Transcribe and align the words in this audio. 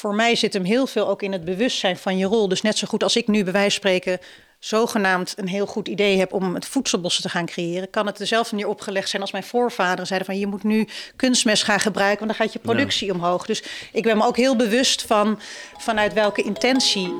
voor 0.00 0.14
mij 0.14 0.36
zit 0.36 0.52
hem 0.52 0.64
heel 0.64 0.86
veel 0.86 1.08
ook 1.08 1.22
in 1.22 1.32
het 1.32 1.44
bewustzijn 1.44 1.96
van 1.96 2.18
je 2.18 2.26
rol. 2.26 2.48
Dus 2.48 2.62
net 2.62 2.78
zo 2.78 2.86
goed 2.86 3.02
als 3.02 3.16
ik 3.16 3.26
nu 3.26 3.44
bij 3.44 3.52
wijze 3.52 3.80
van 3.80 3.90
spreken 3.90 4.18
zogenaamd 4.58 5.34
een 5.36 5.48
heel 5.48 5.66
goed 5.66 5.88
idee 5.88 6.18
heb 6.18 6.32
om 6.32 6.54
het 6.54 6.66
voedselbossen 6.66 7.22
te 7.22 7.28
gaan 7.28 7.46
creëren, 7.46 7.90
kan 7.90 8.06
het 8.06 8.16
dezelfde 8.16 8.54
manier 8.54 8.70
opgelegd 8.70 9.08
zijn 9.08 9.22
als 9.22 9.32
mijn 9.32 9.44
voorvaderen 9.44 10.06
zeiden 10.06 10.28
van 10.28 10.38
je 10.38 10.46
moet 10.46 10.62
nu 10.62 10.88
kunstmest 11.16 11.62
gaan 11.64 11.80
gebruiken, 11.80 12.26
want 12.26 12.38
dan 12.38 12.46
gaat 12.46 12.52
je 12.54 12.58
productie 12.58 13.12
omhoog. 13.12 13.46
Dus 13.46 13.62
ik 13.92 14.02
ben 14.02 14.16
me 14.16 14.26
ook 14.26 14.36
heel 14.36 14.56
bewust 14.56 15.02
van 15.02 15.40
vanuit 15.78 16.12
welke 16.12 16.42
intentie 16.42 17.14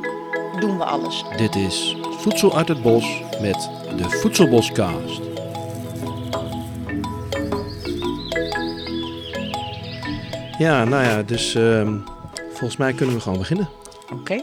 doen 0.60 0.78
we 0.78 0.84
alles. 0.84 1.24
Dit 1.36 1.54
is 1.54 1.96
Voedsel 2.18 2.56
uit 2.56 2.68
het 2.68 2.82
Bos 2.82 3.22
met 3.40 3.70
de 3.96 4.04
Voedselboscast. 4.08 5.20
Ja, 10.58 10.84
nou 10.84 11.04
ja, 11.04 11.22
dus 11.22 11.54
ehm, 11.54 11.96
volgens 12.60 12.80
mij 12.80 12.92
kunnen 12.92 13.14
we 13.14 13.20
gewoon 13.20 13.38
beginnen. 13.38 13.68
Oké. 14.12 14.42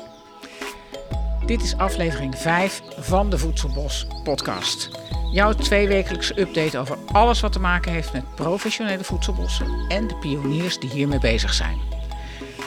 Dit 1.45 1.61
is 1.61 1.77
aflevering 1.77 2.37
5 2.37 2.81
van 2.97 3.29
de 3.29 3.37
Voedselbos 3.37 4.07
podcast. 4.23 4.89
Jouw 5.31 5.53
tweewekelijkse 5.53 6.39
update 6.39 6.77
over 6.77 6.97
alles 7.11 7.39
wat 7.39 7.51
te 7.51 7.59
maken 7.59 7.91
heeft 7.91 8.13
met 8.13 8.35
professionele 8.35 9.03
voedselbossen 9.03 9.85
en 9.87 10.07
de 10.07 10.15
pioniers 10.15 10.79
die 10.79 10.89
hiermee 10.89 11.19
bezig 11.19 11.53
zijn. 11.53 11.77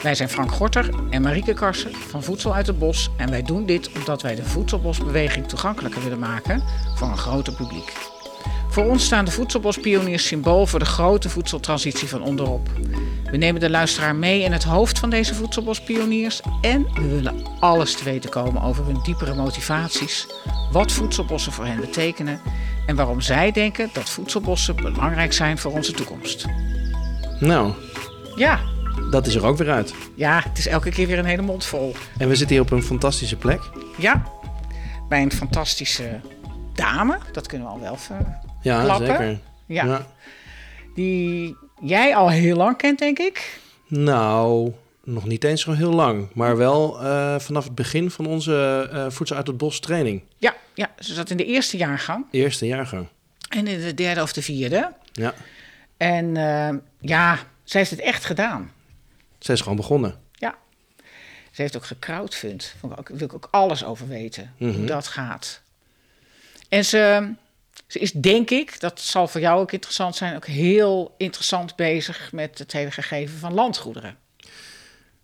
Wij 0.03 0.15
zijn 0.15 0.29
Frank 0.29 0.51
Gorter 0.51 0.89
en 1.09 1.21
Marieke 1.21 1.53
Karsen 1.53 1.95
van 1.95 2.23
Voedsel 2.23 2.55
uit 2.55 2.67
het 2.67 2.79
Bos 2.79 3.09
en 3.17 3.29
wij 3.29 3.41
doen 3.41 3.65
dit 3.65 3.91
omdat 3.91 4.21
wij 4.21 4.35
de 4.35 4.45
voedselbosbeweging 4.45 5.47
toegankelijker 5.47 6.03
willen 6.03 6.19
maken 6.19 6.63
voor 6.95 7.07
een 7.07 7.17
groter 7.17 7.53
publiek. 7.53 8.10
Voor 8.71 8.85
ons 8.85 9.05
staan 9.05 9.25
de 9.25 9.31
voedselbospioniers 9.31 10.27
symbool 10.27 10.65
voor 10.67 10.79
de 10.79 10.85
grote 10.85 11.29
voedseltransitie 11.29 12.07
van 12.07 12.21
onderop. 12.23 12.69
We 13.31 13.37
nemen 13.37 13.61
de 13.61 13.69
luisteraar 13.69 14.15
mee 14.15 14.41
in 14.41 14.51
het 14.51 14.63
hoofd 14.63 14.99
van 14.99 15.09
deze 15.09 15.35
voedselbospioniers 15.35 16.41
en 16.61 16.87
we 16.93 17.07
willen 17.07 17.45
alles 17.59 17.95
te 17.95 18.03
weten 18.03 18.29
komen 18.29 18.61
over 18.61 18.85
hun 18.85 18.99
diepere 19.03 19.33
motivaties, 19.35 20.27
wat 20.71 20.91
voedselbossen 20.91 21.51
voor 21.51 21.65
hen 21.65 21.79
betekenen 21.79 22.41
en 22.85 22.95
waarom 22.95 23.21
zij 23.21 23.51
denken 23.51 23.89
dat 23.93 24.09
voedselbossen 24.09 24.75
belangrijk 24.75 25.33
zijn 25.33 25.57
voor 25.57 25.71
onze 25.71 25.91
toekomst. 25.91 26.45
Nou, 27.39 27.73
Ja, 28.35 28.59
dat 29.09 29.27
is 29.27 29.35
er 29.35 29.45
ook 29.45 29.57
weer 29.57 29.71
uit. 29.71 29.93
ja, 30.15 30.41
het 30.43 30.57
is 30.57 30.67
elke 30.67 30.89
keer 30.89 31.07
weer 31.07 31.19
een 31.19 31.25
hele 31.25 31.41
mond 31.41 31.65
vol. 31.65 31.95
En 32.17 32.27
we 32.27 32.35
zitten 32.35 32.55
hier 32.55 32.65
op 32.65 32.71
een 32.71 32.83
fantastische 32.83 33.35
plek. 33.35 33.61
Ja, 33.97 34.23
bij 35.09 35.21
een 35.21 35.31
fantastische 35.31 36.19
dame, 36.73 37.17
dat 37.31 37.47
kunnen 37.47 37.67
we 37.67 37.73
al 37.73 37.79
wel 37.79 37.95
ver- 37.95 38.39
Ja, 38.61 38.83
Klappen? 38.83 39.07
zeker. 39.07 39.39
Ja. 39.65 40.07
Die 40.95 41.55
jij 41.81 42.15
al 42.15 42.29
heel 42.29 42.55
lang 42.55 42.77
kent, 42.77 42.99
denk 42.99 43.19
ik. 43.19 43.59
Nou, 43.87 44.71
nog 45.03 45.25
niet 45.25 45.43
eens 45.43 45.61
zo 45.61 45.71
heel 45.71 45.91
lang. 45.93 46.27
Maar 46.33 46.57
wel 46.57 47.01
eh, 47.01 47.39
vanaf 47.39 47.63
het 47.63 47.75
begin 47.75 48.11
van 48.11 48.25
onze 48.25 48.89
eh, 48.91 49.05
Voedsel 49.09 49.35
uit 49.35 49.47
het 49.47 49.57
Bos 49.57 49.79
training. 49.79 50.21
Ja, 50.37 50.55
ja, 50.73 50.91
ze 50.99 51.13
zat 51.13 51.29
in 51.29 51.37
de 51.37 51.45
eerste 51.45 51.77
jaargang 51.77 52.25
Eerste 52.31 52.65
jaargang. 52.65 53.07
en 53.49 53.67
in 53.67 53.79
de 53.81 53.93
derde 53.93 54.21
of 54.21 54.33
de 54.33 54.41
vierde. 54.41 54.93
Ja, 55.11 55.33
En 55.97 56.37
eh, 56.37 56.75
ja, 56.99 57.37
zij 57.63 57.79
heeft 57.79 57.91
het 57.91 57.99
echt 57.99 58.25
gedaan. 58.25 58.71
zij 59.39 59.53
is 59.55 59.61
gewoon 59.61 59.77
begonnen. 59.77 60.15
Ja. 60.33 60.55
Ze 61.51 61.61
heeft 61.61 61.75
ook 61.75 61.85
gecrowdfund. 61.85 62.75
Daar 62.81 62.97
wil 63.03 63.25
ik 63.27 63.33
ook 63.33 63.47
alles 63.51 63.83
over 63.85 64.07
weten, 64.07 64.53
hoe 64.57 64.67
Mhm. 64.67 64.85
dat 64.85 65.07
gaat. 65.07 65.61
En 66.69 66.85
ze, 66.85 67.31
ze 67.91 67.99
is, 67.99 68.11
denk 68.11 68.49
ik, 68.49 68.79
dat 68.79 68.99
zal 69.01 69.27
voor 69.27 69.41
jou 69.41 69.59
ook 69.61 69.71
interessant 69.71 70.15
zijn, 70.15 70.35
ook 70.35 70.45
heel 70.45 71.15
interessant 71.17 71.75
bezig 71.75 72.31
met 72.31 72.57
het 72.59 72.71
hele 72.71 72.91
gegeven 72.91 73.37
van 73.39 73.53
landgoederen. 73.53 74.17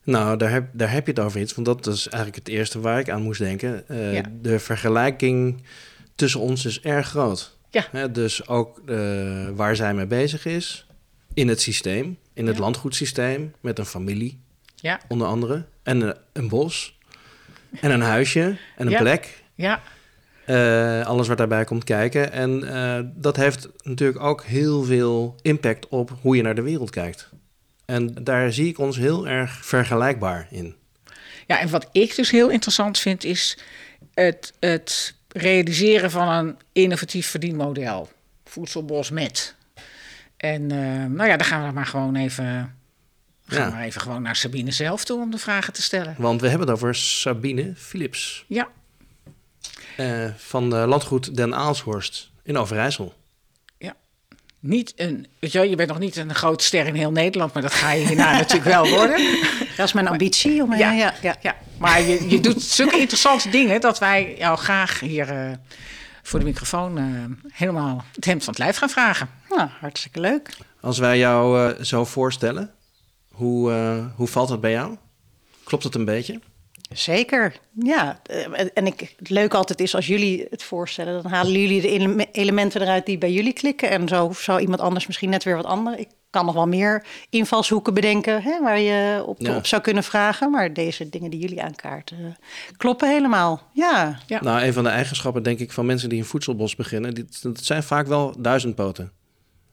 Nou, 0.03 0.37
daar 0.37 0.49
heb, 0.51 0.67
daar 0.73 0.91
heb 0.91 1.05
je 1.05 1.11
het 1.11 1.21
over 1.21 1.39
iets. 1.41 1.53
Want 1.53 1.67
dat 1.67 1.87
is 1.87 2.07
eigenlijk 2.07 2.35
het 2.45 2.55
eerste 2.55 2.79
waar 2.79 2.99
ik 2.99 3.09
aan 3.09 3.21
moest 3.21 3.39
denken. 3.39 3.87
Eh, 3.87 4.13
Ja. 4.13 4.21
De 4.41 4.59
vergelijking 4.59 5.63
tussen 6.15 6.39
ons 6.39 6.65
is 6.65 6.81
erg 6.81 7.07
groot. 7.07 7.57
Ja. 7.69 7.85
Hè, 7.91 8.11
dus 8.11 8.47
ook 8.47 8.81
eh, 8.85 9.47
waar 9.53 9.75
zij 9.75 9.93
mee 9.93 10.05
bezig 10.07 10.45
is. 10.45 10.85
In 11.33 11.47
het 11.47 11.61
systeem. 11.61 12.17
In 12.33 12.47
het 12.47 12.55
Ja. 12.55 12.61
landgoedsysteem. 12.61 13.53
Met 13.61 13.79
een 13.79 13.85
familie, 13.85 14.39
Ja, 14.75 14.99
onder 15.07 15.27
andere. 15.27 15.65
En 15.83 16.01
een, 16.01 16.15
een 16.33 16.47
bos. 16.47 16.97
En 17.81 17.91
een 17.91 18.01
huisje. 18.01 18.57
En 18.77 18.87
een 18.91 18.97
plek. 18.97 19.43
ja, 19.55 19.81
Eh, 20.47 21.05
alles 21.05 21.27
wat 21.27 21.37
daarbij 21.37 21.63
komt 21.63 21.83
kijken. 21.83 22.31
En 22.31 22.73
eh, 22.73 22.99
dat 23.15 23.35
heeft 23.35 23.67
natuurlijk 23.81 24.19
ook 24.23 24.43
heel 24.43 24.83
veel 24.83 25.35
impact 25.41 25.87
op 25.87 26.11
hoe 26.21 26.35
je 26.35 26.41
naar 26.41 26.55
de 26.55 26.61
wereld 26.61 26.89
kijkt. 26.89 27.29
En 27.85 28.13
daar 28.23 28.53
zie 28.53 28.67
ik 28.67 28.77
ons 28.79 28.97
heel 28.97 29.27
erg 29.27 29.65
vergelijkbaar 29.65 30.47
in. 30.51 30.75
Ja, 31.47 31.59
en 31.59 31.69
wat 31.69 31.89
ik 31.91 32.15
dus 32.15 32.31
heel 32.31 32.49
interessant 32.49 32.99
vind, 32.99 33.23
is 33.23 33.57
het, 34.13 34.53
het 34.59 35.15
realiseren 35.27 36.11
van 36.11 36.27
een 36.27 36.57
innovatief 36.71 37.27
verdienmodel. 37.27 38.09
Voedselbos 38.45 39.09
met. 39.09 39.55
En 40.37 40.71
eh, 40.71 41.05
nou 41.05 41.29
ja, 41.29 41.37
dan 41.37 41.47
gaan 41.47 41.67
we 41.67 41.73
maar 41.73 41.85
gewoon 41.85 42.15
even, 42.15 42.45
gaan 43.45 43.59
Ja. 43.59 43.65
we 43.65 43.71
maar 43.75 43.83
even 43.85 44.01
gewoon 44.01 44.21
naar 44.21 44.35
Sabine 44.35 44.71
zelf 44.71 45.05
toe 45.05 45.21
om 45.21 45.31
de 45.31 45.37
vragen 45.37 45.73
te 45.73 45.81
stellen. 45.81 46.15
Want 46.17 46.41
we 46.41 46.47
hebben 46.49 46.67
het 46.67 46.75
over 46.75 46.95
Sabine 46.95 47.73
Philips 47.75 48.45
Ja, 48.47 48.67
eh, 49.97 50.25
van 50.37 50.75
eh, 50.75 50.87
landgoed 50.87 51.35
Den 51.35 51.55
Aalshorst 51.55 52.31
in 52.43 52.57
Overijssel. 52.57 53.13
niet 54.59 54.93
een, 54.95 55.27
weet 55.39 55.51
je, 55.51 55.57
wel, 55.57 55.67
je 55.67 55.75
bent 55.75 55.89
nog 55.89 55.99
niet 55.99 56.15
een 56.15 56.35
grote 56.35 56.63
ster 56.63 56.85
in 56.87 56.93
heel 56.95 57.11
Nederland, 57.11 57.53
maar 57.53 57.61
dat 57.61 57.73
ga 57.73 57.91
je 57.91 58.05
hierna 58.07 58.31
natuurlijk 58.37 58.65
wel 58.69 58.87
worden. 58.89 59.17
Dat 59.77 59.85
is 59.87 59.93
mijn 59.93 60.07
ambitie. 60.07 60.63
Om, 60.63 60.75
Ja. 60.75 60.91
ja. 60.91 60.95
Ja, 60.95 61.13
ja. 61.21 61.35
Ja, 61.41 61.55
maar 61.77 62.01
je, 62.01 62.29
je 62.29 62.39
doet 62.39 62.61
zulke 62.61 62.99
interessante 62.99 63.49
dingen 63.49 63.81
dat 63.81 63.99
wij 63.99 64.35
jou 64.37 64.57
graag 64.57 64.99
hier 64.99 65.29
eh, 65.29 65.51
voor 66.27 66.39
de 66.39 66.45
microfoon 66.45 66.97
eh, 66.97 67.03
helemaal 67.51 68.03
het 68.15 68.25
hemd 68.25 68.43
van 68.43 68.53
het 68.53 68.63
lijf 68.63 68.77
gaan 68.77 68.89
vragen. 68.89 69.29
Nou, 69.49 69.69
hartstikke 69.79 70.19
leuk. 70.19 70.57
Als 70.81 70.97
wij 70.97 71.17
jou 71.17 71.71
eh, 71.71 71.83
zo 71.83 72.05
voorstellen, 72.05 72.71
hoe, 73.31 73.71
eh, 73.71 74.05
hoe 74.15 74.27
valt 74.27 74.49
dat 74.49 74.61
bij 74.61 74.71
jou? 74.71 74.97
Klopt 75.63 75.83
dat 75.83 75.95
een 75.95 76.05
beetje? 76.05 76.39
Zeker, 76.93 77.55
ja. 77.73 78.19
Eh, 78.23 78.67
En 78.73 78.85
ik, 78.85 79.13
het 79.17 79.29
leuke 79.29 79.57
altijd 79.57 79.79
is 79.79 79.95
als 79.95 80.07
jullie 80.07 80.45
het 80.49 80.63
voorstellen, 80.63 81.21
dan 81.23 81.31
halen 81.31 81.51
jullie 81.61 81.81
de 81.81 81.89
ele- 81.89 82.25
elementen 82.31 82.81
eruit 82.81 83.05
die 83.05 83.17
bij 83.17 83.31
jullie 83.31 83.53
klikken. 83.53 83.89
En 83.89 84.07
zo 84.07 84.31
zou 84.35 84.59
iemand 84.61 84.79
anders 84.81 85.07
misschien 85.07 85.29
net 85.29 85.43
weer 85.43 85.55
wat 85.55 85.65
andere. 85.65 85.97
Ik 85.97 86.07
kan 86.29 86.45
nog 86.45 86.53
wel 86.53 86.67
meer 86.67 87.05
invalshoeken 87.29 87.93
bedenken 87.93 88.41
hè, 88.41 88.61
waar 88.61 88.79
je 88.79 89.23
op, 89.25 89.39
Ja. 89.41 89.55
op 89.57 89.65
zou 89.65 89.81
kunnen 89.81 90.03
vragen. 90.03 90.51
Maar 90.51 90.73
deze 90.73 91.09
dingen 91.09 91.29
die 91.31 91.39
jullie 91.39 91.61
aankaarten 91.63 92.17
eh, 92.17 92.25
kloppen 92.77 93.09
helemaal. 93.09 93.61
Ja, 93.73 94.19
Ja. 94.27 94.41
Nou, 94.43 94.61
een 94.61 94.73
van 94.73 94.83
de 94.83 94.89
eigenschappen 94.89 95.43
denk 95.43 95.59
ik 95.59 95.71
van 95.71 95.85
mensen 95.85 96.09
die 96.09 96.19
een 96.19 96.25
voedselbos 96.25 96.75
beginnen, 96.75 97.13
dit, 97.13 97.41
dat 97.43 97.59
zijn 97.63 97.83
vaak 97.83 98.07
wel 98.07 98.33
duizendpoten. 98.39 99.11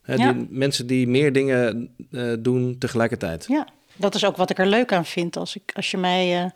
Hè, 0.02 0.14
Ja. 0.14 0.32
die, 0.32 0.46
mensen 0.50 0.86
die 0.86 1.06
meer 1.08 1.32
dingen 1.32 1.88
eh, 2.10 2.32
doen 2.38 2.78
tegelijkertijd. 2.78 3.44
ja. 3.48 3.66
Dat 3.97 4.15
is 4.15 4.25
ook 4.25 4.37
wat 4.37 4.50
ik 4.50 4.59
er 4.59 4.66
leuk 4.66 4.93
aan 4.93 5.05
vind. 5.06 5.37
Als, 5.37 5.56
ik, 5.56 5.71
als 5.75 5.91
je 5.91 5.97
mij 5.97 6.43
eh, 6.44 6.50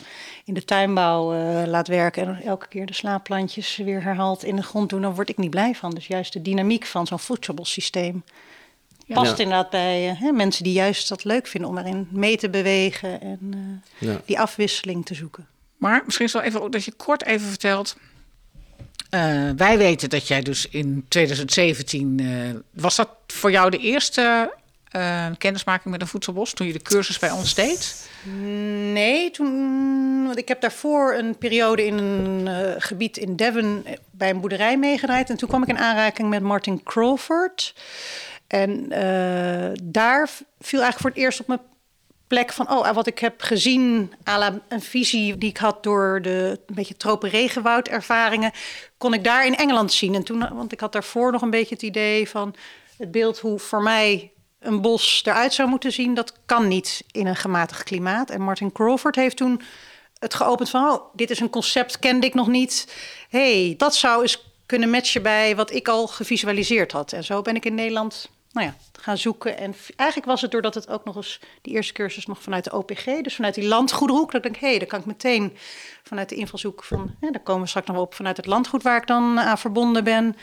in 0.45 0.55
de 0.55 0.65
tuinbouw 0.65 1.33
eh, 1.33 1.67
laat 1.67 1.89
werken 1.89 2.27
en 2.27 2.43
elke 2.43 2.69
keer 2.69 2.87
de 2.87 2.95
slaapplantjes 2.95 3.77
weer 3.77 4.03
herhaalt 4.03 4.45
in 4.45 4.57
de 4.57 4.63
grond 4.63 4.89
doen, 4.91 5.03
dan 5.03 5.15
word 5.15 5.29
ik 5.29 5.37
niet 5.37 5.51
blij 5.51 5.75
van. 5.75 5.91
Dus 5.91 6.07
juist 6.07 6.33
de 6.33 6.43
dynamiek 6.43 6.87
van 6.87 7.07
zo'n 7.07 7.19
voedselbossysteem 7.19 8.25
past 9.07 9.37
Ja. 9.37 9.43
inderdaad 9.43 9.71
bij 9.71 10.09
eh, 10.11 10.21
hè, 10.21 10.33
mensen 10.33 10.65
die 10.65 10.73
juist 10.73 11.09
dat 11.09 11.25
leuk 11.25 11.47
vinden 11.47 11.71
om 11.71 11.79
erin 11.79 12.09
mee 12.11 12.37
te 12.37 12.51
bewegen 12.51 13.21
en 13.21 13.39
eh, 14.01 14.09
Ja. 14.09 14.21
die 14.25 14.41
afwisseling 14.41 15.07
te 15.07 15.15
zoeken. 15.15 15.47
Maar 15.77 16.03
misschien 16.05 16.27
is 16.27 16.33
wel 16.33 16.43
even 16.43 16.71
dat 16.71 16.85
je 16.85 16.93
kort 16.93 17.25
even 17.25 17.47
vertelt. 17.49 17.97
Eh, 19.11 19.51
wij 19.57 19.79
weten 19.79 20.09
dat 20.11 20.29
jij 20.29 20.41
dus 20.43 20.69
in 20.69 21.05
2017. 21.09 22.21
eh, 22.21 22.27
was 22.83 22.97
dat 22.97 23.09
voor 23.27 23.51
jou 23.51 23.71
de 23.71 23.79
eerste 23.79 24.55
eh, 24.91 25.27
kennismaking 25.39 25.93
met 25.93 26.01
een 26.01 26.07
voedselbos 26.07 26.53
toen 26.53 26.67
je 26.67 26.73
de 26.73 26.83
cursus 26.83 27.19
bij 27.19 27.31
ons 27.31 27.55
deed? 27.55 28.11
Nee, 28.93 29.31
toen, 29.31 30.25
want 30.27 30.39
ik 30.39 30.49
heb 30.49 30.61
daarvoor 30.61 31.15
een 31.15 31.39
periode 31.39 31.87
in 31.87 31.99
een 31.99 32.49
eh, 32.49 32.75
gebied 32.79 33.17
in 33.17 33.37
Devon 33.37 33.87
bij 34.11 34.31
een 34.31 34.41
boerderij 34.41 34.79
meegedraaid. 34.79 35.31
En 35.31 35.37
toen 35.37 35.49
kwam 35.49 35.63
ik 35.63 35.69
in 35.69 35.79
aanraking 35.79 36.29
met 36.29 36.43
Martin 36.43 36.83
Crawford. 36.83 37.75
En 38.47 38.91
eh, 38.91 39.71
daar 39.83 40.29
viel 40.61 40.81
eigenlijk 40.81 40.99
voor 40.99 41.11
het 41.11 41.19
eerst 41.19 41.41
op 41.41 41.47
mijn 41.47 41.61
plek 42.27 42.53
van... 42.53 42.71
oh, 42.71 42.93
wat 42.93 43.07
ik 43.07 43.19
heb 43.19 43.41
gezien, 43.41 44.13
à 44.29 44.61
een 44.69 44.83
visie 44.83 45.39
die 45.39 45.49
ik 45.49 45.57
had... 45.57 45.83
door 45.83 46.23
de 46.23 46.61
een 46.67 46.75
beetje 46.75 46.97
tropen 46.97 47.31
regenwoud 47.31 47.89
ervaringen... 47.89 48.53
kon 48.99 49.15
ik 49.15 49.25
daar 49.25 49.47
in 49.47 49.57
Engeland 49.57 49.93
zien. 49.93 50.15
En 50.15 50.23
toen, 50.23 50.55
want 50.55 50.73
ik 50.73 50.81
had 50.81 50.93
daarvoor 50.93 51.33
nog 51.33 51.43
een 51.43 51.51
beetje 51.51 51.75
het 51.75 51.85
idee 51.85 52.29
van... 52.29 52.55
het 52.97 53.11
beeld 53.11 53.39
hoe 53.39 53.59
voor 53.59 53.83
mij 53.83 54.33
een 54.61 54.81
bos 54.81 55.23
eruit 55.25 55.55
zou 55.55 55.69
moeten 55.69 55.93
zien... 55.93 56.15
dat 56.15 56.33
kan 56.47 56.69
niet 56.69 57.05
in 57.11 57.27
een 57.27 57.37
gematigd 57.37 57.83
klimaat. 57.83 58.31
En 58.31 58.41
Martin 58.41 58.73
Crawford 58.73 59.17
heeft 59.17 59.37
toen 59.37 59.63
het 60.19 60.35
geopend 60.35 60.71
van... 60.71 60.91
oh, 60.91 61.15
dit 61.15 61.31
is 61.31 61.41
een 61.41 61.51
concept, 61.51 61.99
kende 61.99 62.27
ik 62.27 62.35
nog 62.35 62.47
niet. 62.47 62.95
hey, 63.29 63.75
dat 63.77 63.95
zou 63.95 64.23
eens 64.23 64.47
kunnen 64.67 64.91
matchen 64.91 65.23
bij 65.23 65.57
wat 65.57 65.73
ik 65.73 65.89
al 65.89 66.07
gevisualiseerd 66.07 66.93
had. 66.93 67.13
En 67.13 67.25
zo 67.25 67.43
ben 67.43 67.57
ik 67.57 67.65
in 67.65 67.75
Nederland 67.75 68.29
nou 68.53 68.67
ja, 68.67 68.75
gaan 68.93 69.19
zoeken. 69.19 69.59
En 69.59 69.75
eigenlijk 69.97 70.31
was 70.31 70.41
het 70.41 70.51
doordat 70.51 70.75
het 70.75 70.89
ook 70.89 71.05
nog 71.05 71.17
eens 71.17 71.41
die 71.63 71.75
eerste 71.75 71.93
cursus 71.93 72.27
nog 72.27 72.43
vanuit 72.43 72.65
de 72.65 72.73
OPG, 72.73 73.05
dus 73.05 73.35
vanuit 73.35 73.55
die 73.55 73.69
landgoedhoek, 73.69 74.33
dat 74.33 74.45
ik 74.45 74.53
denk, 74.53 74.63
hé, 74.63 74.69
hey, 74.69 74.79
dan 74.79 74.89
kan 74.89 75.01
ik 75.01 75.07
meteen 75.07 75.57
vanuit 76.03 76.29
de 76.29 76.35
invalshoek 76.35 76.85
van, 76.85 77.15
hè, 77.21 77.31
daar 77.31 77.43
komen 77.43 77.63
we 77.63 77.69
straks 77.69 77.87
nog 77.87 77.97
op, 77.97 78.15
vanuit 78.15 78.37
het 78.37 78.47
landgoed 78.47 78.83
waar 78.83 78.97
ik 78.97 79.07
dan 79.07 79.41
aan 79.41 79.59
verbonden 79.59 80.05
ben. 80.05 80.37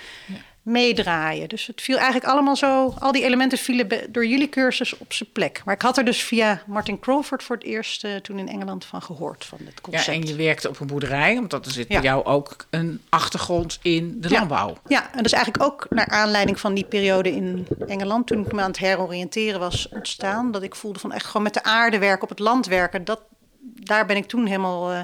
Meedraaien. 0.65 1.49
Dus 1.49 1.65
het 1.67 1.81
viel 1.81 1.95
eigenlijk 1.95 2.25
allemaal 2.25 2.55
zo, 2.55 2.93
al 2.99 3.11
die 3.11 3.23
elementen 3.23 3.57
vielen 3.57 3.87
door 4.09 4.25
jullie 4.25 4.49
cursus 4.49 4.97
op 4.97 5.13
zijn 5.13 5.31
plek. 5.31 5.61
Maar 5.65 5.73
ik 5.73 5.81
had 5.81 5.97
er 5.97 6.05
dus 6.05 6.23
via 6.23 6.61
Martin 6.67 6.99
Crawford 6.99 7.43
voor 7.43 7.55
het 7.55 7.65
eerst 7.65 8.03
uh, 8.03 8.15
toen 8.15 8.39
in 8.39 8.47
Engeland 8.47 8.85
van 8.85 9.01
gehoord, 9.01 9.45
van 9.45 9.57
dit 9.61 9.81
concept. 9.81 10.05
Ja, 10.05 10.13
en 10.13 10.27
je 10.27 10.35
werkte 10.35 10.69
op 10.69 10.79
een 10.79 10.87
boerderij, 10.87 11.37
omdat 11.37 11.65
er 11.65 11.71
zit 11.71 11.87
bij 11.87 12.01
jou 12.01 12.25
ook 12.25 12.55
een 12.69 13.01
achtergrond 13.09 13.79
in 13.81 14.21
de 14.21 14.29
landbouw. 14.29 14.77
Ja, 14.87 15.01
en 15.01 15.15
dat 15.15 15.25
is 15.25 15.31
eigenlijk 15.31 15.63
ook 15.63 15.85
naar 15.89 16.07
aanleiding 16.07 16.59
van 16.59 16.73
die 16.73 16.85
periode 16.85 17.31
in 17.31 17.67
Engeland, 17.87 18.27
toen 18.27 18.45
ik 18.45 18.51
me 18.51 18.61
aan 18.61 18.67
het 18.67 18.79
heroriënteren 18.79 19.59
was 19.59 19.89
ontstaan, 19.89 20.51
dat 20.51 20.63
ik 20.63 20.75
voelde 20.75 20.99
van 20.99 21.11
echt 21.11 21.25
gewoon 21.25 21.43
met 21.43 21.53
de 21.53 21.63
aarde 21.63 21.99
werken, 21.99 22.23
op 22.23 22.29
het 22.29 22.39
land 22.39 22.65
werken, 22.65 23.05
dat, 23.05 23.21
daar 23.73 24.05
ben 24.05 24.15
ik 24.15 24.25
toen 24.25 24.45
helemaal 24.45 24.91
uh, 24.91 24.99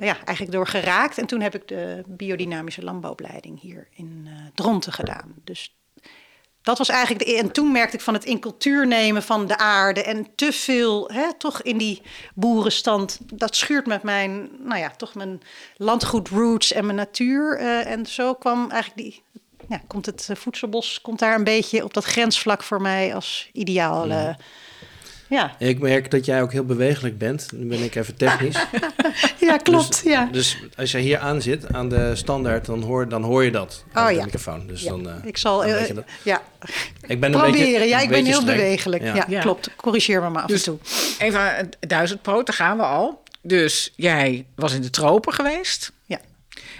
ja, 0.00 0.16
eigenlijk 0.24 0.50
door 0.50 0.66
geraakt. 0.66 1.18
En 1.18 1.26
toen 1.26 1.40
heb 1.40 1.54
ik 1.54 1.68
de 1.68 2.02
biodynamische 2.06 2.84
landbouwopleiding 2.84 3.60
hier 3.60 3.88
in 3.94 4.24
uh, 4.26 4.32
Dronten 4.54 4.92
gedaan. 4.92 5.34
Dus 5.44 5.76
dat 6.62 6.78
was 6.78 6.88
eigenlijk 6.88 7.26
de. 7.26 7.36
En 7.36 7.52
toen 7.52 7.72
merkte 7.72 7.96
ik 7.96 8.02
van 8.02 8.14
het 8.14 8.24
in 8.24 8.40
cultuur 8.40 8.86
nemen 8.86 9.22
van 9.22 9.46
de 9.46 9.58
aarde. 9.58 10.02
En 10.02 10.26
te 10.34 10.52
veel, 10.52 11.10
hè, 11.12 11.34
toch 11.38 11.62
in 11.62 11.78
die 11.78 12.02
boerenstand. 12.34 13.18
Dat 13.34 13.56
schuurt 13.56 13.86
met 13.86 14.02
mijn, 14.02 14.50
nou 14.58 14.80
ja, 14.80 14.90
toch 14.90 15.14
mijn 15.14 15.40
landgoed 15.76 16.28
roots 16.28 16.72
en 16.72 16.84
mijn 16.84 16.96
natuur. 16.96 17.60
Uh, 17.60 17.90
en 17.90 18.06
zo 18.06 18.34
kwam 18.34 18.70
eigenlijk 18.70 19.02
die. 19.02 19.22
Ja, 19.68 19.80
komt 19.86 20.06
het 20.06 20.28
voedselbos 20.32 21.00
komt 21.00 21.18
daar 21.18 21.34
een 21.34 21.44
beetje 21.44 21.84
op 21.84 21.94
dat 21.94 22.04
grensvlak 22.04 22.62
voor 22.62 22.80
mij 22.80 23.14
als 23.14 23.48
ideaal. 23.52 24.34
Ja. 25.28 25.54
Ik 25.58 25.78
merk 25.78 26.10
dat 26.10 26.24
jij 26.24 26.42
ook 26.42 26.52
heel 26.52 26.64
bewegelijk 26.64 27.18
bent. 27.18 27.48
Nu 27.52 27.66
ben 27.66 27.82
ik 27.82 27.94
even 27.94 28.16
technisch. 28.16 28.66
ja, 29.40 29.56
klopt. 29.56 29.88
Dus, 29.88 30.12
ja. 30.12 30.28
dus 30.32 30.58
als 30.76 30.90
jij 30.90 31.00
hier 31.00 31.18
aan 31.18 31.42
zit, 31.42 31.72
aan 31.72 31.88
de 31.88 32.16
standaard, 32.16 32.66
dan 32.66 32.82
hoor, 32.82 33.08
dan 33.08 33.22
hoor 33.22 33.44
je 33.44 33.50
dat. 33.50 33.84
Oh 33.94 34.10
ja. 34.10 34.18
De 34.18 34.24
microfoon. 34.24 34.66
Dus 34.66 34.82
dan, 34.82 35.06
uh, 35.06 35.14
ik 35.24 35.36
zal. 35.36 35.66
Uh, 35.66 35.90
ja. 36.22 36.42
Ik 37.06 37.20
ben 37.20 37.30
Proberen. 37.30 37.54
Een 37.54 37.72
beetje, 37.72 37.88
ja, 37.88 38.00
ik 38.00 38.08
ben 38.08 38.24
heel 38.24 38.44
bewegelijk. 38.44 39.28
Ja. 39.28 39.40
klopt. 39.40 39.70
Corrigeer 39.76 40.22
me 40.22 40.28
maar 40.28 40.42
af 40.42 40.48
dus 40.48 40.66
en 40.66 40.78
toe. 40.78 40.78
Even 41.26 41.70
duizend 41.80 42.22
poten 42.22 42.54
gaan 42.54 42.76
we 42.76 42.82
al. 42.82 43.22
Dus 43.42 43.92
jij 43.96 44.46
was 44.54 44.74
in 44.74 44.82
de 44.82 44.90
tropen 44.90 45.32
geweest. 45.32 45.92
Ja. 46.04 46.20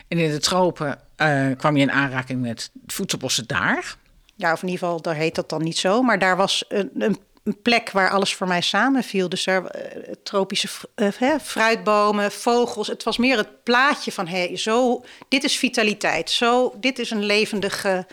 En 0.09 0.19
in 0.19 0.31
de 0.31 0.39
tropen 0.39 0.99
uh, 1.19 1.47
kwam 1.57 1.77
je 1.77 1.83
in 1.83 1.93
aanraking 1.93 2.41
met 2.41 2.71
voedselbossen 2.87 3.47
daar. 3.47 3.97
Ja, 4.37 4.53
of 4.53 4.63
in 4.63 4.69
ieder 4.69 4.85
geval, 4.85 5.03
daar 5.03 5.15
heet 5.15 5.35
dat 5.35 5.49
dan 5.49 5.63
niet 5.63 5.79
zo. 5.79 6.03
Maar 6.03 6.19
daar 6.19 6.37
was 6.37 6.65
een, 6.69 6.91
een 6.99 7.19
een 7.45 7.63
plek 7.63 7.91
waar 7.91 8.11
alles 8.11 8.35
voor 8.35 8.47
mij 8.47 8.61
samenviel. 8.61 9.29
Dus 9.29 9.47
er, 9.47 9.63
uh, 9.63 10.15
tropische 10.23 10.69
uh, 10.97 11.39
fruitbomen, 11.43 12.33
vogels. 12.33 12.87
Het 12.87 13.03
was 13.03 13.19
meer 13.19 13.37
het 13.37 13.63
plaatje 13.63 14.13
van 14.13 14.27
hey, 14.27 14.57
zo, 14.57 15.05
dit 15.29 15.45
is 15.45 15.57
vitaliteit. 15.57 16.31
Zo, 16.31 16.75
dit 16.77 16.99
is 16.99 17.11
een 17.11 17.25
levendige 17.25 18.07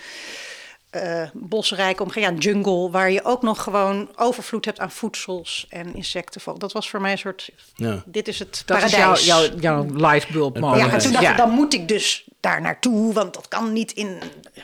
uh, 0.96 1.24
bosrijke 1.34 2.04
omgeving, 2.04 2.44
ja, 2.44 2.52
jungle, 2.52 2.90
waar 2.90 3.12
je 3.12 3.24
ook 3.24 3.42
nog 3.42 3.64
gewoon 3.64 4.10
overvloed 4.16 4.66
hebt 4.66 4.80
aan 4.80 4.92
voedsels 4.92 5.66
en 5.70 5.96
insecten. 5.96 6.42
Dat 6.58 6.72
was 6.72 6.90
voor 6.90 7.02
mij 7.02 7.12
een 7.12 7.18
soort, 7.18 7.50
ja. 7.76 8.04
dit 8.06 8.28
is 8.28 8.40
het 8.40 8.64
dat 8.66 8.78
paradijs. 8.78 9.20
Is 9.20 9.26
jouw, 9.26 9.42
jouw, 9.42 9.60
jouw 9.60 9.86
lightbulb 9.96 10.60
moment. 10.60 10.86
Ja, 10.86 10.94
en 10.94 11.00
toen 11.00 11.12
dacht 11.12 11.26
ik, 11.26 11.38
dan 11.38 11.50
moet 11.50 11.74
ik 11.74 11.88
dus 11.88 12.30
daar 12.40 12.62
naartoe, 12.62 13.14
want 13.14 13.34
dat 13.34 13.48
kan 13.48 13.74
niet 13.74 13.92
in, 13.92 14.18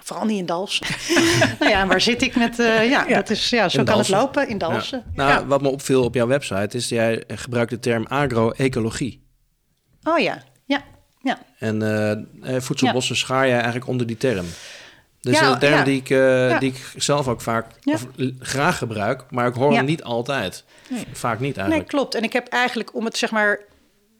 vooral 0.03 0.25
niet 0.25 0.39
in 0.39 0.45
Dals. 0.45 0.81
nou 1.59 1.71
ja, 1.71 1.87
waar 1.87 2.01
zit 2.01 2.21
ik 2.21 2.35
met, 2.35 2.59
uh, 2.59 2.89
ja, 2.89 3.05
dat 3.05 3.29
is, 3.29 3.49
ja, 3.49 3.69
zo 3.69 3.83
kan 3.83 3.97
het 3.97 4.09
lopen 4.09 4.47
in 4.49 4.57
Dalsen. 4.57 5.03
Nou, 5.13 5.45
wat 5.45 5.61
me 5.61 5.69
opviel 5.69 6.03
op 6.03 6.13
jouw 6.13 6.27
website 6.27 6.77
is, 6.77 6.89
jij 6.89 7.23
gebruikt 7.27 7.69
de 7.69 7.79
term 7.79 8.05
agro-ecologie. 8.07 9.25
Oh 10.03 10.19
ja, 10.19 10.43
ja, 10.65 10.83
ja. 11.21 11.39
En 11.59 11.81
uh, 12.43 12.59
voedselbossen 12.59 13.15
schaar 13.15 13.45
jij 13.45 13.55
eigenlijk 13.55 13.87
onder 13.87 14.07
die 14.07 14.17
term. 14.17 14.45
Dus 15.21 15.39
ja, 15.39 15.51
een 15.51 15.59
term 15.59 15.83
die, 15.83 15.99
ik, 15.99 16.09
uh, 16.09 16.59
die 16.59 16.71
ik 16.71 16.91
zelf 16.95 17.27
ook 17.27 17.41
vaak 17.41 17.65
of, 17.83 18.05
graag 18.39 18.77
gebruik, 18.77 19.23
maar 19.29 19.47
ik 19.47 19.53
hoor 19.53 19.73
hem 19.73 19.85
niet 19.85 20.03
altijd. 20.03 20.63
Nee. 20.89 21.05
Vaak 21.13 21.39
niet 21.39 21.57
eigenlijk. 21.57 21.91
Nee, 21.91 21.99
klopt. 21.99 22.15
En 22.15 22.23
ik 22.23 22.33
heb 22.33 22.47
eigenlijk 22.47 22.95
om 22.95 23.05
het 23.05 23.17
zeg 23.17 23.31
maar 23.31 23.59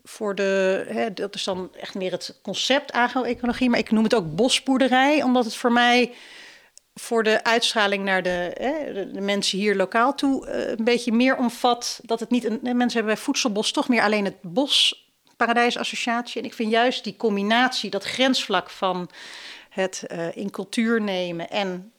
voor 0.03 0.35
de, 0.35 0.85
hè, 0.89 1.13
dat 1.13 1.35
is 1.35 1.43
dan 1.43 1.69
echt 1.79 1.95
meer 1.95 2.11
het 2.11 2.39
concept 2.41 2.91
agro-ecologie, 2.91 3.69
maar 3.69 3.79
ik 3.79 3.91
noem 3.91 4.03
het 4.03 4.15
ook 4.15 4.35
bosboerderij, 4.35 5.23
omdat 5.23 5.45
het 5.45 5.55
voor 5.55 5.71
mij 5.71 6.13
voor 6.99 7.23
de 7.23 7.43
uitstraling 7.43 8.03
naar 8.03 8.23
de, 8.23 8.51
hè, 8.53 8.93
de, 9.11 9.21
mensen 9.21 9.57
hier 9.57 9.75
lokaal 9.75 10.15
toe 10.15 10.47
uh, 10.47 10.69
een 10.69 10.83
beetje 10.83 11.11
meer 11.11 11.37
omvat. 11.37 11.99
Dat 12.03 12.19
het 12.19 12.29
niet 12.29 12.45
een. 12.45 12.59
Mensen 12.61 12.97
hebben 12.97 13.13
bij 13.13 13.17
voedselbos 13.23 13.71
toch 13.71 13.87
meer 13.87 14.01
alleen 14.01 14.25
het 14.25 14.41
bos 14.41 15.05
paradijsassociatie. 15.37 16.41
En 16.41 16.47
ik 16.47 16.53
vind 16.53 16.71
juist 16.71 17.03
die 17.03 17.15
combinatie, 17.15 17.89
dat 17.89 18.03
grensvlak 18.03 18.69
van 18.69 19.09
het 19.77 20.03
uh, 20.11 20.35
in 20.35 20.49
cultuur 20.49 21.01
nemen 21.01 21.49
en 21.49 21.91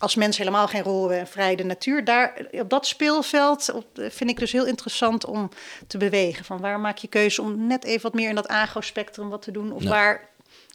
als 0.00 0.14
mensen 0.14 0.44
helemaal 0.44 0.68
geen 0.68 0.82
rol 0.82 1.00
hebben 1.00 1.18
en 1.18 1.26
vrij 1.26 1.56
de 1.56 1.64
natuur, 1.64 2.04
daar, 2.04 2.46
op 2.50 2.70
dat 2.70 2.86
speelveld 2.86 3.72
op, 3.72 3.86
vind 3.94 4.30
ik 4.30 4.38
dus 4.38 4.52
heel 4.52 4.66
interessant 4.66 5.24
om 5.24 5.48
te 5.86 5.98
bewegen. 5.98 6.44
Van 6.44 6.60
waar 6.60 6.80
maak 6.80 6.98
je 6.98 7.08
keuze 7.08 7.42
om 7.42 7.66
net 7.66 7.84
even 7.84 8.02
wat 8.02 8.14
meer 8.14 8.28
in 8.28 8.34
dat 8.34 8.48
agro-spectrum 8.48 9.28
wat 9.28 9.42
te 9.42 9.50
doen? 9.50 9.72
Of 9.72 9.84
waar 9.84 10.28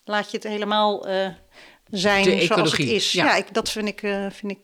laat 0.04 0.32
je 0.32 0.38
het 0.38 0.48
helemaal 0.48 1.10
uh, 1.10 1.28
zijn 1.90 2.42
zoals 2.42 2.72
het 2.72 2.88
is? 2.88 3.12
Ja, 3.12 3.26
ja 3.26 3.36
ik, 3.36 3.54
dat 3.54 3.70
vind 3.70 3.88
ik, 3.88 4.02
uh, 4.02 4.26
vind 4.30 4.52
ik. 4.52 4.60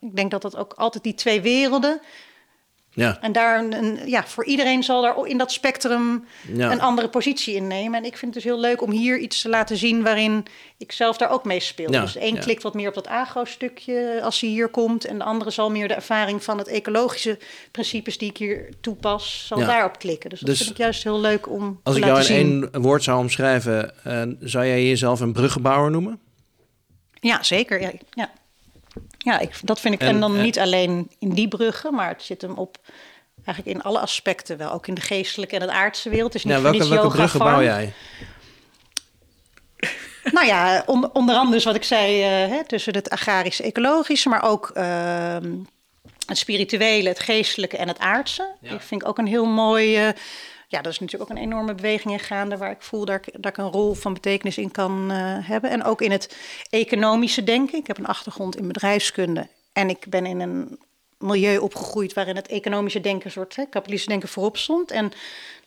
Ik 0.00 0.16
denk 0.16 0.30
dat 0.30 0.42
dat 0.42 0.56
ook 0.56 0.72
altijd 0.72 1.04
die 1.04 1.14
twee 1.14 1.40
werelden 1.40 2.00
ja. 2.94 3.18
En 3.20 3.32
daar 3.32 3.58
een, 3.58 3.98
ja, 4.06 4.26
voor 4.26 4.44
iedereen 4.44 4.82
zal 4.82 5.02
daar 5.02 5.26
in 5.26 5.38
dat 5.38 5.52
spectrum 5.52 6.24
een 6.56 6.80
andere 6.80 7.08
positie 7.08 7.54
innemen. 7.54 7.98
En 7.98 8.04
ik 8.04 8.16
vind 8.16 8.34
het 8.34 8.42
dus 8.42 8.52
heel 8.52 8.60
leuk 8.60 8.82
om 8.82 8.90
hier 8.90 9.18
iets 9.18 9.40
te 9.40 9.48
laten 9.48 9.76
zien 9.76 10.02
waarin 10.02 10.44
ik 10.76 10.92
zelf 10.92 11.16
daar 11.16 11.30
ook 11.30 11.44
mee 11.44 11.60
speel. 11.60 11.90
dus 11.90 12.16
een 12.16 12.38
klikt 12.38 12.62
wat 12.62 12.74
meer 12.74 12.88
op 12.88 12.94
dat 12.94 13.06
agro-stukje 13.06 14.20
als 14.22 14.40
hij 14.40 14.50
hier 14.50 14.68
komt. 14.68 15.04
En 15.04 15.18
de 15.18 15.24
andere 15.24 15.50
zal 15.50 15.70
meer 15.70 15.88
de 15.88 15.94
ervaring 15.94 16.44
van 16.44 16.58
het 16.58 16.68
ecologische 16.68 17.38
principes 17.70 18.18
die 18.18 18.28
ik 18.28 18.36
hier 18.36 18.68
toepas, 18.80 19.44
zal 19.46 19.58
daarop 19.58 19.98
klikken. 19.98 20.30
Dus 20.30 20.38
dat 20.38 20.48
dus 20.48 20.58
vind 20.58 20.70
ik 20.70 20.76
juist 20.76 21.02
heel 21.02 21.20
leuk 21.20 21.48
om 21.48 21.80
Als 21.82 21.96
ik 21.96 22.04
jou 22.04 22.20
in 22.20 22.34
één 22.34 22.82
woord 22.82 23.02
zou 23.02 23.18
omschrijven, 23.18 23.94
uh, 24.06 24.22
zou 24.40 24.66
jij 24.66 24.86
jezelf 24.86 25.20
een 25.20 25.32
bruggenbouwer 25.32 25.90
noemen? 25.90 26.20
Ja, 27.20 27.42
zeker. 27.42 27.80
Ja, 27.80 27.92
ja. 28.10 28.30
Ja, 29.18 29.38
ik, 29.38 29.60
dat 29.62 29.80
vind 29.80 29.94
ik. 29.94 30.00
En, 30.00 30.20
dan 30.20 30.42
niet 30.42 30.58
alleen 30.58 31.10
in 31.18 31.30
die 31.30 31.48
bruggen, 31.48 31.94
maar 31.94 32.08
het 32.08 32.22
zit 32.22 32.42
hem 32.42 32.54
op 32.54 32.78
eigenlijk 33.44 33.76
in 33.76 33.82
alle 33.82 33.98
aspecten 33.98 34.56
wel. 34.56 34.72
Ook 34.72 34.86
in 34.86 34.94
de 34.94 35.00
geestelijke 35.00 35.54
en 35.54 35.60
het 35.60 35.70
aardse 35.70 36.08
wereld. 36.08 36.34
is 36.34 36.44
niet 36.44 36.54
ja, 36.54 36.60
welke, 36.60 36.88
welke 36.88 37.16
bruggen 37.16 37.38
bouw 37.38 37.62
jij? 37.62 37.92
nou 40.36 40.46
ja, 40.46 40.82
onder 40.86 41.34
andere 41.34 41.50
dus 41.50 41.64
wat 41.64 41.74
ik 41.74 41.84
zei, 41.84 42.18
uh, 42.20 42.50
hè, 42.50 42.64
tussen 42.66 42.94
het 42.94 43.10
agrarische, 43.10 43.62
ecologische, 43.62 44.28
maar 44.28 44.42
ook 44.42 44.70
uh, 44.76 45.36
het 46.26 46.38
spirituele, 46.38 47.08
het 47.08 47.18
geestelijke 47.18 47.76
en 47.76 47.88
het 47.88 47.98
aardse. 47.98 48.54
Ja. 48.60 48.74
Ik 48.74 48.80
vind 48.80 49.04
ook 49.04 49.18
een 49.18 49.26
heel 49.26 49.46
mooi. 49.46 50.06
Uh, 50.06 50.12
ja, 50.72 50.82
dat 50.82 50.92
is 50.92 50.98
natuurlijk 50.98 51.30
ook 51.30 51.36
een 51.36 51.42
enorme 51.42 51.74
beweging 51.74 52.12
in 52.12 52.20
gaande 52.20 52.56
waar 52.56 52.70
ik 52.70 52.82
voel 52.82 53.04
dat 53.04 53.26
ik, 53.26 53.42
dat 53.42 53.50
ik 53.52 53.56
een 53.56 53.70
rol 53.70 53.94
van 53.94 54.12
betekenis 54.12 54.58
in 54.58 54.70
kan 54.70 55.12
uh, 55.12 55.16
hebben. 55.48 55.70
En 55.70 55.84
ook 55.84 56.00
in 56.00 56.10
het 56.10 56.36
economische 56.70 57.44
denken. 57.44 57.78
Ik 57.78 57.86
heb 57.86 57.98
een 57.98 58.06
achtergrond 58.06 58.56
in 58.56 58.66
bedrijfskunde 58.66 59.48
en 59.72 59.88
ik 59.88 60.06
ben 60.08 60.26
in 60.26 60.40
een 60.40 60.78
milieu 61.18 61.58
opgegroeid 61.58 62.12
waarin 62.12 62.36
het 62.36 62.46
economische 62.46 63.00
denken, 63.00 63.30
soort 63.30 63.56
hè, 63.56 63.62
kapitalistische 63.62 64.08
denken 64.08 64.28
voorop 64.28 64.56
stond. 64.56 64.90
En, 64.90 65.12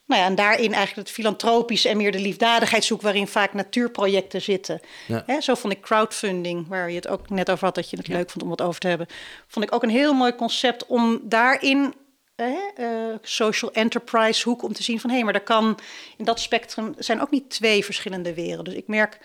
nou 0.06 0.22
ja, 0.22 0.28
en 0.28 0.36
daarin 0.36 0.74
eigenlijk 0.74 1.08
het 1.08 1.18
filantropische 1.18 1.90
en 1.90 1.98
meer 1.98 2.12
de 2.12 2.20
liefdadigheid 2.20 2.90
waarin 3.02 3.28
vaak 3.28 3.54
natuurprojecten 3.54 4.42
zitten. 4.42 4.80
Ja. 5.08 5.24
Hè, 5.26 5.42
zo 5.42 5.56
vond 5.56 5.74
ik 5.74 5.82
crowdfunding, 5.82 6.68
waar 6.68 6.90
je 6.90 6.96
het 6.96 7.08
ook 7.08 7.30
net 7.30 7.52
over 7.52 7.66
had, 7.66 7.76
dat 7.76 7.90
je 7.90 7.98
het 7.98 8.08
leuk 8.08 8.30
vond 8.30 8.44
om 8.44 8.50
wat 8.50 8.62
over 8.62 8.80
te 8.80 8.88
hebben. 8.88 9.08
Vond 9.48 9.66
ik 9.66 9.74
ook 9.74 9.84
een 9.84 9.90
heel 9.90 10.14
mooi 10.14 10.36
concept 10.36 10.86
om 10.86 11.20
daarin 11.24 11.94
uh, 12.36 13.16
social 13.22 13.72
enterprise 13.72 14.50
hoek 14.50 14.64
om 14.64 14.74
te 14.74 14.84
zien 14.84 15.00
van 15.00 15.10
hé, 15.10 15.16
hey, 15.16 15.26
maar 15.26 15.34
er 15.34 15.42
kan 15.42 15.80
in 16.18 16.26
dat 16.26 16.40
spectrum 16.40 16.94
zijn 16.98 17.22
ook 17.22 17.32
niet 17.32 17.50
twee 17.50 17.86
verschillende 17.86 18.34
werelden. 18.34 18.64
Dus 18.64 18.82
ik 18.82 18.88
merk 18.88 19.20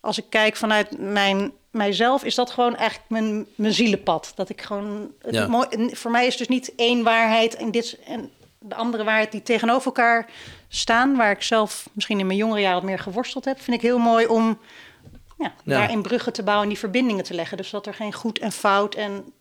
als 0.00 0.18
ik 0.18 0.24
kijk 0.28 0.56
vanuit 0.56 0.98
mijn, 0.98 1.52
mijzelf, 1.70 2.24
is 2.24 2.34
dat 2.34 2.50
gewoon 2.50 2.76
eigenlijk 2.76 3.10
mijn, 3.10 3.46
mijn 3.54 3.72
zielenpad. 3.72 4.32
Dat 4.34 4.48
ik 4.48 4.62
gewoon. 4.62 5.10
Het 5.18 5.48
mooi, 5.48 5.66
voor 5.92 6.10
mij 6.10 6.26
is 6.26 6.36
dus 6.36 6.48
niet 6.48 6.74
één 6.76 7.02
waarheid 7.02 7.54
en 7.54 7.70
dit 7.70 7.98
en 8.04 8.30
de 8.58 8.74
andere 8.74 9.04
waarheid 9.04 9.32
die 9.32 9.42
tegenover 9.42 9.86
elkaar 9.86 10.30
staan, 10.68 11.16
waar 11.16 11.30
ik 11.30 11.42
zelf 11.42 11.88
misschien 11.92 12.18
in 12.18 12.26
mijn 12.26 12.38
jongere 12.38 12.60
jaren 12.60 12.80
wat 12.80 12.88
meer 12.88 12.98
geworsteld 12.98 13.44
heb, 13.44 13.60
vind 13.60 13.76
ik 13.76 13.82
heel 13.82 13.98
mooi 13.98 14.26
om 14.26 14.58
ja, 15.38 15.52
ja. 15.64 15.76
daarin 15.78 16.02
bruggen 16.02 16.32
te 16.32 16.42
bouwen 16.42 16.64
en 16.64 16.72
die 16.72 16.80
verbindingen 16.80 17.24
te 17.24 17.34
leggen. 17.34 17.56
Dus 17.56 17.70
dat 17.70 17.86
er 17.86 17.94
geen 17.94 18.12
goed 18.12 18.38
en 18.38 18.52
fout 18.52 18.94
en 18.94 19.32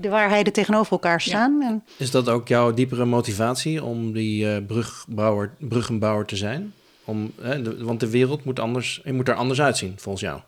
de 0.00 0.08
waarheden 0.08 0.52
tegenover 0.52 0.92
elkaar 0.92 1.20
staan. 1.20 1.62
En... 1.62 1.84
Is 1.96 2.10
dat 2.10 2.28
ook 2.28 2.48
jouw 2.48 2.74
diepere 2.74 3.04
motivatie 3.04 3.84
om 3.84 4.12
die 4.12 4.44
uh, 4.44 4.56
brugbouwer, 4.66 5.54
bruggenbouwer 5.58 6.26
te 6.26 6.36
zijn? 6.36 6.74
Om, 7.04 7.32
want 7.78 8.00
de 8.00 8.10
wereld 8.10 8.44
moet, 8.44 8.58
anders, 8.58 9.00
moet 9.04 9.28
er 9.28 9.34
anders 9.34 9.60
uitzien, 9.60 9.94
volgens 9.96 10.24
jou. 10.24 10.40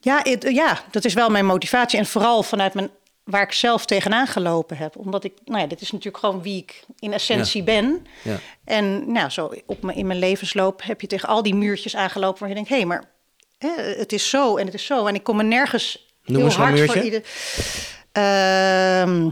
Ja, 0.00 0.20
het- 0.22 0.46
ja, 0.50 0.82
dat 0.90 1.04
is 1.04 1.14
wel 1.14 1.30
mijn 1.30 1.46
motivatie. 1.46 1.98
En 1.98 2.06
vooral 2.06 2.42
vanuit 2.42 2.74
mijn, 2.74 2.90
waar 3.24 3.42
ik 3.42 3.52
zelf 3.52 3.86
tegenaan 3.86 4.26
gelopen 4.26 4.76
heb. 4.76 4.96
Omdat 4.96 5.24
ik, 5.24 5.32
nou 5.44 5.60
ja, 5.60 5.66
dit 5.66 5.80
is 5.80 5.90
natuurlijk 5.90 6.24
gewoon 6.24 6.42
wie 6.42 6.56
ik 6.56 6.84
in 6.98 7.12
essentie 7.12 7.62
ben. 7.62 8.06
Ja. 8.24 8.36
En 8.64 9.12
nou, 9.12 9.30
zo 9.30 9.52
op 9.66 9.82
mijn, 9.82 9.98
in 9.98 10.06
mijn 10.06 10.18
levensloop 10.18 10.82
heb 10.84 11.00
je 11.00 11.06
tegen 11.06 11.28
al 11.28 11.42
die 11.42 11.54
muurtjes 11.54 11.96
aangelopen 11.96 12.40
waar 12.40 12.48
je 12.48 12.54
denkt, 12.54 12.70
hé, 12.70 12.76
hey, 12.76 12.84
maar 12.86 13.04
hè, 13.58 13.70
het 13.82 14.12
is 14.12 14.28
zo 14.28 14.56
en 14.56 14.64
het 14.64 14.74
is 14.74 14.84
zo. 14.86 15.06
En 15.06 15.14
ik 15.14 15.22
kom 15.22 15.38
er 15.38 15.44
nergens 15.44 16.09
Noem 16.24 16.36
heel 16.36 16.44
eens 16.46 16.54
voor 16.54 16.70
muurtje. 16.70 17.02
ieder. 17.04 17.22
Ehm, 18.12 19.28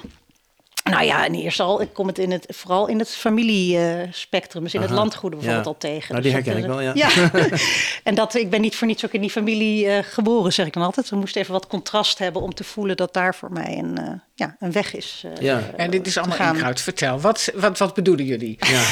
nou 0.90 1.04
ja, 1.04 1.25
en 1.25 1.35
eerst 1.35 1.61
al, 1.61 1.80
ik 1.83 1.92
kom 1.92 2.07
het 2.07 2.18
in 2.18 2.30
het, 2.30 2.47
vooral 2.49 2.87
in 2.87 2.99
het 2.99 3.11
familiespectrum, 3.11 4.62
dus 4.62 4.75
in 4.75 4.80
het 4.80 4.90
Aha, 4.90 4.99
landgoeden 4.99 5.38
bijvoorbeeld 5.38 5.80
ja. 5.83 5.88
al 5.88 5.92
tegen. 5.97 6.11
Nou, 6.12 6.23
die 6.23 6.33
Dus 6.33 6.45
dat, 6.45 6.54
herken 6.54 6.62
ik 6.62 6.68
wel, 6.68 6.95
ja. 6.95 7.59
en 8.09 8.14
dat, 8.14 8.35
ik 8.35 8.50
ben 8.50 8.61
niet 8.61 8.76
voor 8.76 8.87
niets 8.87 9.04
ook 9.04 9.12
in 9.12 9.21
die 9.21 9.30
familie 9.30 9.87
eh, 9.88 10.04
geboren, 10.04 10.52
zeg 10.52 10.66
ik 10.66 10.73
dan 10.73 10.83
altijd. 10.83 11.09
We 11.11 11.16
moesten 11.16 11.40
even 11.40 11.52
wat 11.52 11.66
contrast 11.66 12.18
hebben 12.18 12.42
om 12.42 12.54
te 12.54 12.64
voelen 12.64 12.97
dat 12.97 13.14
daar 13.14 13.35
voor 13.35 13.52
mij 13.52 13.78
een, 13.78 13.99
eh, 13.99 14.04
ja, 14.35 14.57
een 14.59 14.73
weg 14.73 14.95
is. 14.95 15.23
eh, 15.25 15.42
Ja. 15.42 15.61
En 15.76 15.90
dit 15.90 16.07
is 16.07 16.16
allemaal 16.16 16.52
inkruid. 16.52 16.80
Vertel, 16.80 17.21
wat, 17.21 17.52
wat, 17.54 17.78
wat 17.78 17.95
bedoelen 17.95 18.25
jullie? 18.25 18.57
Ja. 18.59 18.83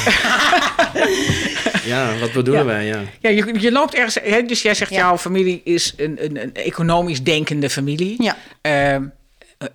ja, 1.86 2.18
wat 2.18 2.32
bedoelen 2.32 2.64
Ja. 2.66 2.70
wij? 2.72 2.84
Ja. 2.86 3.00
Ja, 3.20 3.30
je, 3.30 3.60
je 3.60 3.72
loopt 3.72 3.94
ergens. 3.94 4.18
Hè, 4.22 4.42
dus 4.42 4.62
jij 4.62 4.74
zegt, 4.74 4.90
Ja. 4.90 4.96
jouw 4.96 5.18
familie 5.18 5.60
is 5.64 5.94
een, 5.96 6.16
een, 6.24 6.42
een 6.42 6.54
economisch 6.54 7.22
denkende 7.22 7.70
familie. 7.70 8.22
Ja. 8.22 8.36
Ehm, 8.60 9.02
eh, 9.02 9.08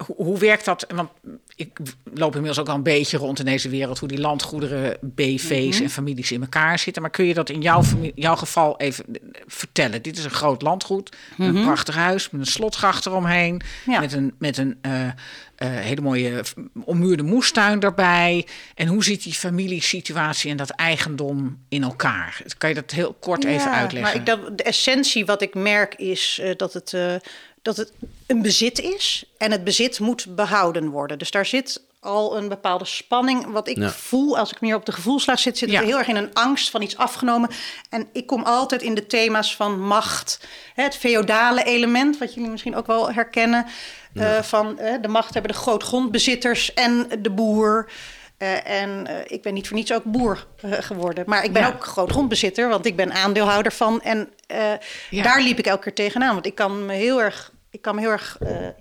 hoe, 0.05 0.15
hoe 0.15 0.37
werkt 0.39 0.65
dat? 0.65 0.85
Want 0.95 1.09
ik 1.55 1.77
loop 2.13 2.31
inmiddels 2.35 2.59
ook 2.59 2.67
al 2.69 2.75
een 2.75 2.83
beetje 2.83 3.17
rond 3.17 3.39
in 3.39 3.45
deze 3.45 3.69
wereld, 3.69 3.99
hoe 3.99 4.07
die 4.07 4.19
landgoederen, 4.19 4.97
BV's 5.01 5.75
Mhm. 5.75 5.83
en 5.83 5.89
families 5.89 6.31
in 6.31 6.41
elkaar 6.41 6.79
zitten. 6.79 7.01
Maar 7.01 7.11
kun 7.11 7.25
je 7.25 7.33
dat 7.33 7.49
in 7.49 7.61
jouw, 7.61 7.81
jouw 8.15 8.35
geval 8.35 8.79
even 8.79 9.05
eh, 9.13 9.41
vertellen? 9.47 10.01
Dit 10.01 10.17
is 10.17 10.23
een 10.23 10.29
groot 10.29 10.61
landgoed, 10.61 11.15
een 11.37 11.61
prachtig 11.63 11.95
huis 11.95 12.29
met 12.29 12.41
een 12.41 12.47
slotgracht 12.47 13.05
eromheen, 13.05 13.61
Mhm. 13.85 13.91
Ja. 13.91 13.99
met 13.99 14.13
een, 14.13 14.33
met 14.39 14.57
een 14.57 14.77
eh, 14.81 15.05
eh, 15.07 15.13
hele 15.69 16.01
mooie 16.01 16.43
ommuurde 16.83 17.23
moestuin 17.23 17.79
daarbij. 17.79 18.47
En 18.75 18.87
hoe 18.87 19.03
zit 19.03 19.23
die 19.23 19.33
familiesituatie 19.33 20.51
en 20.51 20.57
dat 20.57 20.69
eigendom 20.69 21.57
in 21.69 21.83
elkaar? 21.83 22.41
Kan 22.57 22.69
je 22.69 22.75
dat 22.75 22.91
heel 22.91 23.13
kort 23.19 23.43
even 23.45 23.71
uitleggen? 23.71 24.01
Maar 24.01 24.15
ik, 24.15 24.25
dat, 24.25 24.57
de 24.57 24.63
essentie 24.63 25.25
wat 25.25 25.41
ik 25.41 25.53
merk 25.55 25.95
is 25.95 26.39
eh, 26.41 26.55
dat, 26.57 26.73
het, 26.73 26.93
eh, 26.93 27.15
dat 27.61 27.77
het 27.77 27.91
een 28.27 28.41
bezit 28.41 28.79
is. 28.79 29.23
En 29.37 29.51
het 29.51 29.63
bezit 29.63 29.99
moet 29.99 30.35
behouden 30.35 30.89
worden. 30.89 31.17
Dus 31.17 31.31
daar 31.31 31.45
zit 31.45 31.81
al 31.99 32.37
een 32.37 32.49
bepaalde 32.49 32.85
spanning. 32.85 33.45
Wat 33.51 33.67
ik 33.67 33.77
Ja. 33.77 33.89
voel 33.89 34.37
als 34.37 34.51
ik 34.51 34.61
meer 34.61 34.75
op 34.75 34.85
de 34.85 34.91
gevoelslaag 34.91 35.39
zit, 35.39 35.57
zit 35.57 35.69
ik 35.69 35.73
Ja. 35.75 35.81
heel 35.81 35.97
erg 35.97 36.07
in 36.07 36.15
een 36.15 36.33
angst 36.33 36.69
van 36.69 36.81
iets 36.81 36.97
afgenomen. 36.97 37.49
En 37.89 38.07
ik 38.13 38.27
kom 38.27 38.43
altijd 38.43 38.81
in 38.81 38.95
de 38.95 39.07
thema's 39.07 39.55
van 39.55 39.79
macht. 39.81 40.39
Hè, 40.73 40.83
Het 40.83 40.95
feodale 40.95 41.63
element, 41.63 42.17
wat 42.17 42.33
jullie 42.33 42.49
misschien 42.49 42.75
ook 42.75 42.87
wel 42.87 43.11
herkennen. 43.11 43.65
eh, 44.13 44.41
van 44.41 44.79
eh, 44.79 45.01
de 45.01 45.07
macht 45.07 45.33
hebben 45.33 45.51
de 45.51 45.57
grootgrondbezitters 45.57 46.73
en 46.73 47.07
de 47.19 47.29
boer. 47.29 47.89
Eh, 48.41 48.81
en 48.81 49.07
eh, 49.07 49.15
ik 49.27 49.41
ben 49.41 49.53
niet 49.53 49.67
voor 49.67 49.77
niets 49.77 49.93
ook 49.93 50.03
boer 50.03 50.47
eh, 50.61 50.71
geworden. 50.73 51.23
Maar 51.27 51.43
ik 51.43 51.53
ben 51.53 51.61
Ja. 51.61 51.67
ook 51.67 51.85
grootgrondbezitter, 51.85 52.69
want 52.69 52.85
ik 52.85 52.95
ben 52.95 53.11
aandeelhouder 53.11 53.71
van. 53.71 54.01
En 54.01 54.29
Ja. 55.09 55.23
daar 55.23 55.41
liep 55.41 55.59
ik 55.59 55.65
elke 55.65 55.81
keer 55.83 55.93
tegenaan. 55.93 56.33
Want 56.33 56.45
ik 56.45 56.55
kan 56.55 56.85
me 56.85 56.93
heel 56.93 57.21
erg, 57.21 57.51
ik 57.69 57.81
kan 57.81 57.95
me 57.95 58.01
heel 58.01 58.09
erg 58.09 58.37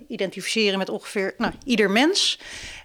identificeren 0.07 0.77
met 0.77 0.89
ongeveer 0.89 1.33
nou, 1.37 1.53
ieder 1.65 1.89
mens. 1.89 2.39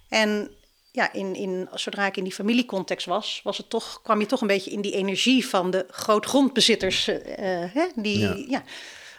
En 0.09 0.51
ja, 0.93 1.13
in, 1.13 1.35
in, 1.35 1.69
zodra 1.75 2.07
ik 2.07 2.17
in 2.17 2.25
die 2.25 2.33
familiecontext 2.33 3.07
was, 3.07 3.41
was 3.45 3.57
het 3.59 3.71
toch, 3.71 4.01
kwam 4.03 4.21
je 4.21 4.27
toch 4.27 4.41
een 4.41 4.47
beetje 4.47 4.71
in 4.71 4.81
die 4.81 4.93
energie 4.93 5.47
van 5.47 5.71
de 5.71 5.87
grootgrondbezitters. 5.91 7.07
hè, 7.73 7.87
die 7.95 8.19
Ja. 8.19 8.35
ja. 8.49 8.63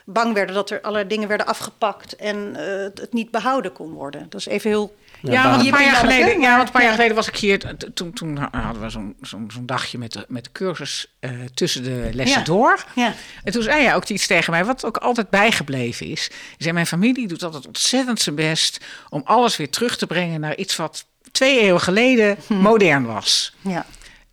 bang 0.05 0.33
werden 0.33 0.55
dat 0.55 0.69
er 0.69 0.81
allerlei 0.81 1.07
dingen 1.07 1.27
werden 1.27 1.45
afgepakt 1.47 2.15
en 2.15 2.55
het 2.95 3.13
niet 3.13 3.31
behouden 3.31 3.71
kon 3.73 3.91
worden. 3.91 4.25
Dat 4.29 4.39
is 4.39 4.45
even 4.47 4.69
heel. 4.69 4.95
Ja, 5.21 5.49
want 5.49 5.65
een 5.65 5.71
paar 5.71 5.83
jaar 5.83 5.95
geleden, 5.95 6.39
ja, 6.39 6.55
want 6.55 6.67
een 6.67 6.73
paar 6.73 6.81
jaar 6.81 6.91
ja. 6.91 6.95
geleden 6.97 7.15
was 7.15 7.27
ik 7.27 7.35
hier. 7.37 7.75
Toen, 7.93 8.13
toen 8.13 8.37
hadden 8.51 8.81
we 8.81 8.89
zo'n 8.89 9.15
zo'n 9.21 9.49
zo'n 9.53 9.65
dagje 9.65 9.97
met 9.97 10.11
de, 10.13 10.25
met 10.27 10.43
de 10.43 10.51
cursus 10.51 11.15
eh, 11.19 11.31
tussen 11.53 11.83
de 11.83 12.09
lessen 12.13 12.39
Ja. 12.39 12.45
door. 12.45 12.85
Ja. 12.95 13.13
En 13.43 13.51
toen 13.51 13.61
zei 13.63 13.83
hij 13.83 13.95
ook 13.95 14.05
iets 14.07 14.27
tegen 14.27 14.51
mij, 14.51 14.65
wat 14.65 14.85
ook 14.85 14.97
altijd 14.97 15.29
bijgebleven 15.29 16.05
is. 16.05 16.31
Zei: 16.57 16.73
Mijn 16.73 16.87
familie 16.87 17.27
doet 17.27 17.43
altijd 17.43 17.67
ontzettend 17.67 18.19
zijn 18.21 18.35
best 18.35 18.85
om 19.09 19.21
alles 19.25 19.57
weer 19.57 19.69
terug 19.69 19.97
te 19.97 20.07
brengen 20.07 20.39
naar 20.39 20.55
iets 20.55 20.75
wat 20.75 21.05
twee 21.31 21.59
eeuwen 21.59 21.81
geleden 21.81 22.37
Hm. 22.47 22.53
modern 22.53 23.05
was. 23.05 23.53
Ja. 23.61 23.85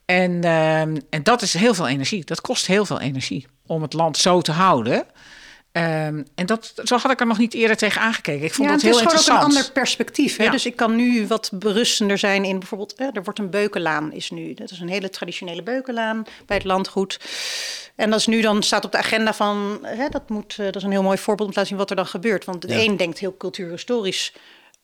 En, 0.05 0.45
ehm, 0.45 0.97
en 1.11 1.23
dat 1.23 1.43
is 1.43 1.55
heel 1.55 1.75
veel 1.75 1.88
energie. 1.88 2.25
Dat 2.25 2.41
kost 2.41 2.67
heel 2.67 2.87
veel 2.87 3.00
energie 3.00 3.47
om 3.67 3.83
het 3.83 3.93
land 3.93 4.17
zo 4.17 4.41
te 4.41 4.53
houden. 4.53 5.07
Ehm, 5.75 6.23
en 6.35 6.47
dat, 6.47 6.73
zo 6.85 6.97
had 6.97 7.11
ik 7.11 7.21
er 7.21 7.26
nog 7.26 7.38
niet 7.38 7.54
eerder 7.54 7.76
tegen 7.76 8.00
aangekeken. 8.00 8.45
Ik 8.45 8.54
vond 8.54 8.69
ja, 8.69 8.75
dat 8.75 8.83
het 8.83 8.90
heel 8.90 8.90
is 8.90 8.97
gewoon 8.99 9.12
interessant. 9.14 9.43
ook 9.45 9.50
een 9.50 9.57
ander 9.57 9.73
perspectief. 9.73 10.37
Hè? 10.37 10.45
Ja. 10.45 10.50
Dus 10.50 10.66
ik 10.66 10.76
kan 10.76 10.97
nu 10.97 11.26
wat 11.26 11.50
berustender 11.54 12.19
zijn 12.19 12.45
in 12.45 12.59
bijvoorbeeld... 12.59 12.95
Hè, 12.97 13.07
er 13.12 13.23
wordt 13.25 13.38
een 13.38 13.50
beukenlaan 13.50 14.12
is 14.12 14.31
nu. 14.31 14.54
Dat 14.54 14.71
is 14.71 14.81
een 14.81 14.88
hele 14.88 15.11
traditionele 15.11 15.62
beukenlaan 15.62 16.23
bij 16.47 16.57
het 16.57 16.66
landgoed. 16.66 17.21
En 17.97 18.11
dat 18.11 18.19
is 18.19 18.26
nu 18.26 18.40
dan 18.40 18.62
staat 18.62 18.85
op 18.85 18.93
de 18.93 18.99
agenda 18.99 19.35
van... 19.35 19.78
Hè, 19.83 20.09
dat, 20.09 20.28
moet, 20.28 20.57
eh, 20.59 20.64
dat 20.64 20.76
is 20.76 20.83
een 20.83 20.90
heel 20.90 21.02
mooi 21.02 21.19
voorbeeld 21.19 21.49
om 21.49 21.54
te 21.54 21.61
laten 21.61 21.66
zien 21.66 21.78
wat 21.78 21.90
er 21.90 21.97
dan 21.97 22.07
gebeurt. 22.07 22.45
Want 22.45 22.62
het 22.62 22.73
Ja. 22.73 22.78
een 22.78 22.97
denkt 22.97 23.19
heel 23.19 23.37
cultuurhistorisch... 23.37 24.33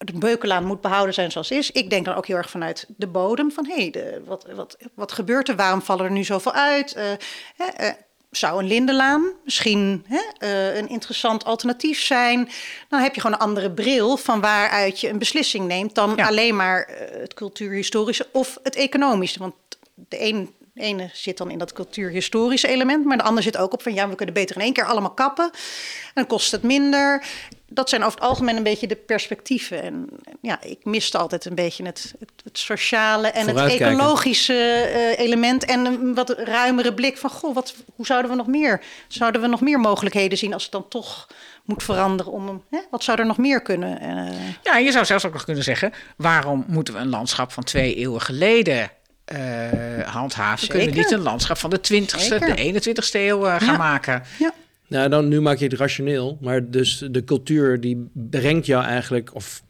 De 0.05 0.13
beukenlaan 0.19 0.65
moet 0.65 0.81
behouden 0.81 1.15
zijn 1.15 1.31
zoals 1.31 1.51
is. 1.51 1.71
Ik 1.71 1.91
denk 1.91 2.05
dan 2.05 2.15
ook 2.15 2.27
heel 2.27 2.37
erg 2.37 2.51
vanuit 2.51 2.87
de 2.97 3.07
bodem. 3.07 3.53
Van 3.53 3.67
hé, 3.67 3.75
hey, 3.75 3.91
de- 3.91 4.23
wat, 4.27 4.47
wat, 4.55 4.77
wat 4.95 5.13
gebeurt 5.13 5.49
er? 5.49 5.57
Waarom 5.57 5.83
vallen 5.83 6.05
er 6.05 6.11
nu 6.11 6.25
zoveel 6.25 6.53
uit? 6.53 6.93
Eh, 6.95 7.13
eh, 7.57 7.95
zou 8.31 8.59
een 8.63 8.69
lindenlaan 8.69 9.33
misschien 9.45 10.05
hè, 10.09 10.21
eh, 10.39 10.77
een 10.77 10.89
interessant 10.89 11.45
alternatief 11.45 12.01
zijn? 12.03 12.49
Dan 12.89 13.01
heb 13.01 13.15
je 13.15 13.21
gewoon 13.21 13.37
een 13.37 13.43
andere 13.47 13.71
bril 13.71 14.17
van 14.17 14.41
waaruit 14.41 15.01
je 15.01 15.09
een 15.09 15.19
beslissing 15.19 15.67
neemt 15.67 15.95
dan 15.95 16.13
Ja. 16.17 16.27
alleen 16.27 16.57
maar 16.57 16.83
eh, 16.83 17.21
het 17.21 17.35
cultuurhistorische 17.35 18.27
of 18.33 18.59
het 18.63 18.77
economische. 18.77 19.39
Want 19.39 19.55
de 19.95 20.23
een, 20.25 20.55
de 20.75 20.81
ene 20.83 21.11
zit 21.13 21.37
dan 21.39 21.51
in 21.51 21.59
dat 21.59 21.73
cultuurhistorische 21.73 22.69
element, 22.69 23.05
maar 23.05 23.17
de 23.17 23.23
ander 23.23 23.43
zit 23.43 23.57
ook 23.57 23.73
op 23.73 23.83
van 23.83 23.95
ja, 23.95 24.09
we 24.09 24.15
kunnen 24.15 24.35
beter 24.35 24.57
in 24.57 24.63
één 24.63 24.73
keer 24.73 24.85
allemaal 24.87 25.15
kappen. 25.15 25.45
En 26.05 26.11
dan 26.15 26.27
kost 26.27 26.53
het 26.53 26.63
minder. 26.63 27.25
Dat 27.73 27.89
zijn 27.89 28.03
over 28.05 28.19
het 28.19 28.29
algemeen 28.29 28.57
een 28.57 28.63
beetje 28.63 28.87
de 28.87 28.97
perspectieven. 28.97 29.83
En 29.83 30.09
ja, 30.41 30.63
ik 30.63 30.85
miste 30.85 31.19
altijd 31.19 31.45
een 31.45 31.55
beetje 31.55 31.85
het, 31.85 32.15
het, 32.19 32.31
het 32.45 32.59
sociale 32.59 33.29
en 33.29 33.49
het 33.57 33.57
ecologische 33.81 34.55
eh, 34.55 35.19
element. 35.25 35.65
En 35.65 35.85
een 35.85 36.15
wat 36.15 36.31
ruimere 36.39 36.95
blik 36.95 37.19
van, 37.19 37.31
goh, 37.31 37.55
wat, 37.55 37.75
hoe 37.95 38.07
zouden 38.07 38.31
we 38.31 38.37
nog 38.37 38.47
meer? 38.47 38.83
Zouden 39.09 39.41
we 39.41 39.47
nog 39.47 39.61
meer 39.61 39.81
mogelijkheden 39.81 40.39
zien 40.39 40.53
als 40.53 40.63
het 40.63 40.73
dan 40.73 40.89
toch 40.89 41.27
moet 41.65 41.83
veranderen? 41.83 42.33
Om, 42.33 42.47
hem- 42.47 42.63
hè, 42.71 42.79
wat 42.91 43.05
zou 43.05 43.19
er 43.19 43.27
nog 43.27 43.39
meer 43.39 43.63
kunnen? 43.63 44.01
Eh, 44.01 44.35
Ja, 44.63 44.77
je 44.77 44.93
zou 44.93 45.05
zelfs 45.05 45.25
ook 45.27 45.33
nog 45.33 45.45
kunnen 45.45 45.65
zeggen: 45.65 45.93
waarom 46.17 46.65
moeten 46.69 46.95
we 46.95 47.01
een 47.01 47.09
landschap 47.09 47.53
van 47.53 47.63
twee 47.65 47.95
eeuwen 47.95 48.21
geleden 48.21 48.91
eh, 49.25 49.39
handhaven? 50.05 50.69
Kunnen 50.69 50.87
we 50.87 50.93
Zeker. 50.95 51.11
niet 51.11 51.19
een 51.19 51.25
landschap 51.25 51.59
van 51.59 51.71
de 51.71 51.79
20ste, 51.79 52.19
Zeker. 52.21 52.57
de 52.57 52.81
21ste 52.83 53.11
eeuw 53.21 53.47
eh, 53.47 53.57
gaan 53.59 53.67
Ja. 53.73 53.77
maken? 53.77 54.23
ja. 54.39 54.53
Nou, 54.91 55.09
dan, 55.09 55.29
nu 55.29 55.41
maak 55.41 55.59
je 55.59 55.65
het 55.65 55.75
rationeel, 55.75 56.39
maar 56.41 56.71
dus 56.71 57.05
de 57.11 57.25
cultuur 57.25 57.81
die 57.81 58.09
brengt 58.13 58.67
jou 58.67 58.85
eigenlijk, 58.85 59.35
of 59.35 59.63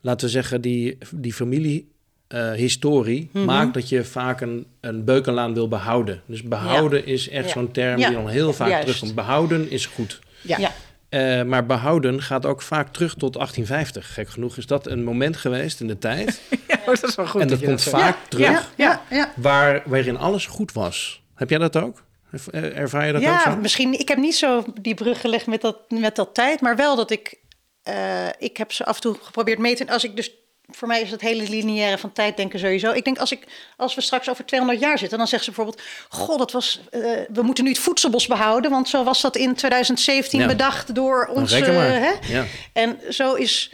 laten 0.00 0.26
we 0.26 0.32
zeggen, 0.32 0.60
die, 0.60 0.98
die 1.14 1.32
familiehistorie 1.32 3.28
Mhm. 3.32 3.44
maakt 3.44 3.74
dat 3.74 3.88
je 3.88 4.04
vaak 4.04 4.40
een, 4.40 4.66
een 4.80 5.04
beukenlaan 5.04 5.54
wil 5.54 5.68
behouden. 5.68 6.22
Dus 6.26 6.42
behouden 6.42 7.06
is 7.06 7.28
echt 7.28 7.46
Ja. 7.46 7.52
zo'n 7.52 7.70
term 7.70 7.98
Ja. 7.98 8.06
die 8.08 8.16
dan 8.16 8.28
heel 8.28 8.52
vaak 8.52 8.68
Juist. 8.68 8.84
terugkomt. 8.86 9.14
Behouden 9.14 9.70
is 9.70 9.86
goed. 9.86 10.20
Ja. 10.42 10.72
Eh, 11.08 11.42
maar 11.42 11.66
behouden 11.66 12.22
gaat 12.22 12.46
ook 12.46 12.62
vaak 12.62 12.92
terug 12.92 13.14
tot 13.14 13.36
1850. 13.36 14.14
Gek 14.14 14.28
genoeg 14.28 14.56
is 14.56 14.66
dat 14.66 14.86
een 14.86 15.04
moment 15.04 15.36
geweest 15.36 15.80
in 15.80 15.86
de 15.86 15.98
tijd. 15.98 16.40
Ja, 16.68 16.78
dat 16.84 17.02
is 17.08 17.14
wel 17.14 17.26
goed. 17.26 17.40
en 17.40 17.48
dat 17.48 17.60
komt 17.62 17.82
vaak 17.82 18.16
terug 18.28 18.46
Ja. 18.46 18.62
Ja, 18.76 19.02
ja. 19.10 19.32
Waar, 19.36 19.82
waarin 19.86 20.16
alles 20.16 20.46
goed 20.46 20.72
was. 20.72 21.22
Heb 21.34 21.50
jij 21.50 21.58
dat 21.58 21.76
ook? 21.76 22.02
Eh, 22.50 22.78
Ervaar 22.78 23.06
je 23.06 23.12
dat 23.12 23.20
ook 23.22 23.26
ja, 23.28 23.40
zo? 23.50 23.56
misschien. 23.56 23.98
Ik 23.98 24.08
heb 24.08 24.18
niet 24.18 24.36
zo 24.36 24.64
die 24.80 24.94
brug 24.94 25.20
gelegd 25.20 25.46
met 25.46 25.60
dat, 25.60 25.76
met 25.90 26.16
dat 26.16 26.34
tijd, 26.34 26.60
maar 26.60 26.76
wel 26.76 26.96
dat 26.96 27.10
ik. 27.10 27.34
eh, 27.82 28.26
ik 28.38 28.56
heb 28.56 28.72
ze 28.72 28.84
af 28.84 28.94
en 28.94 29.00
toe 29.02 29.16
geprobeerd 29.22 29.58
mee 29.58 29.74
te. 29.76 29.90
Als 29.90 30.04
ik 30.04 30.16
dus. 30.16 30.30
Voor 30.70 30.88
mij 30.88 31.00
is 31.00 31.10
het 31.10 31.20
hele 31.20 31.48
lineaire 31.48 31.98
van 31.98 32.12
tijd 32.12 32.36
denken 32.36 32.58
sowieso. 32.58 32.92
Ik 32.92 33.04
denk 33.04 33.18
als, 33.18 33.32
ik, 33.32 33.44
als 33.76 33.94
we 33.94 34.00
straks 34.00 34.30
over 34.30 34.44
200 34.46 34.80
jaar 34.80 34.98
zitten, 34.98 35.18
dan 35.18 35.26
zeggen 35.26 35.52
ze 35.54 35.60
bijvoorbeeld: 35.60 35.86
Goh, 36.08 36.38
dat 36.38 36.52
was. 36.52 36.80
eh, 36.90 37.00
we 37.32 37.42
moeten 37.42 37.64
nu 37.64 37.70
het 37.70 37.78
voedselbos 37.78 38.26
behouden, 38.26 38.70
want 38.70 38.88
zo 38.88 39.04
was 39.04 39.20
dat 39.20 39.36
in 39.36 39.54
2017 39.54 40.40
Ja. 40.40 40.46
bedacht 40.46 40.94
door 40.94 41.26
Dan 41.26 41.36
onze. 41.36 41.60
maar. 41.72 42.00
Hè? 42.00 42.12
Ja. 42.32 42.44
En 42.72 42.98
zo 43.10 43.34
is, 43.34 43.72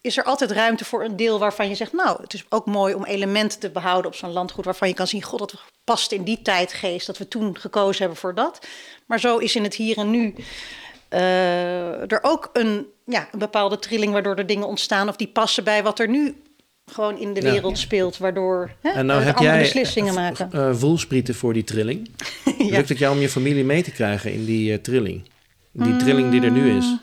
is 0.00 0.16
er 0.16 0.24
altijd 0.24 0.50
ruimte 0.50 0.84
voor 0.84 1.04
een 1.04 1.16
deel 1.16 1.38
waarvan 1.38 1.68
je 1.68 1.74
zegt... 1.74 1.92
nou, 1.92 2.22
het 2.22 2.34
is 2.34 2.44
ook 2.48 2.66
mooi 2.66 2.94
om 2.94 3.04
elementen 3.04 3.58
te 3.60 3.70
behouden 3.70 4.10
op 4.10 4.16
zo'n 4.16 4.32
landgoed... 4.32 4.64
waarvan 4.64 4.88
je 4.88 4.94
kan 4.94 5.06
zien, 5.06 5.22
god, 5.22 5.38
dat 5.38 5.54
past 5.84 6.12
in 6.12 6.22
die 6.22 6.42
tijdgeest... 6.42 7.06
dat 7.06 7.18
we 7.18 7.28
toen 7.28 7.58
gekozen 7.58 7.98
hebben 8.00 8.18
voor 8.18 8.34
dat. 8.34 8.66
Maar 9.06 9.20
zo 9.20 9.38
is 9.38 9.56
in 9.56 9.62
het 9.62 9.74
hier 9.74 9.96
en 9.98 10.10
nu 10.10 10.34
eh, 11.08 12.12
er 12.12 12.18
ook 12.22 12.50
een, 12.52 12.86
ja, 13.06 13.28
een 13.32 13.38
bepaalde 13.38 13.78
trilling... 13.78 14.12
waardoor 14.12 14.34
er 14.36 14.46
dingen 14.46 14.66
ontstaan 14.66 15.08
of 15.08 15.16
die 15.16 15.28
passen 15.28 15.64
bij 15.64 15.82
wat 15.82 15.98
er 15.98 16.08
nu 16.08 16.34
gewoon 16.86 17.18
in 17.18 17.34
de 17.34 17.42
Ja. 17.42 17.50
wereld 17.52 17.78
speelt... 17.78 18.18
waardoor 18.18 18.70
hè, 18.80 18.90
En 18.90 19.06
nou 19.06 19.22
heb 19.22 19.36
andere 19.36 19.54
jij 19.54 19.62
beslissingen 19.62 20.08
eh, 20.10 20.20
maken. 20.20 20.52
eh, 20.52 20.70
voelsprieten 20.74 21.34
voor 21.34 21.52
die 21.52 21.64
trilling. 21.64 22.08
Ja. 22.58 22.76
Lukt 22.76 22.88
het 22.88 22.98
jou 22.98 23.14
om 23.14 23.20
je 23.20 23.28
familie 23.28 23.64
mee 23.64 23.82
te 23.82 23.90
krijgen 23.90 24.32
in 24.32 24.44
die 24.44 24.80
trilling? 24.80 25.28
Die 25.72 25.96
trilling 25.96 26.30
die 26.30 26.42
er 26.42 26.50
nu 26.50 26.76
is. 26.76 26.96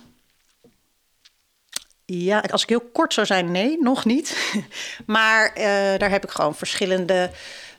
Ja, 2.10 2.40
als 2.40 2.64
ik 2.64 2.70
heel 2.70 2.90
kort 2.92 3.14
zou 3.14 3.28
zijn, 3.28 3.52
nee, 3.52 3.78
nog 3.82 4.06
niet. 4.06 4.54
maar 5.06 5.52
uh, 5.58 5.64
daar 5.98 6.10
heb 6.10 6.24
ik 6.24 6.30
gewoon 6.30 6.56
verschillende 6.56 7.32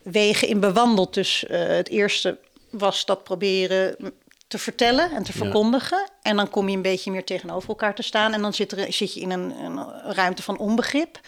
wegen 0.02 0.48
in 0.48 0.60
bewandeld. 0.60 1.14
Dus 1.14 1.44
uh, 1.50 1.66
het 1.66 1.88
eerste 1.88 2.38
was 2.70 3.04
dat 3.04 3.24
proberen 3.24 4.12
te 4.48 4.58
vertellen 4.58 5.10
en 5.10 5.22
te 5.22 5.32
verkondigen. 5.32 5.98
Ja. 5.98 6.08
En 6.22 6.36
dan 6.36 6.50
kom 6.50 6.68
je 6.68 6.76
een 6.76 6.82
beetje 6.82 7.10
meer 7.10 7.24
tegenover 7.24 7.68
elkaar 7.68 7.94
te 7.94 8.02
staan. 8.02 8.32
En 8.32 8.42
dan 8.42 8.54
zit, 8.54 8.72
er, 8.72 8.92
zit 8.92 9.14
je 9.14 9.20
in 9.20 9.30
een, 9.30 9.50
een 9.50 9.84
ruimte 10.12 10.42
van 10.42 10.58
onbegrip. 10.58 11.20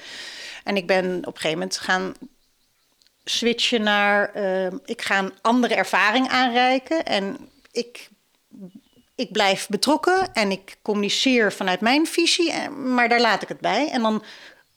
En 0.64 0.76
ik 0.76 0.86
ben 0.86 1.06
op 1.06 1.34
een 1.34 1.40
gegeven 1.40 1.58
moment 1.58 1.78
gaan 1.78 2.14
switchen 3.24 3.82
naar... 3.82 4.36
Uh, 4.36 4.66
ik 4.84 5.02
ga 5.02 5.18
een 5.18 5.32
andere 5.40 5.74
ervaring 5.74 6.28
aanreiken. 6.28 7.04
En 7.04 7.36
ik 7.72 8.08
ik 9.20 9.32
blijf 9.32 9.66
betrokken 9.68 10.32
en 10.32 10.50
ik 10.50 10.76
communiceer 10.82 11.52
vanuit 11.52 11.80
mijn 11.80 12.06
visie, 12.06 12.68
maar 12.68 13.08
daar 13.08 13.20
laat 13.20 13.42
ik 13.42 13.48
het 13.48 13.60
bij. 13.60 13.88
En 13.90 14.02
dan, 14.02 14.22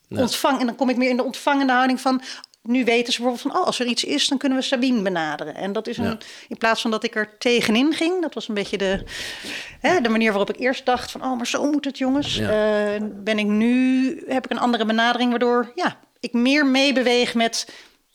ontvang, 0.10 0.60
en 0.60 0.66
dan 0.66 0.76
kom 0.76 0.90
ik 0.90 0.98
meer 0.98 1.10
in 1.10 1.18
de 1.18 1.24
ontvangende 1.24 1.74
houding 1.74 2.02
van. 2.02 2.22
Nu 2.62 2.84
weten 2.84 3.14
ze 3.14 3.22
bijvoorbeeld 3.22 3.52
van, 3.52 3.62
oh, 3.62 3.68
als 3.68 3.80
er 3.80 3.86
iets 3.86 4.04
is, 4.04 4.28
dan 4.28 4.38
kunnen 4.38 4.58
we 4.58 4.64
Sabine 4.64 5.02
benaderen. 5.02 5.56
En 5.56 5.74
dat 5.74 5.88
is 5.88 5.98
een, 5.98 6.20
in 6.48 6.58
plaats 6.58 6.82
van 6.82 6.92
dat 6.92 7.04
ik 7.04 7.16
er 7.16 7.38
tegenin 7.38 7.94
ging, 7.94 8.22
dat 8.22 8.34
was 8.34 8.48
een 8.48 8.54
beetje 8.54 8.78
de, 8.78 9.04
hè, 9.80 10.02
de 10.02 10.10
manier 10.10 10.30
waarop 10.30 10.50
ik 10.50 10.60
eerst 10.60 10.86
dacht 10.86 11.12
van, 11.12 11.24
oh, 11.24 11.38
maar 11.38 11.48
zo 11.48 11.72
moet 11.72 11.86
het, 11.86 11.98
jongens. 11.98 12.40
Uh, 12.40 12.50
ben 13.02 13.40
ik 13.40 13.46
nu, 13.46 14.24
heb 14.28 14.46
ik 14.46 14.52
een 14.52 14.60
andere 14.60 14.86
benadering, 14.86 15.30
waardoor 15.30 15.72
ja, 15.76 16.00
ik 16.20 16.34
meer 16.34 16.66
meebeweeg 16.66 17.34
met 17.34 17.68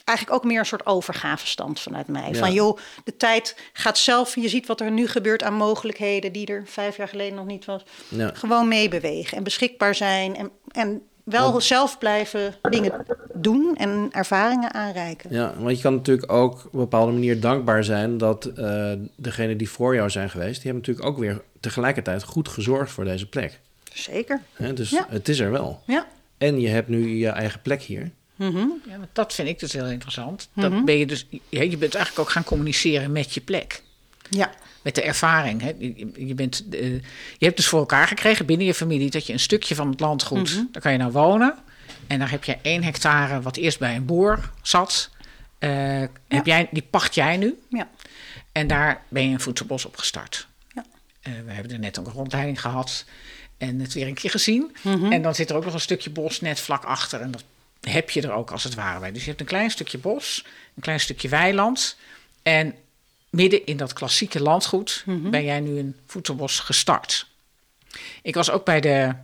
eigenlijk 0.08 0.36
ook 0.36 0.44
meer 0.44 0.58
een 0.58 0.66
soort 0.66 0.86
overgavestand 0.86 1.80
vanuit 1.80 2.06
mij. 2.06 2.34
Van 2.34 2.52
joh, 2.52 2.78
de 3.04 3.16
tijd 3.16 3.56
gaat 3.72 3.98
zelf. 3.98 4.34
Je 4.34 4.48
ziet 4.48 4.66
wat 4.66 4.80
er 4.80 4.90
nu 4.90 5.06
gebeurt 5.06 5.42
aan 5.42 5.54
mogelijkheden 5.54 6.32
die 6.32 6.46
er 6.46 6.62
vijf 6.66 6.96
jaar 6.96 7.08
geleden 7.08 7.34
nog 7.34 7.46
niet 7.46 7.64
was. 7.64 7.82
Ja. 8.08 8.30
Gewoon 8.34 8.68
meebewegen 8.68 9.36
en 9.36 9.42
beschikbaar 9.42 9.94
zijn. 9.94 10.36
En, 10.36 10.50
en 10.72 11.02
wel 11.24 11.60
zelf 11.60 11.98
blijven 11.98 12.54
dingen 12.70 13.04
doen 13.34 13.76
en 13.76 14.08
ervaringen 14.10 14.74
aanreiken. 14.74 15.32
Ja, 15.32 15.54
want 15.58 15.76
je 15.76 15.82
kan 15.82 15.94
natuurlijk 15.94 16.32
ook 16.32 16.52
op 16.52 16.72
een 16.72 16.78
bepaalde 16.78 17.12
manier 17.12 17.40
dankbaar 17.40 17.84
zijn 17.84 18.18
dat 18.18 18.50
uh, 18.56 18.92
degenen 19.16 19.56
die 19.56 19.70
voor 19.70 19.94
jou 19.94 20.10
zijn 20.10 20.30
geweest, 20.30 20.62
die 20.62 20.70
hebben 20.70 20.80
natuurlijk 20.80 21.06
ook 21.06 21.18
weer 21.18 21.42
tegelijkertijd 21.60 22.22
goed 22.22 22.48
gezorgd 22.48 22.90
voor 22.90 23.04
deze 23.04 23.28
plek. 23.28 23.60
Zeker. 23.92 24.40
dus 24.74 25.00
het 25.08 25.28
is 25.28 25.38
er 25.38 25.50
wel. 25.50 25.82
Ja. 25.86 26.06
En 26.38 26.60
je 26.60 26.68
hebt 26.68 26.88
nu 26.88 27.08
je 27.08 27.28
eigen 27.28 27.62
plek 27.62 27.82
hier. 27.82 28.10
Mm 28.38 28.82
ja, 28.86 29.08
dat 29.12 29.34
vind 29.34 29.48
ik 29.48 29.58
dus 29.58 29.72
heel 29.72 29.86
interessant. 29.86 30.48
Dat 30.54 30.70
mhm. 30.70 30.84
ben 30.84 30.98
je, 30.98 31.06
dus, 31.06 31.26
je 31.48 31.76
bent 31.76 31.94
eigenlijk 31.94 32.18
ook 32.18 32.30
gaan 32.30 32.44
communiceren 32.44 33.12
met 33.12 33.34
je 33.34 33.40
plek. 33.40 33.82
Ja. 34.30 34.50
Met 34.82 34.94
de 34.94 35.02
ervaring. 35.02 35.62
Hè. 35.62 35.72
Je, 36.26 36.34
bent, 36.34 36.64
uh, 36.70 36.80
je 37.38 37.44
hebt 37.44 37.56
dus 37.56 37.66
voor 37.66 37.78
elkaar 37.78 38.06
gekregen 38.06 38.46
binnen 38.46 38.66
je 38.66 38.74
familie 38.74 39.10
dat 39.10 39.26
je 39.26 39.32
een 39.32 39.40
stukje 39.40 39.74
van 39.74 39.90
het 39.90 40.00
landgoed, 40.00 40.56
mm 40.56 40.68
daar 40.72 40.82
kan 40.82 40.92
je 40.92 40.98
nou 40.98 41.12
wonen. 41.12 41.54
En 42.06 42.18
daar 42.18 42.30
heb 42.30 42.44
je 42.44 42.56
één 42.62 42.82
hectare 42.82 43.40
wat 43.40 43.56
eerst 43.56 43.78
bij 43.78 43.96
een 43.96 44.04
boer 44.04 44.50
zat. 44.62 45.10
Uh, 45.58 46.02
heb 46.28 46.46
jij, 46.46 46.68
die 46.70 46.86
pacht 46.90 47.14
jij 47.14 47.36
nu. 47.36 47.58
Ja. 47.68 47.88
En 48.52 48.66
daar 48.66 49.02
ben 49.08 49.28
je 49.28 49.32
een 49.32 49.40
voedselbos 49.40 49.84
op 49.84 49.96
gestart. 49.96 50.48
Ja. 50.74 50.84
Uh, 51.28 51.32
we 51.46 51.52
hebben 51.52 51.72
er 51.72 51.78
net 51.78 51.98
ook 51.98 52.06
een 52.06 52.12
rondleiding 52.12 52.60
gehad 52.60 53.04
en 53.58 53.80
het 53.80 53.92
weer 53.92 54.06
een 54.06 54.14
keer 54.14 54.30
gezien. 54.30 54.76
Mhm. 54.82 55.12
En 55.12 55.22
dan 55.22 55.34
zit 55.34 55.50
er 55.50 55.56
ook 55.56 55.64
nog 55.64 55.74
een 55.74 55.80
stukje 55.80 56.10
bos 56.10 56.40
net 56.40 56.60
vlak 56.60 56.84
achter. 56.84 57.20
En 57.20 57.30
dat 57.30 57.44
heb 57.80 58.10
je 58.10 58.22
er 58.22 58.32
ook 58.32 58.50
als 58.50 58.64
het 58.64 58.74
ware 58.74 59.00
bij. 59.00 59.12
Dus 59.12 59.22
je 59.22 59.28
hebt 59.28 59.40
een 59.40 59.46
klein 59.46 59.70
stukje 59.70 59.98
bos, 59.98 60.44
een 60.74 60.82
klein 60.82 61.00
stukje 61.00 61.28
weiland. 61.28 61.96
En 62.42 62.74
midden 63.30 63.66
in 63.66 63.76
dat 63.76 63.92
klassieke 63.92 64.42
landgoed 64.42 65.02
mhm. 65.06 65.30
ben 65.30 65.44
jij 65.44 65.60
nu 65.60 65.78
een 65.78 65.96
voedselbos 66.06 66.60
gestart. 66.60 67.26
Ik 68.22 68.34
was 68.34 68.50
ook 68.50 68.64
bij 68.64 68.80
de, 68.80 69.14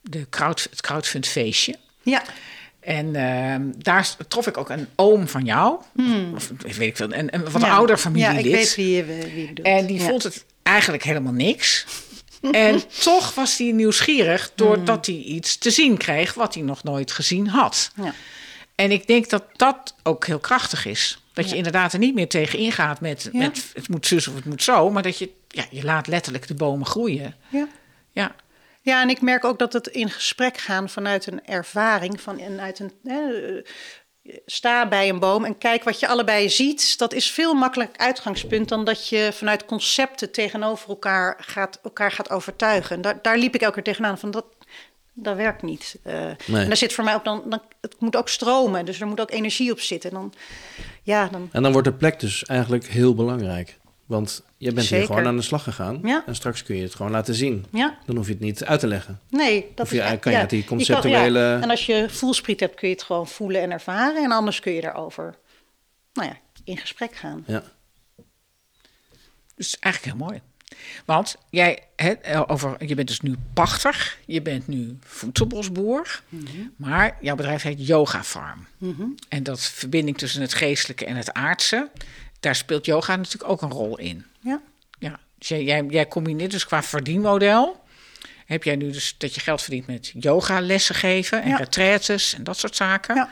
de 0.00 0.26
crowd, 0.30 0.66
het 0.70 0.80
crowdfundfeestje. 0.80 1.76
Ja. 2.02 2.22
En 2.80 3.06
uh, 3.14 3.72
daar 3.78 4.16
trof 4.28 4.46
ik 4.46 4.56
ook 4.56 4.70
een 4.70 4.88
oom 4.94 5.28
van 5.28 5.44
jou, 5.44 5.80
hmm. 5.94 6.34
of 6.34 6.52
weet 6.58 6.80
ik 6.80 6.96
veel, 6.96 7.12
een, 7.12 7.34
een 7.34 7.50
wat 7.50 7.62
ouder 7.62 7.96
familielid. 7.96 8.44
Ja, 8.44 8.50
ik 8.50 8.54
weet 8.54 8.74
wie 8.74 8.96
je, 8.96 9.04
wie 9.04 9.46
bedoelt. 9.46 9.68
En 9.68 9.86
die 9.86 10.00
vond 10.00 10.22
het 10.22 10.44
eigenlijk 10.62 11.02
helemaal 11.02 11.32
niks. 11.32 11.86
En 12.50 12.82
toch 13.02 13.34
was 13.34 13.58
hij 13.58 13.70
nieuwsgierig 13.72 14.52
doordat 14.54 15.06
hij 15.06 15.14
iets 15.14 15.58
te 15.58 15.70
zien 15.70 15.96
kreeg 15.96 16.34
wat 16.34 16.54
hij 16.54 16.62
nog 16.62 16.82
nooit 16.82 17.12
gezien 17.12 17.48
had. 17.48 17.90
Ja. 18.02 18.14
En 18.74 18.90
ik 18.90 19.06
denk 19.06 19.30
dat 19.30 19.44
dat 19.52 19.94
ook 20.02 20.26
heel 20.26 20.38
krachtig 20.38 20.86
is. 20.86 21.18
Dat 21.32 21.50
je 21.50 21.56
inderdaad 21.56 21.92
er 21.92 21.98
niet 21.98 22.14
meer 22.14 22.28
tegen 22.28 22.58
ingaat 22.58 23.00
met, 23.00 23.28
met 23.32 23.70
het 23.74 23.88
moet 23.88 24.06
zus 24.06 24.28
of 24.28 24.34
het 24.34 24.44
moet 24.44 24.62
zo, 24.62 24.90
maar 24.90 25.02
dat 25.02 25.18
je, 25.18 25.30
ja, 25.48 25.64
je 25.70 25.84
laat 25.84 26.06
letterlijk 26.06 26.46
de 26.46 26.54
bomen 26.54 26.86
groeien. 26.86 27.34
Ja. 27.48 27.68
ja. 28.12 28.34
Ja, 28.82 29.02
en 29.02 29.08
ik 29.08 29.20
merk 29.20 29.44
ook 29.44 29.58
dat 29.58 29.72
het 29.72 29.86
in 29.86 30.10
gesprek 30.10 30.58
gaan 30.58 30.88
vanuit 30.88 31.26
een 31.26 31.46
ervaring, 31.46 32.20
van, 32.20 32.38
en 32.38 32.60
uit 32.60 32.78
een, 32.78 32.92
sta 34.46 34.88
bij 34.88 35.08
een 35.08 35.18
boom 35.18 35.44
en 35.44 35.58
kijk 35.58 35.84
wat 35.84 36.00
je 36.00 36.08
allebei 36.08 36.50
ziet. 36.50 36.98
Dat 36.98 37.12
is 37.12 37.30
veel 37.30 37.54
makkelijker 37.54 37.98
uitgangspunt 37.98 38.68
dan 38.68 38.84
dat 38.84 39.08
je 39.08 39.30
vanuit 39.32 39.64
concepten 39.64 40.32
tegenover 40.32 40.88
elkaar 40.88 41.36
gaat, 41.40 41.80
elkaar 41.82 42.12
gaat 42.12 42.30
overtuigen. 42.30 43.00
Daar, 43.00 43.18
daar 43.22 43.38
liep 43.38 43.54
ik 43.54 43.60
elke 43.60 43.74
keer 43.74 43.82
tegenaan 43.82 44.18
van 44.18 44.30
dat, 44.30 44.44
dat 45.12 45.36
werkt 45.36 45.62
niet. 45.62 45.98
Uh, 46.06 46.24
En 46.28 46.36
daar 46.46 46.76
zit 46.76 46.92
voor 46.92 47.04
mij 47.04 47.14
ook 47.14 47.24
dan, 47.24 47.42
dan, 47.46 47.62
het 47.80 48.00
moet 48.00 48.16
ook 48.16 48.28
stromen, 48.28 48.84
dus 48.84 49.00
er 49.00 49.06
moet 49.06 49.20
ook 49.20 49.30
energie 49.30 49.72
op 49.72 49.80
zitten. 49.80 50.10
En 50.10 50.16
dan, 50.16 50.32
ja, 51.02 51.28
dan... 51.28 51.48
en 51.52 51.62
dan 51.62 51.72
wordt 51.72 51.88
de 51.88 51.94
plek 51.94 52.20
dus 52.20 52.44
eigenlijk 52.44 52.86
heel 52.86 53.14
belangrijk. 53.14 53.78
Want 54.06 54.42
je 54.56 54.72
bent 54.72 54.86
hier 54.86 55.06
gewoon 55.06 55.26
aan 55.26 55.36
de 55.36 55.42
slag 55.42 55.62
gegaan. 55.62 56.00
Ja. 56.02 56.22
En 56.26 56.34
straks 56.34 56.62
kun 56.62 56.76
je 56.76 56.82
het 56.82 56.94
gewoon 56.94 57.12
laten 57.12 57.34
zien. 57.34 57.66
Ja. 57.70 57.98
Dan 58.06 58.16
hoef 58.16 58.26
je 58.26 58.32
het 58.32 58.42
niet 58.42 58.64
uit 58.64 58.80
te 58.80 58.86
leggen. 58.86 59.20
Nee, 59.28 59.72
dat 59.74 59.90
je, 59.90 60.02
is, 60.02 60.18
kan 60.20 60.32
je 60.32 60.46
die 60.46 60.64
conceptuele... 60.64 61.38
ja. 61.38 61.60
En 61.60 61.70
als 61.70 61.86
je 61.86 62.06
voelspriet 62.10 62.60
hebt, 62.60 62.74
kun 62.74 62.88
je 62.88 62.94
het 62.94 63.02
gewoon 63.02 63.28
voelen 63.28 63.60
en 63.60 63.70
ervaren. 63.70 64.24
En 64.24 64.30
anders 64.30 64.60
kun 64.60 64.72
je 64.72 64.80
daarover 64.80 65.34
nou 66.12 66.28
ja, 66.28 66.36
in 66.64 66.76
gesprek 66.76 67.14
gaan. 67.14 67.44
Ja. 67.46 67.62
Dus 69.54 69.78
eigenlijk 69.78 70.16
heel 70.16 70.26
mooi. 70.26 70.40
Want 71.04 71.36
jij, 71.50 71.82
over, 72.46 72.84
je 72.86 72.94
bent 72.94 73.08
dus 73.08 73.20
nu 73.20 73.36
pachter, 73.54 74.16
je 74.26 74.42
bent 74.42 74.66
nu 74.66 74.98
voedselbosboer, 75.00 76.22
mm 76.28 76.74
maar 76.76 77.16
jouw 77.20 77.34
bedrijf 77.34 77.62
heet 77.62 77.86
Yoga 77.86 78.24
Farm. 78.24 78.66
Mm 78.78 79.14
En 79.28 79.42
dat 79.42 79.60
verbinding 79.60 80.18
tussen 80.18 80.40
het 80.40 80.54
geestelijke 80.54 81.04
en 81.04 81.16
het 81.16 81.32
aardse, 81.32 81.90
daar 82.46 82.56
speelt 82.56 82.86
yoga 82.86 83.16
natuurlijk 83.16 83.50
ook 83.50 83.62
een 83.62 83.70
rol 83.70 83.98
in. 83.98 84.24
Ja. 84.40 84.60
ja. 84.98 85.20
Dus 85.38 85.48
jij, 85.48 85.84
jij, 85.88 86.08
combineert 86.08 86.50
dus 86.50 86.66
qua 86.66 86.82
verdienmodel. 86.82 87.84
Heb 88.46 88.62
jij 88.62 88.76
nu 88.76 88.90
dus 88.90 89.14
dat 89.18 89.34
je 89.34 89.40
geld 89.40 89.62
verdient 89.62 89.86
met 89.86 90.12
yoga 90.18 90.60
lessen 90.60 90.94
geven 90.94 91.42
en 91.42 91.48
ja. 91.48 91.56
retraites 91.56 92.34
en 92.34 92.44
dat 92.44 92.58
soort 92.58 92.76
zaken. 92.76 93.14
Ja. 93.14 93.30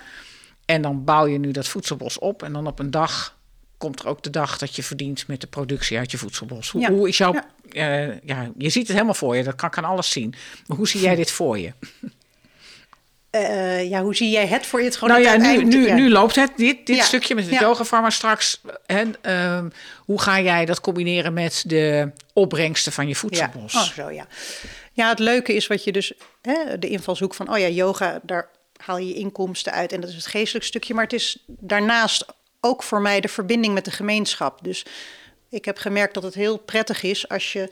En 0.64 0.82
dan 0.82 1.04
bouw 1.04 1.26
je 1.26 1.38
nu 1.38 1.50
dat 1.50 1.68
voedselbos 1.68 2.18
op. 2.18 2.42
En 2.42 2.52
dan 2.52 2.66
op 2.66 2.78
een 2.78 2.90
dag 2.90 3.38
komt 3.78 4.00
er 4.00 4.06
ook 4.06 4.22
de 4.22 4.30
dag 4.30 4.58
dat 4.58 4.76
je 4.76 4.82
verdient 4.82 5.26
met 5.26 5.40
de 5.40 5.46
productie 5.46 5.98
uit 5.98 6.10
je 6.10 6.18
voedselbos. 6.18 6.70
Hoe, 6.70 6.90
hoe 6.90 7.08
is 7.08 7.18
jouw. 7.18 7.32
Ja. 7.32 8.08
Uh, 8.08 8.20
ja, 8.24 8.50
je 8.58 8.70
ziet 8.70 8.82
het 8.82 8.92
helemaal 8.92 9.14
voor 9.14 9.36
je, 9.36 9.42
dat 9.42 9.54
kan, 9.54 9.70
kan 9.70 9.84
alles 9.84 10.10
zien. 10.10 10.34
Maar 10.66 10.76
hoe 10.76 10.88
zie 10.88 11.00
jij 11.00 11.14
dit 11.22 11.30
voor 11.30 11.58
je? 11.58 11.72
Uh, 13.34 13.88
ja, 13.88 14.02
hoe 14.02 14.14
zie 14.14 14.30
jij 14.30 14.46
het 14.46 14.66
voor 14.66 14.78
je? 14.78 14.84
Het 14.84 14.96
gewoon 14.96 15.22
nou 15.22 15.24
ja, 15.24 15.36
nu, 15.36 15.64
nu, 15.64 15.92
nu 15.92 16.10
loopt 16.10 16.34
het, 16.34 16.50
dit, 16.56 16.86
dit 16.86 17.02
stukje 17.02 17.34
met 17.34 17.44
het 17.44 17.52
ja. 17.52 17.60
yoga 17.60 18.10
straks. 18.10 18.60
En, 18.86 19.14
uh, 19.22 19.64
hoe 19.98 20.20
ga 20.20 20.40
jij 20.40 20.64
dat 20.64 20.80
combineren 20.80 21.32
met 21.32 21.64
de 21.66 22.10
opbrengsten 22.32 22.92
van 22.92 23.08
je 23.08 23.14
voedselbos? 23.14 23.72
Ja. 23.72 23.80
Oh, 23.80 23.86
zo 23.86 24.10
ja. 24.10 24.26
Ja, 24.92 25.08
het 25.08 25.18
leuke 25.18 25.54
is 25.54 25.66
wat 25.66 25.84
je 25.84 25.92
dus, 25.92 26.12
hè, 26.42 26.78
de 26.78 26.88
invalshoek 26.88 27.34
van, 27.34 27.50
oh 27.52 27.58
ja, 27.58 27.68
yoga, 27.68 28.20
daar 28.22 28.48
haal 28.76 28.98
je 28.98 29.14
inkomsten 29.14 29.72
uit. 29.72 29.92
En 29.92 30.00
dat 30.00 30.10
is 30.10 30.16
het 30.16 30.26
geestelijk 30.26 30.64
stukje. 30.64 30.94
Maar 30.94 31.04
het 31.04 31.12
is 31.12 31.38
daarnaast 31.46 32.26
ook 32.60 32.82
voor 32.82 33.00
mij 33.00 33.20
de 33.20 33.28
verbinding 33.28 33.74
met 33.74 33.84
de 33.84 33.90
gemeenschap. 33.90 34.58
Dus 34.62 34.84
ik 35.50 35.64
heb 35.64 35.78
gemerkt 35.78 36.14
dat 36.14 36.22
het 36.22 36.34
heel 36.34 36.56
prettig 36.56 37.02
is 37.02 37.28
als 37.28 37.52
je 37.52 37.68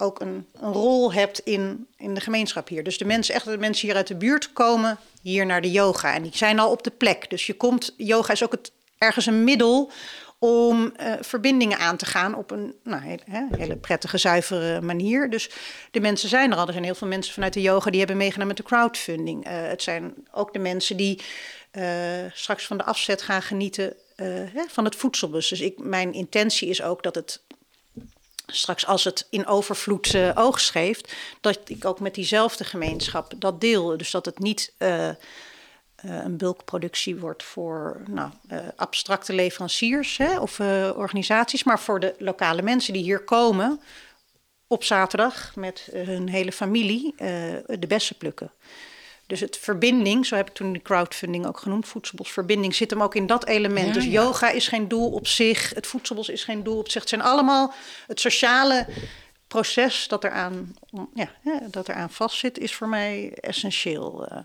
ook 0.00 0.20
een, 0.20 0.46
een, 0.60 0.72
rol 0.72 1.12
hebt 1.12 1.38
in, 1.38 1.86
in 1.96 2.14
de 2.14 2.20
gemeenschap 2.20 2.68
hier. 2.68 2.84
Dus 2.84 2.98
de 2.98 3.04
mensen, 3.04 3.34
echt 3.34 3.44
de 3.44 3.58
mensen 3.58 3.86
hier 3.86 3.96
uit 3.96 4.06
de 4.06 4.14
buurt 4.14 4.52
komen 4.52 4.98
hier 5.22 5.46
naar 5.46 5.60
de 5.60 5.70
yoga. 5.70 6.14
En 6.14 6.22
die 6.22 6.36
zijn 6.36 6.58
al 6.58 6.70
op 6.70 6.82
de 6.82 6.90
plek. 6.90 7.30
Dus 7.30 7.46
je 7.46 7.54
komt, 7.54 7.94
yoga 7.96 8.32
is 8.32 8.44
ook 8.44 8.52
het, 8.52 8.72
ergens 8.98 9.26
een 9.26 9.44
middel 9.44 9.90
om 10.38 10.92
uh, 11.00 11.12
verbindingen 11.20 11.78
aan 11.78 11.96
te 11.96 12.06
gaan 12.06 12.34
op 12.34 12.50
een 12.50 12.74
nou, 12.84 13.02
hele, 13.02 13.48
hele, 13.56 13.76
prettige, 13.76 14.18
zuivere 14.18 14.80
manier. 14.80 15.30
Dus 15.30 15.50
de 15.90 16.00
mensen 16.00 16.28
zijn 16.28 16.50
er 16.52 16.56
al. 16.56 16.66
Er 16.66 16.72
zijn 16.72 16.84
heel 16.84 16.94
veel 16.94 17.08
mensen 17.08 17.34
vanuit 17.34 17.52
de 17.52 17.60
yoga 17.60 17.90
die 17.90 17.98
hebben 17.98 18.16
meegedaan 18.16 18.46
met 18.46 18.56
de 18.56 18.62
crowdfunding. 18.62 19.46
Uh, 19.46 19.52
het 19.52 19.82
zijn 19.82 20.14
ook 20.32 20.52
de 20.52 20.58
mensen 20.58 20.96
die 20.96 21.20
uh, 21.72 21.84
straks 22.32 22.66
van 22.66 22.76
de 22.76 22.84
afzet 22.84 23.22
gaan 23.22 23.42
genieten 23.42 23.94
van 24.68 24.84
het 24.84 24.96
voedselbus. 24.96 25.48
Dus 25.48 25.60
ik, 25.60 25.78
mijn 25.78 26.12
intentie 26.12 26.68
is 26.68 26.82
ook 26.82 27.02
dat 27.02 27.14
het 27.14 27.40
straks 28.50 28.86
als 28.86 29.04
het 29.04 29.26
in 29.30 29.46
overvloed 29.46 30.14
uh, 30.14 30.30
oogst 30.34 30.70
geeft, 30.70 31.14
dat 31.40 31.58
ik 31.64 31.84
ook 31.84 32.00
met 32.00 32.14
diezelfde 32.14 32.64
gemeenschap 32.64 33.32
dat 33.36 33.60
deel. 33.60 33.96
Dus 33.96 34.10
dat 34.10 34.24
het 34.24 34.38
niet 34.38 34.72
uh, 34.78 35.08
uh, 35.08 35.14
een 36.00 36.36
bulkproductie 36.36 37.16
wordt 37.16 37.42
voor 37.42 38.02
nou, 38.08 38.30
abstracte 38.76 39.32
leveranciers 39.32 40.16
hè, 40.16 40.38
of 40.38 40.60
organisaties, 40.94 41.64
maar 41.64 41.80
voor 41.80 42.00
de 42.00 42.14
lokale 42.18 42.62
mensen 42.62 42.92
die 42.92 43.02
hier 43.02 43.24
komen 43.24 43.80
op 44.70 44.84
zaterdag 44.84 45.56
met 45.56 45.88
eh, 45.92 46.06
hun 46.06 46.28
hele 46.28 46.52
familie 46.52 47.14
eh, 47.16 47.28
de 47.78 47.86
bessen 47.88 48.16
plukken. 48.16 48.52
Dus 49.30 49.40
het 49.40 49.58
verbinding, 49.58 50.26
zo 50.26 50.36
heb 50.36 50.48
ik 50.48 50.54
toen 50.54 50.72
de 50.72 50.82
crowdfunding 50.82 51.46
ook 51.46 51.58
genoemd, 51.58 51.86
voedselbos 51.88 52.32
verbinding, 52.32 52.74
zit 52.74 52.90
hem 52.90 53.02
ook 53.02 53.14
in 53.14 53.26
dat 53.26 53.46
element. 53.46 53.86
Ja, 53.86 53.92
dus 53.92 54.04
ja. 54.04 54.10
yoga 54.10 54.50
is 54.50 54.68
geen 54.68 54.88
doel 54.88 55.10
op 55.10 55.26
zich, 55.26 55.74
het 55.74 55.86
voedselbos 55.86 56.28
is 56.28 56.44
geen 56.44 56.62
doel 56.62 56.78
op 56.78 56.90
zich. 56.90 57.00
Het 57.00 57.08
zijn 57.08 57.22
allemaal 57.22 57.74
het 58.06 58.20
sociale 58.20 58.86
proces 59.46 60.08
dat 60.08 60.24
eraan, 60.24 60.74
ja, 61.14 61.30
ja, 61.44 61.60
dat 61.70 61.88
eraan 61.88 62.10
vastzit, 62.10 62.58
is 62.58 62.74
voor 62.74 62.88
mij 62.88 63.32
essentieel. 63.34 64.26
eh. 64.26 64.38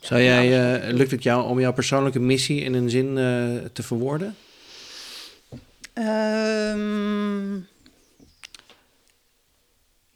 Zou 0.00 0.22
jij, 0.22 0.74
eh, 0.82 0.92
lukt 0.92 1.10
het 1.10 1.22
jou 1.22 1.48
om 1.48 1.60
jouw 1.60 1.72
persoonlijke 1.72 2.20
missie 2.20 2.60
in 2.60 2.74
een 2.74 2.90
zin 2.90 3.18
eh, 3.18 3.70
te 3.72 3.82
verwoorden? 3.82 4.36
Ehm, 5.92 7.58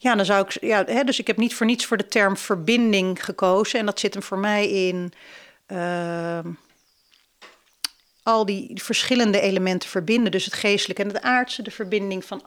ja, 0.04 0.14
dan 0.14 0.24
zou 0.24 0.44
ik. 0.44 0.62
Ja, 0.62 0.84
hè, 0.84 1.04
dus 1.04 1.18
ik 1.18 1.26
heb 1.26 1.36
niet 1.36 1.54
voor 1.54 1.66
niets 1.66 1.86
voor 1.86 1.96
de 1.96 2.06
term 2.06 2.36
verbinding 2.36 3.24
gekozen. 3.24 3.78
En 3.78 3.86
dat 3.86 4.00
zit 4.00 4.14
hem 4.14 4.22
voor 4.22 4.38
mij 4.38 4.68
in. 4.70 5.12
ehm, 5.66 6.52
al 8.22 8.44
die 8.46 8.70
verschillende 8.82 9.40
elementen 9.40 9.88
verbinden. 9.88 10.32
Dus 10.32 10.44
het 10.44 10.54
geestelijke 10.54 11.02
en 11.02 11.08
het 11.08 11.22
aardse. 11.22 11.62
De 11.62 11.70
verbinding 11.70 12.24
van 12.24 12.46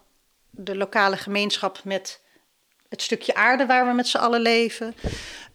de 0.50 0.76
lokale 0.76 1.17
gemeenschap 1.17 1.84
met 1.84 2.22
het 2.89 3.02
stukje 3.02 3.36
aarde 3.36 3.65
waar 3.65 3.88
we 3.88 3.93
met 3.93 4.08
z'n 4.08 4.17
allen 4.17 4.41
leven. 4.41 4.96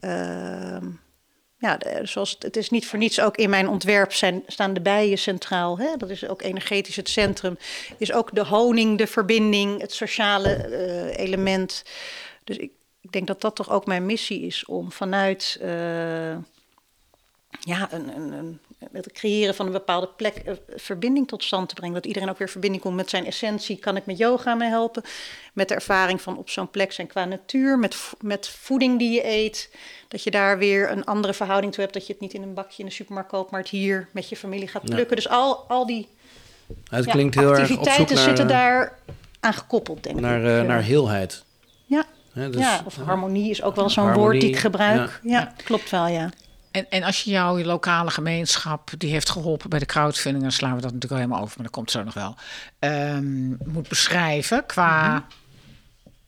Ehm, 0.00 0.86
ja, 1.62 1.78
zoals 2.02 2.36
het, 2.38 2.56
is 2.56 2.70
niet 2.70 2.86
voor 2.86 2.98
niets 2.98 3.20
ook 3.20 3.36
in 3.36 3.50
mijn 3.50 3.68
ontwerp 3.68 4.12
zijn, 4.12 4.42
staan 4.46 4.74
de 4.74 4.80
bijen 4.80 5.18
centraal. 5.18 5.78
Hè? 5.78 5.96
Dat 5.96 6.10
is 6.10 6.28
ook 6.28 6.42
energetisch 6.42 6.96
het 6.96 7.08
centrum. 7.08 7.58
Is 7.98 8.12
ook 8.12 8.34
de 8.34 8.44
honing, 8.44 8.98
de 8.98 9.06
verbinding, 9.06 9.80
het 9.80 9.92
sociale 9.92 10.54
eh, 10.54 11.24
element. 11.24 11.84
Dus 12.44 12.56
ik, 12.56 12.70
ik 13.00 13.12
denk 13.12 13.26
dat 13.26 13.40
dat 13.40 13.54
toch 13.54 13.70
ook 13.70 13.86
mijn 13.86 14.06
missie 14.06 14.42
is 14.46 14.64
om 14.64 14.92
vanuit 14.92 15.58
eh, 15.60 16.36
ja, 17.60 17.88
een, 17.90 18.16
een, 18.16 18.60
het 18.92 19.12
creëren 19.12 19.54
van 19.54 19.66
een 19.66 19.72
bepaalde 19.72 20.08
plek 20.16 20.36
eh, 20.36 20.52
verbinding 20.76 21.28
tot 21.28 21.44
stand 21.44 21.68
te 21.68 21.74
brengen. 21.74 21.94
Dat 21.94 22.06
iedereen 22.06 22.30
ook 22.30 22.38
weer 22.38 22.48
verbinding 22.48 22.82
komt 22.82 22.96
met 22.96 23.10
zijn 23.10 23.26
essentie. 23.26 23.76
Kan 23.78 23.96
ik 23.96 24.06
met 24.06 24.18
yoga 24.18 24.54
mee 24.54 24.68
helpen? 24.68 25.02
Met 25.52 25.68
de 25.68 25.74
ervaring 25.74 26.20
van 26.22 26.38
op 26.38 26.50
zo'n 26.50 26.70
plek 26.70 26.92
zijn 26.92 27.06
qua 27.06 27.24
natuur, 27.24 27.78
met, 27.78 27.96
met 28.20 28.48
voeding 28.48 28.98
die 28.98 29.10
je 29.12 29.26
eet. 29.26 29.70
Dat 30.08 30.22
je 30.24 30.30
daar 30.30 30.58
weer 30.58 30.90
een 30.90 31.04
andere 31.04 31.34
verhouding 31.34 31.72
toe 31.72 31.82
hebt. 31.82 31.94
Dat 31.96 32.06
je 32.06 32.12
het 32.12 32.22
niet 32.22 32.34
in 32.34 32.42
een 32.42 32.54
bakje 32.54 32.82
in 32.82 32.88
de 32.88 32.94
supermarkt 32.94 33.30
koopt, 33.30 33.50
maar 33.50 33.60
het 33.60 33.68
hier 33.70 34.08
met 34.12 34.28
je 34.28 34.36
familie 34.36 34.68
gaat 34.68 34.88
Ja. 34.88 34.94
plukken. 34.94 35.16
Dus 35.16 35.28
al, 35.28 35.56
al 35.68 35.86
die 35.86 36.08
Het 36.90 37.04
ja, 37.04 37.12
klinkt 37.12 37.34
heel 37.34 37.50
activiteiten 37.50 38.14
naar, 38.16 38.24
zitten 38.24 38.44
eh, 38.44 38.50
daar 38.50 38.98
aan 39.40 39.54
gekoppeld, 39.54 40.02
denk 40.02 40.20
naar, 40.20 40.38
ik. 40.40 40.44
eh, 40.46 40.60
Eh, 40.60 40.66
naar 40.66 40.82
heelheid. 40.82 41.44
ja, 41.86 42.04
dus- 42.34 42.56
ja, 42.60 42.82
of 42.86 42.96
harmonie 42.96 43.50
is 43.50 43.62
ook 43.62 43.74
wel 43.76 43.90
zo'n 43.90 44.12
woord 44.12 44.40
die 44.40 44.48
ik 44.50 44.56
gebruik. 44.56 45.20
ja. 45.22 45.30
Ja, 45.40 45.52
klopt 45.64 45.90
wel, 45.90 46.06
ja. 46.06 46.30
En, 46.72 46.90
en 46.90 47.02
als 47.02 47.22
je 47.22 47.30
jouw 47.30 47.58
lokale 47.58 48.10
gemeenschap, 48.10 48.90
die 48.98 49.10
heeft 49.10 49.30
geholpen 49.30 49.70
bij 49.70 49.78
de 49.78 49.86
crowdfunding, 49.86 50.42
dan 50.42 50.52
slaan 50.52 50.74
we 50.74 50.80
dat 50.80 50.92
natuurlijk 50.92 51.12
al 51.12 51.18
helemaal 51.18 51.40
over, 51.42 51.54
maar 51.56 51.66
dat 51.66 51.74
komt 51.74 51.90
zo 51.90 52.02
nog 52.02 52.14
wel. 52.14 52.36
ehm, 52.78 53.48
moet 53.72 53.88
beschrijven 53.88 54.66
qua. 54.66 55.12
Mhm. 55.12 55.22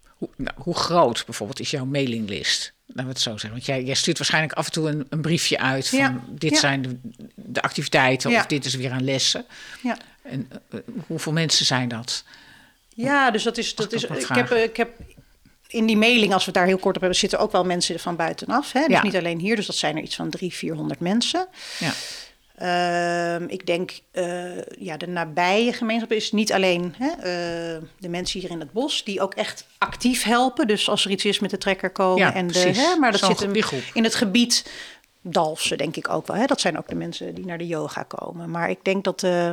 hoe, 0.07 0.28
nou, 0.37 0.57
hoe 0.57 0.74
groot 0.76 1.22
bijvoorbeeld 1.26 1.61
is 1.61 1.70
jouw 1.70 1.85
mailinglist? 1.85 2.72
Laten 2.87 3.04
we 3.04 3.09
het 3.11 3.20
zo 3.20 3.30
zeggen. 3.30 3.50
Want 3.50 3.64
jij, 3.66 3.85
jij 3.85 3.94
stuurt 3.94 4.18
waarschijnlijk 4.18 4.52
af 4.52 4.66
en 4.66 4.72
toe 4.72 4.88
een, 4.88 5.07
een 5.11 5.20
briefje 5.20 5.59
uit 5.59 5.88
van 5.88 5.98
Ja, 5.98 6.20
dit 6.28 6.50
ja. 6.52 6.59
zijn 6.59 6.83
de, 6.83 6.98
de 7.35 7.62
activiteiten 7.62 8.30
Ja. 8.30 8.40
of 8.40 8.46
dit 8.46 8.64
is 8.64 8.74
weer 8.74 8.90
aan 8.92 9.04
lessen. 9.04 9.44
ja. 9.83 9.96
En 10.22 10.50
eh, 10.70 10.78
hoeveel 11.07 11.33
mensen 11.33 11.66
zijn 11.66 11.88
dat? 11.88 12.24
Ja, 12.88 13.30
dus 13.30 13.42
dat 13.42 13.59
is. 13.59 13.74
Dat 13.74 13.92
is 13.92 14.07
wat 14.07 14.18
ik, 14.22 14.26
heb, 14.28 14.50
eh, 14.50 14.62
ik 14.62 14.76
heb 14.76 14.90
in 15.75 15.87
die 15.87 15.97
mailing, 15.97 16.33
als 16.33 16.45
we 16.45 16.51
het 16.51 16.55
daar 16.55 16.67
heel 16.67 16.79
kort 16.79 16.95
op 16.95 17.01
hebben, 17.01 17.19
zitten 17.19 17.39
ook 17.39 17.53
wel 17.53 17.65
mensen 17.65 18.01
van 18.01 18.17
buitenaf. 18.17 18.73
Hè? 18.73 18.81
Dus 18.87 18.97
Ja. 18.97 19.03
niet 19.03 19.17
alleen 19.17 19.39
hier, 19.39 19.57
dus 19.57 19.67
dat 19.67 19.77
zijn 19.77 19.97
er 19.97 20.03
iets 20.03 20.17
van 20.17 20.31
300, 20.31 20.59
400 20.61 21.01
mensen. 21.01 21.47
Ja. 21.79 21.93
Ehm, 22.55 23.45
ik 23.49 23.67
denk, 23.67 23.91
eh, 24.11 24.63
ja, 24.79 24.97
de 24.97 25.09
nabije 25.09 25.73
gemeenschap 25.73 26.13
is 26.13 26.33
niet 26.33 26.53
alleen 26.53 26.95
hè, 26.99 27.09
eh, 27.09 27.83
de 27.99 28.09
mensen 28.09 28.41
hier 28.41 28.51
in 28.51 28.61
het 28.61 28.73
bos, 28.73 29.05
die 29.05 29.21
ook 29.21 29.35
echt 29.35 29.67
actief 29.79 30.23
helpen. 30.23 30.67
Dus 30.67 30.89
als 30.89 31.05
er 31.05 31.11
iets 31.11 31.25
is 31.25 31.39
met 31.39 31.51
de 31.51 31.59
trekker 31.59 31.91
komen. 31.91 32.19
Ja, 32.19 32.35
en 32.35 32.47
de, 32.47 32.59
hè, 32.59 32.97
maar 32.97 33.13
dat 33.13 33.25
zit 33.25 33.41
hem 33.41 33.55
in 33.93 34.05
het 34.05 34.15
gebied 34.15 34.65
Dalfsen, 35.27 35.79
denk 35.79 35.97
ik 35.97 36.09
ook 36.09 36.27
wel. 36.27 36.37
Hè? 36.37 36.47
Dat 36.47 36.61
zijn 36.61 36.79
ook 36.79 36.89
de 36.89 36.95
mensen 36.95 37.35
die 37.35 37.47
naar 37.47 37.59
de 37.59 37.67
yoga 37.67 38.03
komen. 38.03 38.51
Maar 38.51 38.71
ik 38.71 38.79
denk 38.85 39.05
dat 39.05 39.23
eh, 39.23 39.51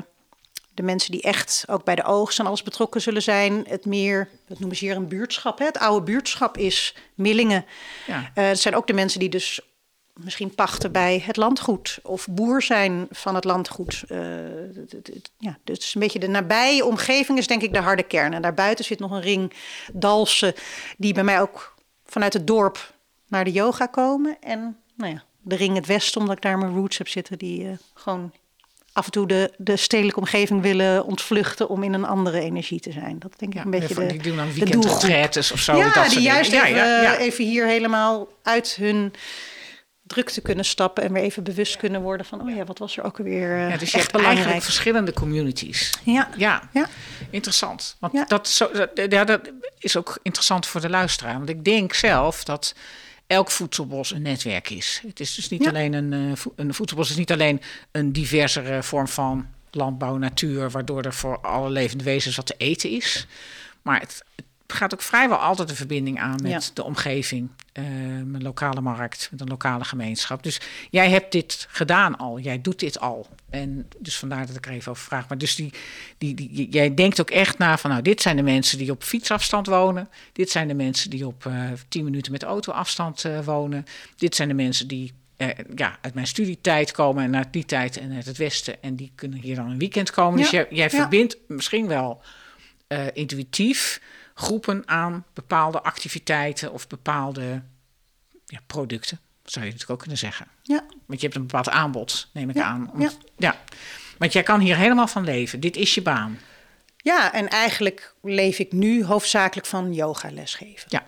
de 0.74 0.84
mensen 0.84 1.12
die 1.12 1.22
echt 1.22 1.64
ook 1.68 1.84
bij 1.84 1.96
de 1.96 2.04
oogst 2.04 2.40
en 2.40 2.46
alles 2.46 2.64
betrokken 2.64 3.02
zullen 3.02 3.22
zijn, 3.22 3.66
het 3.68 3.86
meer, 3.86 4.30
dat 4.48 4.60
noemen 4.60 4.78
ze 4.78 4.86
hier 4.86 4.96
een 4.96 5.08
buurtschap. 5.08 5.60
Hè? 5.60 5.66
Het 5.66 5.78
oude 5.80 6.06
buurtschap 6.06 6.58
is 6.58 6.96
Millingen. 7.14 7.66
Ja. 8.08 8.32
Eh, 8.34 8.48
het 8.48 8.60
zijn 8.60 8.76
ook 8.76 8.88
de 8.88 8.94
mensen 8.94 9.20
die 9.20 9.30
dus 9.30 9.60
misschien 10.14 10.56
pachten 10.56 10.92
bij 10.92 11.24
het 11.26 11.38
landgoed 11.38 12.00
of 12.04 12.28
boer 12.30 12.62
zijn 12.62 13.08
van 13.10 13.36
het 13.36 13.44
landgoed. 13.44 14.04
Het- 14.08 15.32
ja, 15.38 15.58
dus 15.64 15.96
een 15.96 16.02
beetje 16.02 16.20
de 16.20 16.28
nabije 16.28 16.86
omgeving 16.86 17.38
is 17.38 17.48
denk 17.48 17.62
ik 17.62 17.74
de 17.74 17.80
harde 17.80 18.04
kern. 18.04 18.34
En 18.34 18.42
daarbuiten 18.42 18.86
zit 18.86 19.00
nog 19.00 19.12
een 19.12 19.22
ring 19.22 19.54
Dalsen 19.94 20.54
die 20.98 21.14
bij 21.14 21.24
mij 21.24 21.42
ook 21.42 21.76
vanuit 22.06 22.34
het 22.34 22.48
dorp 22.48 22.94
naar 23.28 23.44
de 23.44 23.52
yoga 23.52 23.86
komen. 23.86 24.38
En 24.42 24.78
nou 24.96 25.12
ja, 25.14 25.24
de 25.42 25.56
ring 25.56 25.76
het 25.76 25.86
westen, 25.86 26.22
omdat 26.22 26.36
ik 26.36 26.42
daar 26.42 26.58
mijn 26.58 26.76
roots 26.76 26.98
heb 26.98 27.08
zitten, 27.08 27.38
die 27.38 27.68
eh, 27.68 27.78
gewoon 27.94 28.32
af 28.93 29.06
en 29.06 29.12
toe 29.12 29.27
de, 29.27 29.54
de 29.58 29.77
stedelijke 29.77 30.19
omgeving 30.19 30.62
willen 30.62 31.06
ontvluchten 31.06 31.69
om 31.69 31.84
in 31.84 31.93
een 31.93 32.06
andere 32.06 32.39
energie 32.39 32.80
te 32.80 32.91
zijn. 32.91 33.19
Dat 33.19 33.34
denk 33.38 33.51
ik 33.51 33.58
Ja, 33.58 33.65
een 33.65 33.71
beetje 33.71 33.93
de, 33.95 34.06
die 34.06 34.21
doen 34.21 34.36
dan 34.36 34.47
de 34.47 34.54
weekendretretes 34.54 35.51
of 35.51 35.60
zo. 35.60 35.75
ja, 35.75 35.93
dat 35.93 36.10
die 36.10 36.21
juist 36.21 36.51
Ja, 36.51 36.65
even, 36.65 36.77
ja, 36.77 37.15
eh, 37.15 37.25
even 37.25 37.45
hier 37.45 37.65
helemaal 37.67 38.27
uit 38.43 38.75
hun 38.75 39.13
drukte 40.04 40.41
kunnen 40.41 40.65
stappen 40.65 41.04
en 41.04 41.13
weer 41.13 41.23
even 41.23 41.43
bewust 41.43 41.77
kunnen 41.77 42.01
worden 42.01 42.25
van, 42.25 42.41
oh 42.41 42.56
ja, 42.56 42.63
wat 42.65 42.80
was 42.80 42.97
er 42.97 43.04
ook 43.04 43.17
alweer 43.19 43.51
eh, 43.58 43.69
Ja, 43.69 43.77
dus 43.77 43.80
je 43.80 43.86
echt 43.86 43.93
hebt 43.95 44.12
belangrijk. 44.12 44.36
eigenlijk 44.36 44.63
verschillende 44.63 45.13
communities. 45.13 45.91
Ja, 46.04 46.30
Ja, 46.38 46.69
ja, 46.73 46.88
interessant. 47.30 47.95
Want 47.99 48.30
dat, 48.30 48.47
zo, 48.47 48.71
dat, 48.71 48.89
ja, 49.12 49.23
dat 49.23 49.41
is 49.80 49.97
ook 49.97 50.19
interessant 50.21 50.67
voor 50.67 50.82
de 50.82 50.89
luisteraar. 50.89 51.34
Want 51.38 51.49
ik 51.49 51.63
denk 51.63 51.93
zelf 51.93 52.43
dat 52.43 52.75
elk 53.32 53.52
voedselbos 53.52 54.12
een 54.12 54.22
netwerk 54.22 54.70
is. 54.70 55.02
Het 55.08 55.20
is 55.20 55.36
dus 55.36 55.50
niet 55.50 55.63
Ja. 55.63 55.70
alleen 55.70 55.94
een, 55.94 56.13
eh, 56.13 56.46
een 56.56 56.74
voedselbos 56.74 57.10
is 57.10 57.15
niet 57.15 57.32
alleen 57.32 57.62
een 57.91 58.12
diversere 58.12 58.84
vorm 58.84 59.08
van 59.08 59.48
landbouw, 59.72 60.17
natuur, 60.17 60.70
waardoor 60.72 61.02
er 61.04 61.13
voor 61.13 61.39
alle 61.39 61.70
levende 61.70 62.04
wezens 62.04 62.36
wat 62.36 62.46
te 62.46 62.56
eten 62.58 62.89
is. 62.89 63.28
Maar 63.82 64.00
het, 64.00 64.24
het 64.36 64.46
gaat 64.72 64.94
ook 64.94 65.02
vrijwel 65.02 65.38
altijd 65.38 65.70
een 65.70 65.76
verbinding 65.76 66.20
aan 66.20 66.40
met 66.42 66.52
Ja. 66.52 66.60
de 66.74 66.84
omgeving, 66.84 67.50
eh, 67.74 67.84
een 68.18 68.42
lokale 68.42 68.82
markt, 68.82 69.28
met 69.32 69.42
een 69.42 69.48
lokale 69.48 69.84
gemeenschap. 69.84 70.44
Dus 70.44 70.62
jij 70.90 71.10
hebt 71.10 71.32
dit 71.32 71.68
gedaan 71.70 72.18
al, 72.18 72.40
jij 72.40 72.62
doet 72.62 72.80
dit 72.80 73.00
al. 73.00 73.28
En 73.50 73.88
dus 73.98 74.18
vandaar 74.18 74.48
dat 74.48 74.56
ik 74.56 74.66
er 74.66 74.72
even 74.72 74.92
over 74.92 75.04
vraag. 75.04 75.28
Maar 75.28 75.38
dus 75.38 75.56
die, 75.56 75.74
die, 76.18 76.36
die, 76.36 76.70
jij 76.70 76.94
denkt 76.94 77.22
ook 77.22 77.30
echt 77.30 77.58
na 77.58 77.78
van, 77.78 77.90
nou, 77.90 78.02
dit 78.02 78.22
zijn 78.22 78.36
de 78.36 78.42
mensen 78.42 78.78
die 78.78 78.92
op 78.92 79.04
fietsafstand 79.04 79.68
wonen. 79.68 80.10
Dit 80.34 80.50
zijn 80.50 80.68
de 80.68 80.74
mensen 80.74 81.10
die 81.10 81.28
op 81.28 81.46
eh 81.46 81.72
10 81.88 82.04
minuten 82.04 82.32
met 82.32 82.44
autoafstand 82.44 83.26
eh 83.26 83.40
wonen. 83.40 83.86
Dit 84.16 84.36
zijn 84.36 84.48
de 84.48 84.54
mensen 84.54 84.88
die 84.88 85.14
ja, 85.76 85.98
uit 86.02 86.14
mijn 86.14 86.28
studietijd 86.28 86.92
komen 86.92 87.24
en 87.24 87.36
uit 87.36 87.54
die 87.54 87.66
tijd 87.66 87.98
en 87.98 88.16
uit 88.16 88.26
het 88.26 88.38
westen. 88.38 88.84
En 88.84 88.96
die 88.96 89.12
kunnen 89.16 89.40
hier 89.40 89.56
dan 89.56 89.70
een 89.70 89.78
weekend 89.78 90.12
komen. 90.12 90.40
Dus 90.40 90.50
jij, 90.50 90.68
jij 90.70 90.90
ja. 90.92 90.98
verbindt 90.98 91.38
misschien 91.48 91.88
wel 91.88 92.22
intuïtief 93.14 94.02
groepen 94.41 94.84
aan 94.88 95.25
bepaalde 95.34 95.82
activiteiten 95.84 96.71
of 96.71 96.88
bepaalde 96.88 97.62
ja, 98.45 98.60
producten. 98.67 99.19
Zou 99.43 99.65
je 99.65 99.71
natuurlijk 99.71 99.89
ook 99.91 99.99
kunnen 99.99 100.17
zeggen. 100.17 100.47
ja, 100.63 100.84
Want 101.06 101.19
je 101.21 101.25
hebt 101.25 101.36
een 101.39 101.45
bepaald 101.47 101.69
aanbod, 101.69 102.30
neem 102.34 102.49
ik 102.49 102.56
Ja, 102.56 102.63
aan. 102.63 102.91
Om- 102.93 103.01
ja. 103.01 103.10
ja. 103.38 103.56
Want 104.17 104.34
jij 104.34 104.43
kan 104.43 104.60
hier 104.60 104.77
helemaal 104.77 105.08
van 105.08 105.23
leven. 105.23 105.60
Dit 105.60 105.75
is 105.75 105.95
je 105.95 106.01
baan. 106.01 106.39
ja, 106.97 107.34
en 107.34 107.47
eigenlijk 107.49 108.15
leef 108.21 108.60
ik 108.60 108.71
nu 108.71 109.04
hoofdzakelijk 109.06 109.67
van 109.67 109.93
yoga 109.93 110.32
lesgeven. 110.32 110.86
Ja. 110.89 111.04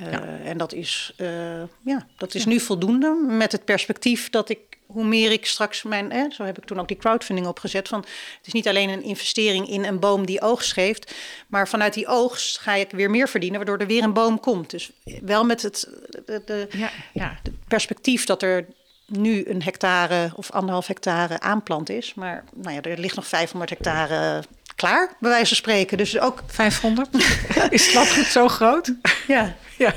Eh, 0.00 0.48
En 0.48 0.58
dat 0.58 0.72
is, 0.72 1.12
eh, 1.16 1.62
ja, 1.84 2.06
dat 2.16 2.34
is 2.34 2.44
nu 2.44 2.60
voldoende 2.60 3.24
met 3.28 3.52
het 3.52 3.64
perspectief 3.64 4.30
dat 4.30 4.48
ik, 4.48 4.58
hoe 4.86 5.04
meer 5.04 5.32
ik 5.32 5.46
straks 5.46 5.82
mijn, 5.82 6.10
eh, 6.10 6.30
zo 6.30 6.44
heb 6.44 6.58
ik 6.58 6.64
toen 6.64 6.80
ook 6.80 6.88
die 6.88 6.96
crowdfunding 6.96 7.46
opgezet, 7.46 7.88
van 7.88 8.00
het 8.00 8.46
is 8.46 8.52
niet 8.52 8.68
alleen 8.68 8.88
een 8.88 9.02
investering 9.02 9.68
in 9.68 9.84
een 9.84 9.98
boom 9.98 10.26
die 10.26 10.40
oogst 10.40 10.72
geeft, 10.72 11.14
maar 11.48 11.68
vanuit 11.68 11.94
die 11.94 12.06
oogst 12.06 12.58
ga 12.58 12.74
ik 12.74 12.90
weer 12.90 13.10
meer 13.10 13.28
verdienen, 13.28 13.58
waardoor 13.58 13.78
er 13.78 13.86
weer 13.86 14.02
een 14.02 14.12
boom 14.12 14.40
komt. 14.40 14.70
Dus 14.70 14.90
wel 15.22 15.44
met 15.44 15.62
het 15.62 15.88
de, 16.26 16.42
de, 16.44 16.68
Ja, 16.70 16.90
ja. 17.12 17.38
de 17.42 17.52
perspectief 17.68 18.24
dat 18.24 18.42
er 18.42 18.66
nu 19.06 19.44
een 19.46 19.62
hectare 19.62 20.32
of 20.36 20.50
anderhalf 20.50 20.86
hectare 20.86 21.40
aanplant 21.40 21.90
is, 21.90 22.14
maar 22.14 22.44
nou 22.54 22.74
ja, 22.74 22.80
er 22.82 22.98
ligt 22.98 23.16
nog 23.16 23.26
500 23.26 23.70
hectare 23.70 24.42
klaar, 24.88 25.12
bij 25.20 25.30
wijze 25.30 25.46
van 25.46 25.56
spreken. 25.56 25.96
Dus 25.98 26.18
ook, 26.18 26.42
500? 26.46 27.08
is 27.70 27.84
het 27.86 27.94
landgoed 27.94 28.24
zo 28.24 28.48
groot? 28.48 28.92
ja, 29.26 29.54
Ja. 29.78 29.94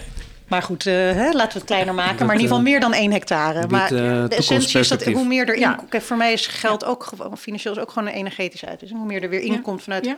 Maar 0.47 0.61
goed, 0.61 0.85
eh, 0.85 0.93
hè, 0.93 1.29
laten 1.31 1.51
we 1.51 1.57
het 1.57 1.63
kleiner 1.63 1.93
maken. 1.93 2.17
Dat, 2.17 2.27
maar 2.27 2.35
in 2.35 2.41
ieder 2.41 2.55
geval 2.55 2.57
eh, 2.65 2.71
meer 2.71 2.79
dan 2.79 2.93
één 2.93 3.11
hectare. 3.11 3.59
biedt, 3.59 3.71
Maar 3.71 3.83
eh, 3.91 4.29
de 4.29 4.35
essentie 4.35 4.79
is 4.79 4.87
dat 4.87 5.03
hoe 5.03 5.25
meer 5.25 5.47
erin 5.49 5.59
Ja. 5.59 5.71
komt. 5.73 5.89
Kijk, 5.89 6.03
voor 6.03 6.17
mij 6.17 6.33
is 6.33 6.47
geld 6.47 6.85
ook 6.85 7.03
gewoon, 7.03 7.37
financieel 7.37 7.73
is 7.73 7.79
ook 7.79 7.91
gewoon 7.91 8.07
een 8.07 8.13
energetische 8.13 8.65
uitwisseling. 8.67 9.05
Hoe 9.05 9.13
meer 9.13 9.23
er 9.23 9.29
weer 9.29 9.45
Ja. 9.45 9.53
inkomt 9.53 9.83
vanuit 9.83 10.05
Ja. 10.05 10.17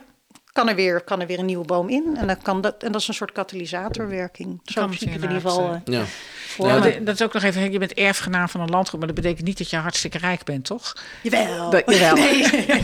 Kan 0.58 0.68
er 0.68 0.74
weer, 0.74 1.00
kan 1.00 1.20
er 1.20 1.26
weer 1.26 1.38
een 1.38 1.44
nieuwe 1.46 1.64
boom 1.64 1.88
in. 1.88 2.16
En, 2.16 2.26
dan 2.26 2.42
kan 2.42 2.60
dat, 2.60 2.82
en 2.82 2.92
dat 2.92 3.00
is 3.00 3.08
een 3.08 3.14
soort 3.14 3.32
katalysatorwerking. 3.32 4.60
Zo 4.64 4.80
Kan 4.80 4.92
zie 4.92 5.06
ik 5.06 5.12
het 5.12 5.22
in 5.22 5.28
ieder 5.28 5.50
geval 5.50 5.68
eh, 5.68 5.74
eh, 5.74 5.80
Ja. 5.84 6.04
voor 6.46 6.66
Ja, 6.68 6.78
me. 6.78 6.80
dat- 6.92 7.06
dat 7.06 7.14
is 7.14 7.22
ook 7.22 7.32
nog 7.32 7.42
even, 7.42 7.72
je 7.72 7.78
bent 7.78 7.92
erfgenaam 7.94 8.48
van 8.48 8.60
een 8.60 8.68
landgoed, 8.70 8.98
maar 8.98 9.06
dat 9.08 9.16
betekent 9.16 9.46
niet 9.46 9.58
dat 9.58 9.70
je 9.70 9.76
hartstikke 9.76 10.18
rijk 10.18 10.44
bent, 10.44 10.64
toch? 10.64 10.92
Jawel. 11.22 11.70
Dat, 11.70 11.82
jawel. 11.94 12.16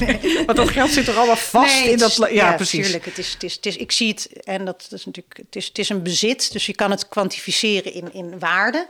Want 0.47 0.57
dat 0.59 0.69
geld 0.69 0.91
zit 0.91 1.09
er 1.09 1.17
allemaal 1.17 1.37
vast 1.37 1.81
Nee, 1.83 1.91
in 1.93 1.99
dat... 1.99 2.19
la- 2.19 2.29
Ja, 2.29 2.53
precies. 2.55 2.83
Tuurlijk, 2.85 3.05
het 3.05 3.19
is, 3.19 3.33
het 3.33 3.43
is, 3.43 3.55
het 3.55 3.67
is, 3.67 3.77
ik 3.77 3.93
zie 3.93 4.09
het, 4.09 4.29
en 4.45 4.65
dat 4.65 4.89
is 4.91 5.05
natuurlijk, 5.07 5.37
het 5.37 5.57
is, 5.57 5.67
het 5.67 5.79
is 5.79 5.89
een 5.89 6.03
bezit, 6.03 6.53
dus 6.53 6.67
je 6.67 6.75
kan 6.75 6.91
het 6.91 7.09
kwantificeren 7.09 7.93
in, 7.93 8.13
in 8.13 8.39
waarde. 8.39 8.87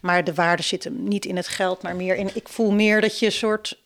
Maar 0.00 0.24
de 0.24 0.34
waarde 0.34 0.62
zit 0.62 0.84
hem 0.84 1.04
niet 1.04 1.24
in 1.24 1.36
het 1.36 1.48
geld, 1.48 1.82
maar 1.82 1.96
meer 1.96 2.16
in, 2.16 2.30
ik 2.34 2.48
voel 2.48 2.70
meer 2.72 3.00
dat 3.00 3.18
je 3.18 3.26
een 3.26 3.32
soort, 3.32 3.78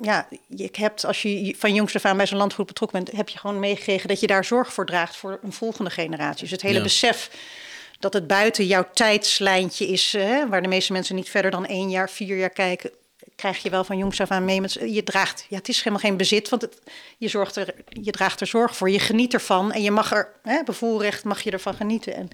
ja, 0.00 0.28
je 0.46 0.68
hebt, 0.72 1.04
als 1.04 1.22
je 1.22 1.54
van 1.58 1.74
jongs 1.74 1.96
af 1.96 2.04
aan 2.04 2.16
bij 2.16 2.26
zo'n 2.26 2.38
landgoed 2.38 2.66
betrokken 2.66 3.04
bent, 3.04 3.16
heb 3.16 3.28
je 3.28 3.38
gewoon 3.38 3.58
meegekregen 3.58 4.08
dat 4.08 4.20
je 4.20 4.26
daar 4.26 4.44
zorg 4.44 4.72
voor 4.72 4.86
draagt 4.86 5.16
voor 5.16 5.38
een 5.42 5.52
volgende 5.52 5.90
generatie. 5.90 6.40
Dus 6.42 6.50
het 6.50 6.62
hele 6.62 6.76
Ja. 6.76 6.82
besef 6.82 7.30
dat 7.98 8.12
het 8.12 8.26
buiten 8.26 8.66
jouw 8.66 8.88
tijdslijntje 8.92 9.86
is, 9.86 10.12
hè, 10.12 10.48
waar 10.48 10.62
de 10.62 10.68
meeste 10.68 10.92
mensen 10.92 11.14
niet 11.14 11.30
verder 11.30 11.50
dan 11.50 11.66
één 11.66 11.90
jaar, 11.90 12.10
vier 12.10 12.36
jaar 12.38 12.50
kijken, 12.50 12.90
krijg 13.36 13.62
je 13.62 13.70
wel 13.70 13.84
van 13.84 13.98
jongs 13.98 14.20
af 14.20 14.30
aan 14.30 14.44
mee. 14.44 14.60
Met, 14.60 14.72
je 14.72 15.02
draagt, 15.02 15.46
ja, 15.48 15.56
het 15.56 15.68
is 15.68 15.78
helemaal 15.78 15.98
geen 15.98 16.16
bezit, 16.16 16.48
want 16.48 16.62
het, 16.62 16.78
je, 17.18 17.28
zorgt 17.28 17.56
er, 17.56 17.74
je 17.88 18.10
draagt 18.10 18.40
er 18.40 18.46
zorg 18.46 18.76
voor. 18.76 18.90
Je 18.90 18.98
geniet 18.98 19.34
ervan 19.34 19.72
en 19.72 19.82
je 19.82 19.90
mag 19.90 20.12
er, 20.12 20.32
hè, 20.42 20.62
bevoelrecht 20.64 21.24
mag 21.24 21.42
je 21.42 21.50
ervan 21.50 21.74
genieten. 21.74 22.14
En, 22.14 22.28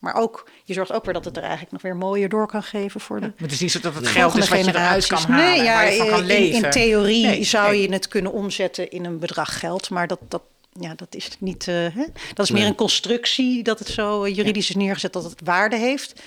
maar 0.00 0.14
ook, 0.14 0.48
je 0.64 0.74
zorgt 0.74 0.92
ook 0.92 1.04
weer 1.04 1.14
dat 1.14 1.24
het 1.24 1.36
er 1.36 1.42
eigenlijk 1.42 1.72
nog 1.72 1.82
weer 1.82 1.96
mooier 1.96 2.28
door 2.28 2.46
kan 2.46 2.62
geven 2.62 3.00
voor 3.00 3.20
de 3.20 3.26
Maar 3.26 3.34
het 3.36 3.52
is 3.52 3.60
niet 3.60 3.70
zo 3.72 3.80
dat 3.80 3.94
het 3.94 4.06
geld 4.06 4.36
is 4.36 4.48
wat 4.48 4.64
je 4.64 4.68
eruit 4.70 5.06
kan 5.06 5.18
halen, 5.22 5.46
Nee, 5.46 5.62
ja, 5.62 5.74
waar 5.74 5.92
je 5.92 5.98
van 5.98 6.08
kan 6.08 6.20
in, 6.20 6.26
leven. 6.26 6.64
in 6.64 6.70
theorie 6.70 7.26
Nee, 7.26 7.44
zou 7.44 7.70
nee. 7.70 7.82
je 7.82 7.92
het 7.92 8.08
kunnen 8.08 8.32
omzetten 8.32 8.90
in 8.90 9.04
een 9.04 9.18
bedrag 9.18 9.58
geld, 9.58 9.90
maar 9.90 10.06
dat, 10.06 10.18
dat, 10.28 10.42
ja, 10.72 10.94
dat 10.96 11.14
is 11.14 11.28
niet. 11.38 11.68
eh, 11.68 11.74
hè? 11.74 12.04
Dat 12.34 12.44
is 12.46 12.50
meer 12.50 12.66
een 12.66 12.74
constructie 12.74 13.62
dat 13.62 13.78
het 13.78 13.88
zo 13.88 14.24
eh, 14.24 14.36
juridisch 14.36 14.68
is 14.68 14.76
neergezet 14.76 15.12
dat 15.12 15.24
het 15.24 15.40
waarde 15.44 15.76
heeft. 15.76 16.22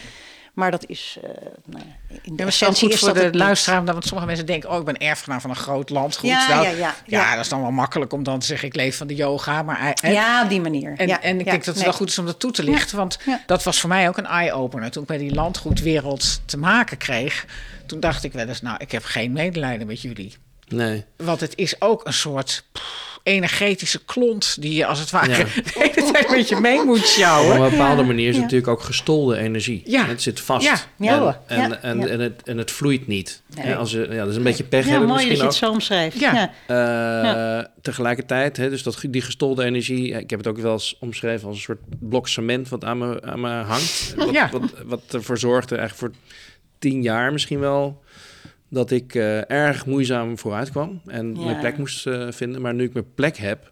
Maar 0.53 0.71
dat 0.71 0.85
is 0.87 1.17
eh, 1.23 1.29
nou, 1.65 1.83
ja, 2.09 2.17
in 2.21 2.35
de 2.35 2.41
Ja, 2.43 2.47
essentie 2.47 2.83
goed 2.83 2.93
is 2.93 2.99
voor 2.99 3.07
dat 3.07 3.17
de 3.17 3.23
het 3.23 3.33
niet. 3.33 3.41
luisteraar, 3.41 3.85
want 3.85 4.05
sommige 4.05 4.27
mensen 4.27 4.45
denken, 4.45 4.69
oh, 4.69 4.79
ik 4.79 4.85
ben 4.85 4.97
erfgenaam 4.97 5.41
van 5.41 5.49
een 5.49 5.55
groot 5.55 5.89
landgoed. 5.89 6.29
Ja, 6.29 6.47
Nou, 6.47 6.63
ja, 6.63 6.69
ja, 6.69 6.77
ja, 6.77 6.95
ja. 7.05 7.31
dat 7.35 7.43
is 7.43 7.49
dan 7.49 7.61
wel 7.61 7.71
makkelijk 7.71 8.13
om 8.13 8.23
dan 8.23 8.39
te 8.39 8.45
zeggen, 8.45 8.67
ik 8.67 8.75
leef 8.75 8.97
van 8.97 9.07
de 9.07 9.15
yoga. 9.15 9.63
Maar, 9.63 9.97
Ja, 10.01 10.43
op 10.43 10.49
die 10.49 10.61
manier. 10.61 10.93
En, 10.97 11.07
ja, 11.07 11.21
en 11.21 11.39
ik 11.39 11.45
ja, 11.45 11.51
denk 11.51 11.65
dat 11.65 11.65
het 11.65 11.75
nee. 11.75 11.83
wel 11.83 11.93
goed 11.93 12.09
is 12.09 12.17
om 12.19 12.25
dat 12.25 12.39
toe 12.39 12.51
te 12.51 12.63
lichten. 12.63 12.97
Want 12.97 13.19
ja. 13.25 13.43
dat 13.45 13.63
was 13.63 13.79
voor 13.79 13.89
mij 13.89 14.07
ook 14.07 14.17
een 14.17 14.25
eye-opener. 14.25 14.91
Toen 14.91 15.01
ik 15.01 15.07
bij 15.07 15.17
die 15.17 15.33
landgoedwereld 15.33 16.41
te 16.45 16.57
maken 16.57 16.97
kreeg, 16.97 17.45
toen 17.85 17.99
dacht 17.99 18.23
ik 18.23 18.33
wel 18.33 18.47
eens, 18.47 18.61
nou, 18.61 18.75
ik 18.79 18.91
heb 18.91 19.03
geen 19.03 19.31
medelijden 19.31 19.87
met 19.87 20.01
jullie. 20.01 20.35
Nee. 20.67 21.05
Want 21.17 21.39
het 21.39 21.55
is 21.57 21.81
ook 21.81 22.05
een 22.07 22.13
soort 22.13 22.63
pff, 22.71 23.12
energetische 23.23 23.99
klont 24.05 24.61
die 24.61 24.73
je 24.73 24.85
als 24.85 24.99
het 24.99 25.11
ware 25.11 25.29
Ja. 25.31 25.37
de 25.43 25.71
hele 25.73 26.11
tijd 26.11 26.29
met 26.29 26.49
je 26.49 26.55
mee 26.55 26.83
moet 26.83 26.99
Op 26.99 27.05
sjouwen. 27.05 27.61
een 27.61 27.69
bepaalde 27.69 28.03
manier 28.03 28.23
is 28.27 28.27
het 28.27 28.35
Ja. 28.35 28.41
natuurlijk 28.41 28.71
ook 28.71 28.81
gestolde 28.81 29.37
energie. 29.37 29.81
Ja. 29.85 30.05
Het 30.05 30.21
zit 30.21 30.39
vast. 30.39 30.65
Ja. 30.65 30.75
Ja, 30.97 31.19
hoor. 31.19 31.37
En, 31.47 31.57
en, 31.57 31.69
Ja, 31.69 32.03
en, 32.03 32.09
en, 32.09 32.19
het, 32.19 32.41
en 32.43 32.57
het 32.57 32.71
vloeit 32.71 33.07
niet. 33.07 33.41
Nee. 33.55 33.75
Als 33.75 33.91
je, 33.91 34.07
ja, 34.11 34.17
dat 34.17 34.27
is 34.29 34.35
een 34.35 34.43
beetje 34.43 34.63
pech 34.63 34.85
Ja, 34.85 34.89
hebben 34.91 35.07
mooi 35.09 35.19
dat 35.21 35.29
misschien 35.29 35.49
je 35.49 35.53
het 35.55 35.63
ook. 35.63 35.69
zo 35.69 35.73
omschrijft. 35.73 36.19
Ja. 36.19 36.51
Ja. 36.67 37.59
Eh, 37.59 37.65
Tegelijkertijd, 37.81 38.57
hè, 38.57 38.69
dus 38.69 38.83
dat, 38.83 38.99
die 39.09 39.21
gestolde 39.21 39.63
energie, 39.63 40.11
ik 40.11 40.29
heb 40.29 40.39
het 40.39 40.47
ook 40.47 40.57
wel 40.57 40.73
eens 40.73 40.97
omschreven 40.99 41.47
als 41.47 41.55
een 41.57 41.61
soort 41.63 41.79
blok 41.99 42.27
cement 42.27 42.69
wat 42.69 42.83
aan 42.83 42.97
me, 42.97 43.21
aan 43.21 43.41
me 43.41 43.49
hangt. 43.49 44.13
Wat, 44.17 44.31
Ja. 44.31 44.49
wat, 44.51 44.61
wat 44.85 45.01
ervoor 45.11 45.37
zorgde, 45.37 45.75
eigenlijk 45.77 46.13
voor 46.13 46.21
tien 46.79 47.01
jaar 47.01 47.31
misschien 47.31 47.59
wel, 47.59 48.01
dat 48.73 48.91
ik 48.91 49.15
eh, 49.15 49.51
erg 49.51 49.85
moeizaam 49.85 50.37
vooruit 50.37 50.71
kwam 50.71 51.01
en 51.07 51.35
Ja. 51.35 51.45
mijn 51.45 51.59
plek 51.59 51.77
moest 51.77 52.07
eh, 52.07 52.27
vinden. 52.29 52.61
Maar 52.61 52.73
nu 52.73 52.83
ik 52.83 52.93
mijn 52.93 53.13
plek 53.15 53.37
heb, 53.37 53.71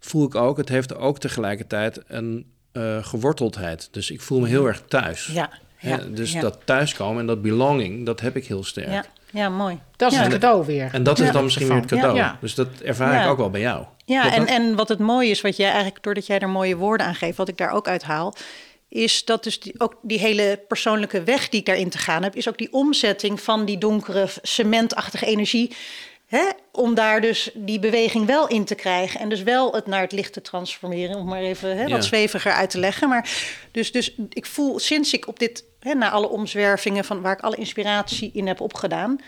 voel 0.00 0.26
ik 0.26 0.34
ook, 0.34 0.56
het 0.56 0.68
heeft 0.68 0.96
ook 0.96 1.18
tegelijkertijd 1.18 2.00
een 2.06 2.46
eh, 2.72 3.04
geworteldheid. 3.04 3.88
Dus 3.90 4.10
ik 4.10 4.20
voel 4.20 4.40
me 4.40 4.48
heel 4.48 4.66
erg 4.66 4.82
thuis. 4.88 5.26
Ja, 5.26 5.50
Hè, 5.76 6.12
dus 6.12 6.32
ja. 6.32 6.40
dat 6.40 6.58
thuiskomen 6.64 7.20
en 7.20 7.26
dat 7.26 7.42
belonging, 7.42 8.06
dat 8.06 8.20
heb 8.20 8.36
ik 8.36 8.46
heel 8.46 8.64
sterk. 8.64 8.88
Ja, 8.90 9.04
ja, 9.32 9.48
mooi. 9.48 9.78
Dat 9.96 10.12
is 10.12 10.16
Ja. 10.18 10.22
het 10.24 10.32
cadeau 10.32 10.66
weer. 10.66 10.88
En 10.92 11.02
dat 11.02 11.18
is 11.18 11.30
dan 11.30 11.44
misschien 11.44 11.66
weer 11.68 11.76
het 11.76 11.86
cadeau. 11.86 12.16
ja. 12.16 12.38
Dus 12.40 12.54
dat 12.54 12.68
ervaar 12.84 13.12
Ja. 13.14 13.22
ik 13.24 13.30
ook 13.30 13.36
wel 13.38 13.50
bij 13.50 13.60
jou. 13.60 13.84
Ja, 14.04 14.34
en, 14.34 14.46
en 14.46 14.74
wat 14.76 14.88
het 14.88 14.98
mooie 14.98 15.30
is, 15.30 15.40
wat 15.40 15.56
jij 15.56 15.70
eigenlijk, 15.70 16.02
doordat 16.02 16.26
jij 16.26 16.38
er 16.38 16.48
mooie 16.48 16.76
woorden 16.76 17.06
aan 17.06 17.14
geeft, 17.14 17.36
wat 17.36 17.48
ik 17.48 17.56
daar 17.56 17.70
ook 17.70 17.88
uit 17.88 18.02
haal, 18.02 18.34
is 18.90 19.24
dat 19.24 19.42
dus 19.44 19.60
die, 19.60 19.74
ook 19.78 19.98
die 20.02 20.18
hele 20.18 20.60
persoonlijke 20.68 21.22
weg 21.22 21.48
die 21.48 21.60
ik 21.60 21.66
daarin 21.66 21.90
te 21.90 21.98
gaan 21.98 22.22
heb, 22.22 22.36
is 22.36 22.48
ook 22.48 22.58
die 22.58 22.72
omzetting 22.72 23.40
van 23.40 23.64
die 23.64 23.78
donkere, 23.78 24.28
cementachtige 24.42 25.26
energie. 25.26 25.76
Hè, 26.26 26.44
om 26.72 26.94
daar 26.94 27.20
dus 27.20 27.50
die 27.54 27.78
beweging 27.78 28.26
wel 28.26 28.48
in 28.48 28.64
te 28.64 28.74
krijgen. 28.74 29.20
En 29.20 29.28
dus 29.28 29.42
wel 29.42 29.72
het 29.72 29.86
naar 29.86 30.00
het 30.00 30.12
licht 30.12 30.32
te 30.32 30.40
transformeren. 30.40 31.16
Om 31.16 31.26
maar 31.26 31.40
even 31.40 31.76
hè, 31.76 31.82
Ja. 31.84 31.88
wat 31.88 32.04
zweviger 32.04 32.52
uit 32.52 32.70
te 32.70 32.78
leggen. 32.78 33.08
Maar 33.08 33.30
dus, 33.70 33.92
dus 33.92 34.14
ik 34.28 34.46
voel 34.46 34.78
sinds 34.78 35.12
ik 35.12 35.28
op 35.28 35.38
dit, 35.38 35.64
hè, 35.80 35.94
na 35.94 36.10
alle 36.10 36.28
omzwervingen 36.28 37.04
van 37.04 37.20
waar 37.20 37.32
ik 37.32 37.40
alle 37.40 37.56
inspiratie 37.56 38.30
in 38.34 38.46
heb 38.46 38.60
opgedaan 38.60 39.20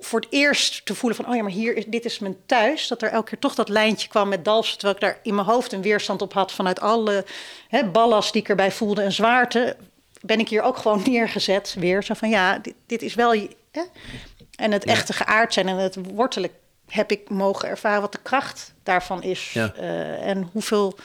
voor 0.00 0.20
het 0.20 0.28
eerst 0.32 0.84
te 0.86 0.94
voelen 0.94 1.18
van, 1.18 1.28
oh 1.28 1.34
ja, 1.36 1.42
maar 1.42 1.50
hier 1.52 1.76
is, 1.76 1.84
dit 1.86 2.04
is 2.04 2.18
mijn 2.18 2.36
thuis. 2.46 2.88
Dat 2.88 3.02
er 3.02 3.10
elke 3.10 3.28
keer 3.30 3.38
toch 3.38 3.54
dat 3.54 3.68
lijntje 3.68 4.08
kwam 4.08 4.28
met 4.28 4.44
Dalfsen, 4.44 4.78
terwijl 4.78 4.94
ik 4.94 5.00
daar 5.02 5.18
in 5.22 5.34
mijn 5.34 5.46
hoofd 5.46 5.72
een 5.72 5.82
weerstand 5.82 6.22
op 6.22 6.32
had 6.32 6.52
vanuit 6.52 6.80
alle 6.80 7.24
hè, 7.68 7.84
ballast 7.84 8.32
die 8.32 8.42
ik 8.42 8.48
erbij 8.48 8.72
voelde 8.72 9.02
en 9.02 9.12
zwaarte. 9.12 9.76
Ben 10.20 10.38
ik 10.40 10.48
hier 10.48 10.62
ook 10.62 10.76
gewoon 10.76 11.02
neergezet 11.10 11.74
weer. 11.78 12.02
Zo 12.02 12.14
van, 12.14 12.28
ja, 12.28 12.58
dit, 12.58 12.74
dit 12.86 13.02
is 13.02 13.14
wel... 13.14 13.32
Hè? 13.72 13.82
En 14.56 14.72
het 14.72 14.84
echte 14.84 15.12
geaard 15.12 15.52
zijn 15.54 15.68
en 15.68 15.76
het 15.76 15.96
wortelen 16.12 16.50
heb 16.88 17.10
ik 17.10 17.28
mogen 17.30 17.68
ervaren 17.68 18.00
wat 18.00 18.12
de 18.12 18.18
kracht 18.22 18.72
daarvan 18.82 19.22
is. 19.22 19.52
Ja. 19.52 19.72
Eh, 19.76 20.26
en 20.26 20.48
hoeveel 20.52 20.98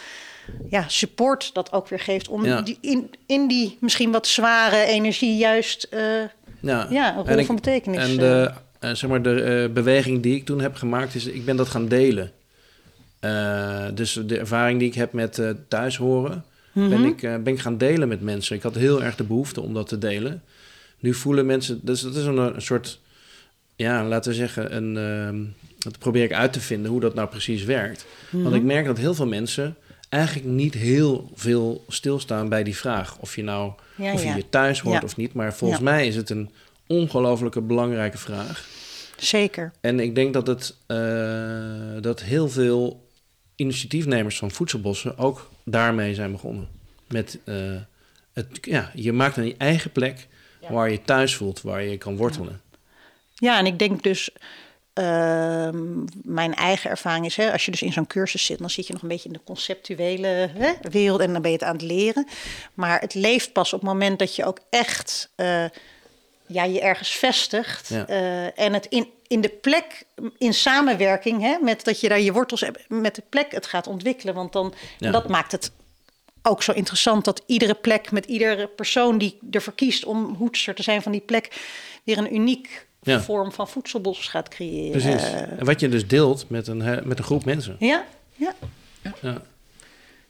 ja, 0.69 0.84
support 0.88 1.54
dat 1.54 1.71
ook 1.74 1.88
weer 1.88 2.00
geeft 2.00 2.28
om 2.28 2.45
Ja. 2.45 2.62
die, 2.62 2.78
in, 2.82 3.13
in 3.26 3.48
die 3.48 3.78
misschien 3.82 4.12
wat 4.12 4.28
zware 4.28 4.84
energie 4.86 5.38
juist 5.38 5.84
eh, 5.84 6.00
Ja, 6.62 6.88
Ja, 6.89 7.10
een 7.10 7.15
rol 7.15 7.26
En 7.26 7.39
ik- 7.39 7.45
van 7.45 7.56
betekenis, 7.56 8.04
En 8.10 8.17
de, 8.17 8.52
eh, 8.80 8.94
zeg 8.94 9.10
maar, 9.10 9.22
de 9.22 9.42
eh, 9.42 9.74
beweging 9.74 10.22
die 10.24 10.36
ik 10.36 10.46
toen 10.46 10.62
heb 10.62 10.76
gemaakt, 10.76 11.16
is 11.16 11.26
ik 11.26 11.46
ben 11.46 11.56
dat 11.56 11.70
gaan 11.70 11.88
delen. 11.88 12.32
Eh, 13.20 13.86
dus 13.94 14.20
de 14.26 14.38
ervaring 14.40 14.80
die 14.80 14.88
ik 14.88 14.96
heb 14.96 15.14
met 15.14 15.42
thuis 15.68 15.98
horen, 15.98 16.44
Mhm. 16.74 16.90
ben, 16.90 17.04
ik, 17.04 17.24
eh, 17.24 17.36
ben 17.38 17.54
ik 17.54 17.60
gaan 17.60 17.78
delen 17.78 18.08
met 18.08 18.22
mensen. 18.22 18.56
Ik 18.56 18.62
had 18.64 18.76
heel 18.76 19.04
erg 19.04 19.16
de 19.16 19.24
behoefte 19.24 19.62
om 19.62 19.74
dat 19.74 19.88
te 19.88 19.98
delen. 19.98 20.44
Nu 21.00 21.14
voelen 21.14 21.46
mensen, 21.46 21.80
dus 21.84 22.02
dat 22.02 22.16
is 22.16 22.26
een, 22.26 22.38
een 22.38 22.62
soort, 22.62 23.00
ja, 23.76 24.04
laten 24.04 24.32
we 24.32 24.38
zeggen, 24.38 24.76
een, 24.76 24.98
ehm, 24.98 25.44
dat 25.80 26.00
probeer 26.00 26.24
ik 26.24 26.34
uit 26.34 26.54
te 26.54 26.60
vinden 26.60 26.92
hoe 26.92 27.00
dat 27.00 27.14
nou 27.16 27.28
precies 27.28 27.64
werkt. 27.64 28.06
Want 28.30 28.44
Mhm. 28.46 28.56
ik 28.56 28.64
merk 28.64 28.86
dat 28.86 28.98
heel 28.98 29.14
veel 29.14 29.28
mensen 29.28 29.76
eigenlijk 30.10 30.48
niet 30.48 30.74
heel 30.74 31.32
veel 31.36 31.86
stilstaan 31.88 32.50
bij 32.50 32.64
die 32.64 32.76
vraag 32.76 33.18
of 33.20 33.36
je 33.36 33.44
nou 33.44 33.72
Ja, 33.96 34.14
of 34.14 34.22
je 34.22 34.28
ja. 34.28 34.36
je 34.36 34.50
thuis 34.50 34.80
hoort 34.82 34.96
Ja. 35.02 35.06
of 35.06 35.16
niet. 35.18 35.34
Maar 35.34 35.54
volgens 35.54 35.82
mij 35.82 36.08
is 36.08 36.16
het 36.16 36.30
een 36.30 36.50
ongelofelijke 36.88 37.62
belangrijke 37.62 38.17
vraag. 38.17 38.67
Zeker. 39.17 39.71
En 39.82 40.00
ik 40.00 40.15
denk 40.15 40.34
dat, 40.34 40.48
het, 40.48 40.76
eh, 40.88 42.02
dat 42.02 42.21
heel 42.21 42.50
veel 42.50 43.10
initiatiefnemers 43.56 44.38
van 44.38 44.52
voedselbossen 44.52 45.17
ook 45.17 45.50
daarmee 45.63 46.13
zijn 46.13 46.32
begonnen. 46.32 46.67
Met 47.08 47.39
eh, 47.43 47.56
het, 48.34 48.48
ja, 48.62 48.91
je 48.93 49.13
maakt 49.13 49.38
een 49.38 49.56
eigen 49.58 49.91
plek 49.91 50.28
waar 50.69 50.91
je 50.91 51.02
thuis 51.02 51.36
voelt, 51.36 51.62
waar 51.62 51.84
je 51.84 51.98
kan 51.98 52.17
wortelen. 52.17 52.62
Ja, 53.36 53.58
en 53.58 53.65
ik 53.65 53.80
denk 53.80 54.04
dus, 54.04 54.30
ehm, 54.93 56.04
mijn 56.24 56.54
eigen 56.54 56.89
ervaring 56.89 57.26
is, 57.26 57.36
hè, 57.36 57.52
als 57.52 57.65
je 57.65 57.71
dus 57.71 57.82
in 57.82 57.93
zo'n 57.93 58.08
cursus 58.08 58.45
zit, 58.45 58.60
dan 58.60 58.69
zit 58.69 58.88
je 58.88 58.93
nog 58.93 59.02
een 59.02 59.08
beetje 59.08 59.28
in 59.28 59.34
de 59.34 59.43
conceptuele 59.43 60.28
hè, 60.54 60.74
wereld 60.89 61.19
en 61.19 61.34
dan 61.34 61.41
ben 61.41 61.52
je 61.52 61.58
het 61.58 61.65
aan 61.65 61.76
het 61.76 61.82
leren. 61.82 62.28
Maar 62.74 63.00
het 63.00 63.13
leeft 63.13 63.54
pas 63.54 63.74
op 63.74 63.80
het 63.80 63.89
moment 63.89 64.19
dat 64.19 64.36
je 64.36 64.45
ook 64.45 64.60
echt 64.69 65.30
eh, 65.36 65.65
ja, 66.48 66.64
je 66.64 66.82
ergens 66.82 67.10
vestigt 67.10 67.90
Ja. 67.90 68.08
eh, 68.08 68.60
en 68.66 68.74
het 68.74 68.86
in, 68.86 69.08
in 69.28 69.42
de 69.42 69.50
plek, 69.50 70.04
in 70.38 70.54
samenwerking, 70.54 71.42
hè, 71.42 71.58
met 71.62 71.84
dat 71.84 72.00
je 72.00 72.10
daar 72.10 72.20
je 72.20 72.34
wortels 72.34 72.62
hebt, 72.62 72.90
met 72.90 73.16
de 73.16 73.24
plek 73.30 73.52
het 73.52 73.66
gaat 73.66 73.88
ontwikkelen. 73.88 74.34
Want 74.34 74.54
dan, 74.54 74.74
Ja. 74.98 75.12
dat 75.12 75.30
maakt 75.30 75.52
het 75.52 75.72
ook 76.42 76.64
zo 76.64 76.72
interessant 76.72 77.26
dat 77.26 77.42
iedere 77.46 77.74
plek 77.74 78.12
met 78.12 78.26
iedere 78.26 78.68
persoon 78.68 79.18
die 79.18 79.40
ervoor 79.52 79.74
kiest 79.74 80.06
om 80.06 80.36
hoedster 80.36 80.76
te 80.76 80.84
zijn 80.84 81.02
van 81.02 81.12
die 81.12 81.22
plek, 81.22 81.62
weer 82.04 82.18
een 82.18 82.36
uniek 82.36 82.88
Ja. 83.02 83.22
vorm 83.22 83.52
van 83.52 83.68
voedselbos 83.68 84.28
gaat 84.28 84.48
creëren. 84.50 84.92
Precies. 85.02 85.24
Eh, 85.24 85.42
En 85.42 85.66
wat 85.66 85.80
je 85.80 85.90
dus 85.90 86.08
deelt 86.08 86.50
met 86.50 86.68
een, 86.68 86.78
met 87.08 87.18
een 87.18 87.24
groep 87.26 87.46
mensen. 87.46 87.76
ja, 87.80 88.06
ja. 88.36 88.54
Ja. 89.22 89.42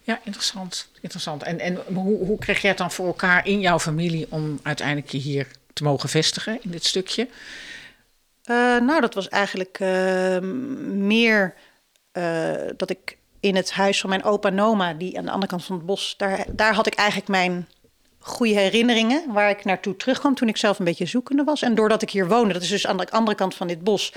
Ja, 0.04 0.20
interessant. 0.24 0.90
interessant. 1.02 1.44
En, 1.44 1.60
en 1.60 1.80
hoe, 1.94 2.26
hoe 2.26 2.38
kreeg 2.38 2.62
jij 2.62 2.70
het 2.70 2.80
dan 2.80 2.92
voor 2.92 3.06
elkaar 3.08 3.48
in 3.48 3.60
jouw 3.60 3.80
familie 3.80 4.28
om 4.30 4.60
uiteindelijk 4.64 5.12
je 5.12 5.18
hier 5.18 5.48
te 5.76 5.84
mogen 5.84 6.10
vestigen 6.10 6.60
in 6.62 6.72
dit 6.72 6.86
stukje? 6.86 7.28
Eh, 8.44 8.56
nou, 8.78 9.02
dat 9.02 9.14
was 9.14 9.30
eigenlijk 9.30 9.80
eh, 9.80 10.40
meer 10.90 11.54
eh, 12.12 12.52
dat 12.78 12.90
ik 12.90 13.18
in 13.40 13.56
het 13.56 13.72
huis 13.72 14.00
van 14.00 14.10
mijn 14.10 14.24
opa 14.24 14.50
en 14.50 14.60
oma, 14.60 14.94
die 14.94 15.18
aan 15.18 15.26
de 15.26 15.32
andere 15.32 15.52
kant 15.52 15.66
van 15.66 15.76
het 15.76 15.86
bos, 15.86 16.14
daar, 16.18 16.46
daar 16.52 16.74
had 16.74 16.88
ik 16.88 16.94
eigenlijk 16.94 17.30
mijn 17.30 17.68
goede 18.20 18.54
herinneringen 18.54 19.34
waar 19.34 19.50
ik 19.50 19.66
naartoe 19.66 19.96
terugkwam 19.96 20.36
toen 20.36 20.48
ik 20.48 20.58
zelf 20.58 20.80
een 20.80 20.86
beetje 20.86 21.06
zoekende 21.06 21.44
was. 21.44 21.62
En 21.62 21.76
doordat 21.76 22.02
ik 22.02 22.10
hier 22.10 22.28
woonde, 22.28 22.54
dat 22.54 22.62
is 22.62 22.70
dus 22.70 22.88
aan 22.88 22.98
de 22.98 23.12
andere 23.12 23.38
kant 23.38 23.56
van 23.56 23.68
dit 23.68 23.84
bos, 23.84 24.14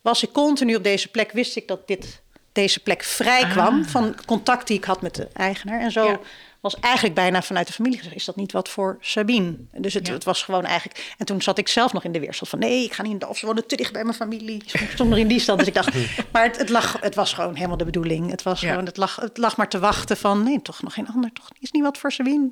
was 0.00 0.22
ik 0.22 0.32
continu 0.32 0.74
op 0.74 0.84
deze 0.84 1.08
plek, 1.08 1.32
wist 1.32 1.56
ik 1.56 1.68
dat 1.68 1.86
dit 1.86 2.22
deze 2.52 2.80
plek 2.80 3.02
vrij 3.02 3.46
kwam 3.46 3.84
van 3.84 4.14
contact 4.26 4.66
die 4.66 4.76
ik 4.76 4.84
had 4.84 5.02
met 5.02 5.14
de 5.14 5.28
eigenaar. 5.32 5.80
En 5.80 5.92
zo 5.92 6.04
Ja. 6.04 6.18
Was 6.62 6.76
eigenlijk 6.80 7.14
bijna 7.14 7.42
vanuit 7.42 7.66
de 7.66 7.72
familie 7.72 7.98
gezegd: 7.98 8.16
is 8.16 8.24
dat 8.24 8.36
niet 8.36 8.52
wat 8.52 8.68
voor 8.68 8.96
Sabine? 9.00 9.56
Dus 9.76 9.94
het, 9.94 10.06
Ja. 10.06 10.12
het 10.12 10.24
was 10.24 10.42
gewoon 10.42 10.64
eigenlijk. 10.64 11.14
En 11.18 11.26
toen 11.26 11.42
zat 11.42 11.58
ik 11.58 11.68
zelf 11.68 11.92
nog 11.92 12.04
in 12.04 12.12
de 12.12 12.20
weerstand 12.20 12.50
van: 12.50 12.58
nee, 12.58 12.84
ik 12.84 12.92
ga 12.92 13.02
niet 13.02 13.12
in 13.12 13.18
Dalfsen 13.18 13.46
wonen, 13.46 13.66
te 13.66 13.76
dicht 13.76 13.92
bij 13.92 14.04
mijn 14.04 14.16
familie. 14.16 14.62
Ik 14.72 14.90
stond 14.94 15.08
nog 15.10 15.18
in 15.18 15.28
die 15.28 15.40
stand. 15.40 15.58
Dus 15.58 15.68
ik 15.68 15.74
dacht, 15.74 15.94
maar 16.32 16.42
het, 16.42 16.56
het, 16.56 16.68
lag, 16.68 16.96
het 17.00 17.14
was 17.14 17.32
gewoon 17.32 17.54
helemaal 17.54 17.76
de 17.76 17.84
bedoeling. 17.84 18.30
Het 18.30 18.42
was 18.42 18.60
Ja. 18.60 18.70
gewoon, 18.70 18.86
het 18.86 18.96
lag, 18.96 19.16
het 19.16 19.38
lag 19.38 19.56
maar 19.56 19.68
te 19.68 19.78
wachten 19.78 20.16
van: 20.16 20.42
nee, 20.42 20.62
toch 20.62 20.82
nog 20.82 20.94
geen 20.94 21.08
ander, 21.14 21.32
toch 21.32 21.48
is 21.60 21.70
niet 21.70 21.82
wat 21.82 21.98
voor 21.98 22.12
Sabine. 22.12 22.50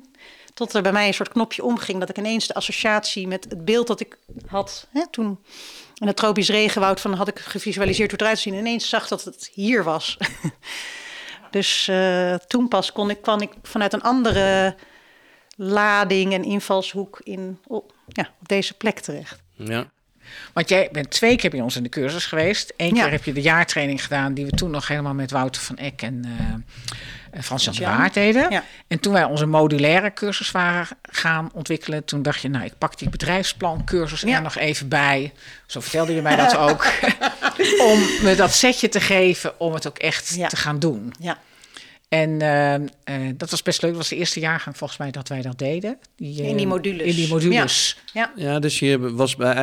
Tot 0.53 0.73
er 0.73 0.81
bij 0.81 0.91
mij 0.91 1.07
een 1.07 1.13
soort 1.13 1.29
knopje 1.29 1.63
omging 1.63 1.99
dat 1.99 2.09
ik 2.09 2.17
ineens 2.17 2.47
de 2.47 2.53
associatie 2.53 3.27
met 3.27 3.43
het 3.49 3.65
beeld 3.65 3.87
dat 3.87 3.99
ik 3.99 4.17
had 4.47 4.87
hè, 4.91 5.03
toen 5.11 5.39
in 5.95 6.07
het 6.07 6.15
tropisch 6.15 6.49
regenwoud 6.49 7.01
van 7.01 7.13
had 7.13 7.27
ik 7.27 7.39
gevisualiseerd 7.39 8.09
hoe 8.11 8.19
het 8.19 8.21
eruit 8.21 8.39
zien. 8.39 8.53
Ineens 8.53 8.89
zag 8.89 9.07
dat 9.07 9.23
het 9.23 9.49
hier 9.53 9.83
was. 9.83 10.17
dus 11.51 11.87
eh, 11.87 12.33
toen 12.33 12.67
pas 12.67 12.91
kon 12.91 13.09
ik, 13.09 13.21
kwam 13.21 13.41
ik 13.41 13.51
vanuit 13.63 13.93
een 13.93 14.01
andere 14.01 14.75
lading 15.55 16.33
en 16.33 16.43
invalshoek 16.43 17.19
in, 17.23 17.59
op, 17.67 17.93
ja, 18.07 18.29
op 18.41 18.47
deze 18.47 18.73
plek 18.73 18.99
terecht. 18.99 19.41
Ja. 19.55 19.89
Want 20.53 20.69
jij 20.69 20.89
bent 20.91 21.09
twee 21.11 21.35
keer 21.35 21.49
bij 21.49 21.61
ons 21.61 21.75
in 21.75 21.83
de 21.83 21.89
cursus 21.89 22.25
geweest. 22.25 22.73
Eén 22.77 22.95
Ja. 22.95 23.01
keer 23.03 23.11
heb 23.11 23.23
je 23.23 23.33
de 23.33 23.41
jaartraining 23.41 24.03
gedaan, 24.03 24.33
die 24.33 24.45
we 24.45 24.51
toen 24.51 24.71
nog 24.71 24.87
helemaal 24.87 25.13
met 25.13 25.31
Wouter 25.31 25.61
van 25.61 25.77
Eck 25.77 26.01
en 26.01 26.25
eh 26.25 26.53
de 27.31 27.71
Jan. 27.71 27.97
Waard 27.97 28.13
deden. 28.13 28.51
Ja. 28.51 28.63
En 28.87 28.99
toen 28.99 29.13
wij 29.13 29.23
onze 29.23 29.45
modulaire 29.45 30.13
cursus 30.13 30.51
waren 30.51 30.87
gaan 31.01 31.49
ontwikkelen, 31.53 32.05
toen 32.05 32.21
dacht 32.21 32.41
je, 32.41 32.49
nou, 32.49 32.65
ik 32.65 32.73
pak 32.77 32.97
die 32.97 33.09
bedrijfsplancursus 33.09 34.21
Ja. 34.21 34.35
er 34.35 34.41
nog 34.41 34.57
even 34.57 34.87
bij. 34.87 35.31
Zo 35.65 35.79
vertelde 35.79 36.13
je 36.13 36.21
mij 36.21 36.35
dat 36.35 36.57
ook. 36.67 36.85
om 37.91 37.99
me 38.21 38.33
dat 38.37 38.51
setje 38.53 38.89
te 38.89 38.99
geven 38.99 39.59
om 39.59 39.73
het 39.73 39.87
ook 39.87 39.97
echt 39.97 40.35
Ja. 40.35 40.47
te 40.47 40.55
gaan 40.55 40.79
doen. 40.79 41.13
Ja, 41.19 41.37
En 42.09 42.41
eh, 42.41 42.73
eh, 42.73 42.81
dat 43.37 43.49
was 43.49 43.61
best 43.61 43.81
leuk. 43.81 43.91
Dat 43.91 43.99
was 43.99 44.09
de 44.09 44.15
eerste 44.15 44.39
jaargang 44.39 44.77
volgens 44.77 44.99
mij 44.99 45.11
dat 45.11 45.27
wij 45.29 45.41
dat 45.41 45.57
deden. 45.59 45.97
Die, 46.15 46.41
eh, 46.41 46.47
In 46.49 46.57
die 46.57 46.67
modules. 46.67 47.07
In 47.07 47.15
die 47.15 47.27
modules. 47.27 47.97
ja. 48.13 48.31
ja, 48.35 48.59
dus 48.59 48.79
je 48.79 48.99
was 49.13 49.35
bij 49.35 49.53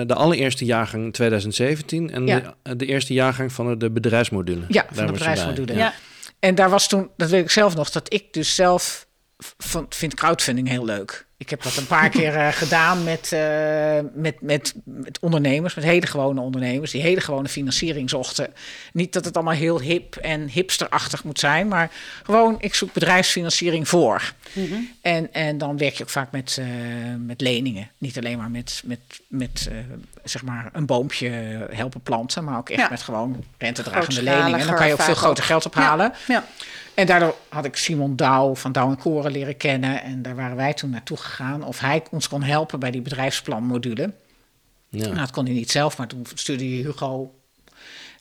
eh, 0.00 0.06
de 0.06 0.14
allereerste 0.14 0.64
jaargang 0.64 1.12
2017 1.12 2.10
en 2.12 2.26
Ja. 2.26 2.54
de, 2.62 2.76
de 2.76 2.86
eerste 2.86 3.12
jaargang 3.12 3.52
van 3.52 3.78
de 3.78 3.90
bedrijfsmodule. 3.90 4.64
Ja, 4.68 4.82
Daar 4.82 4.94
van 4.94 5.06
de 5.06 5.12
bedrijfsmodule. 5.12 5.74
ja. 5.74 5.92
En 6.38 6.54
daar 6.54 6.70
was 6.70 6.88
toen, 6.88 7.10
dat 7.16 7.30
weet 7.30 7.44
ik 7.44 7.50
zelf 7.50 7.74
nog, 7.74 7.90
dat 7.90 8.12
ik 8.12 8.32
dus 8.32 8.54
zelf 8.54 9.06
vind 9.88 10.14
crowdfunding 10.14 10.68
heel 10.68 10.84
leuk. 10.84 11.26
Ik 11.38 11.50
heb 11.50 11.62
dat 11.62 11.76
een 11.76 11.86
paar 11.86 12.08
keer 12.08 12.34
eh, 12.36 12.48
gedaan 12.48 13.04
met, 13.04 13.32
eh, 13.32 13.98
met, 14.14 14.40
met, 14.40 14.74
met 14.84 15.18
ondernemers, 15.20 15.74
met 15.74 15.84
hele 15.84 16.06
gewone 16.06 16.40
ondernemers, 16.40 16.90
die 16.90 17.02
hele 17.02 17.20
gewone 17.20 17.48
financiering 17.48 18.10
zochten. 18.10 18.52
Niet 18.92 19.12
dat 19.12 19.24
het 19.24 19.34
allemaal 19.34 19.54
heel 19.54 19.80
hip 19.80 20.16
en 20.16 20.48
hipsterachtig 20.48 21.24
moet 21.24 21.38
zijn, 21.38 21.68
maar 21.68 21.90
gewoon, 22.22 22.56
ik 22.58 22.74
zoek 22.74 22.92
bedrijfsfinanciering 22.92 23.88
voor. 23.88 24.32
En, 25.02 25.32
en 25.32 25.58
dan 25.58 25.76
werk 25.76 25.94
je 25.94 26.02
ook 26.02 26.10
vaak 26.10 26.30
met, 26.30 26.56
eh, 26.58 26.66
met 27.18 27.40
leningen. 27.40 27.90
Niet 27.98 28.18
alleen 28.18 28.38
maar 28.38 28.50
met, 28.50 28.82
met, 28.84 29.00
met 29.28 29.70
zeg 30.24 30.42
maar 30.42 30.68
een 30.72 30.86
boompje 30.86 31.28
helpen 31.70 32.00
planten, 32.00 32.44
maar 32.44 32.58
ook 32.58 32.70
echt 32.70 32.80
Ja. 32.80 32.88
met 32.90 33.02
gewoon 33.02 33.44
rentedragende 33.58 34.22
leningen. 34.22 34.58
En 34.60 34.66
dan 34.66 34.76
kan 34.76 34.86
je 34.86 34.92
ook 34.92 35.02
veel 35.02 35.14
groter 35.14 35.42
ook. 35.42 35.48
geld 35.48 35.66
ophalen. 35.66 36.12
Ja, 36.26 36.34
ja. 36.34 36.44
En 36.96 37.06
daardoor 37.06 37.34
had 37.48 37.64
ik 37.64 37.76
Simon 37.76 38.16
Douw 38.16 38.54
van 38.54 38.72
Douw 38.72 38.90
en 38.90 38.96
Koren 38.98 39.32
leren 39.32 39.56
kennen. 39.56 40.02
En 40.02 40.22
daar 40.22 40.34
waren 40.36 40.56
wij 40.56 40.74
toen 40.74 40.90
naartoe 40.90 41.16
gegaan. 41.16 41.25
Of 41.64 41.80
hij 41.80 42.02
ons 42.10 42.28
kon 42.28 42.42
helpen 42.42 42.78
bij 42.80 42.90
die 42.90 43.00
bedrijfsplanmodule. 43.02 44.12
Ja. 44.88 45.04
Nou, 45.04 45.16
dat 45.16 45.30
kon 45.30 45.44
hij 45.44 45.54
niet 45.54 45.70
zelf, 45.70 45.98
maar 45.98 46.06
toen 46.06 46.26
stuurde 46.34 46.76
je 46.76 46.82
Hugo. 46.84 47.34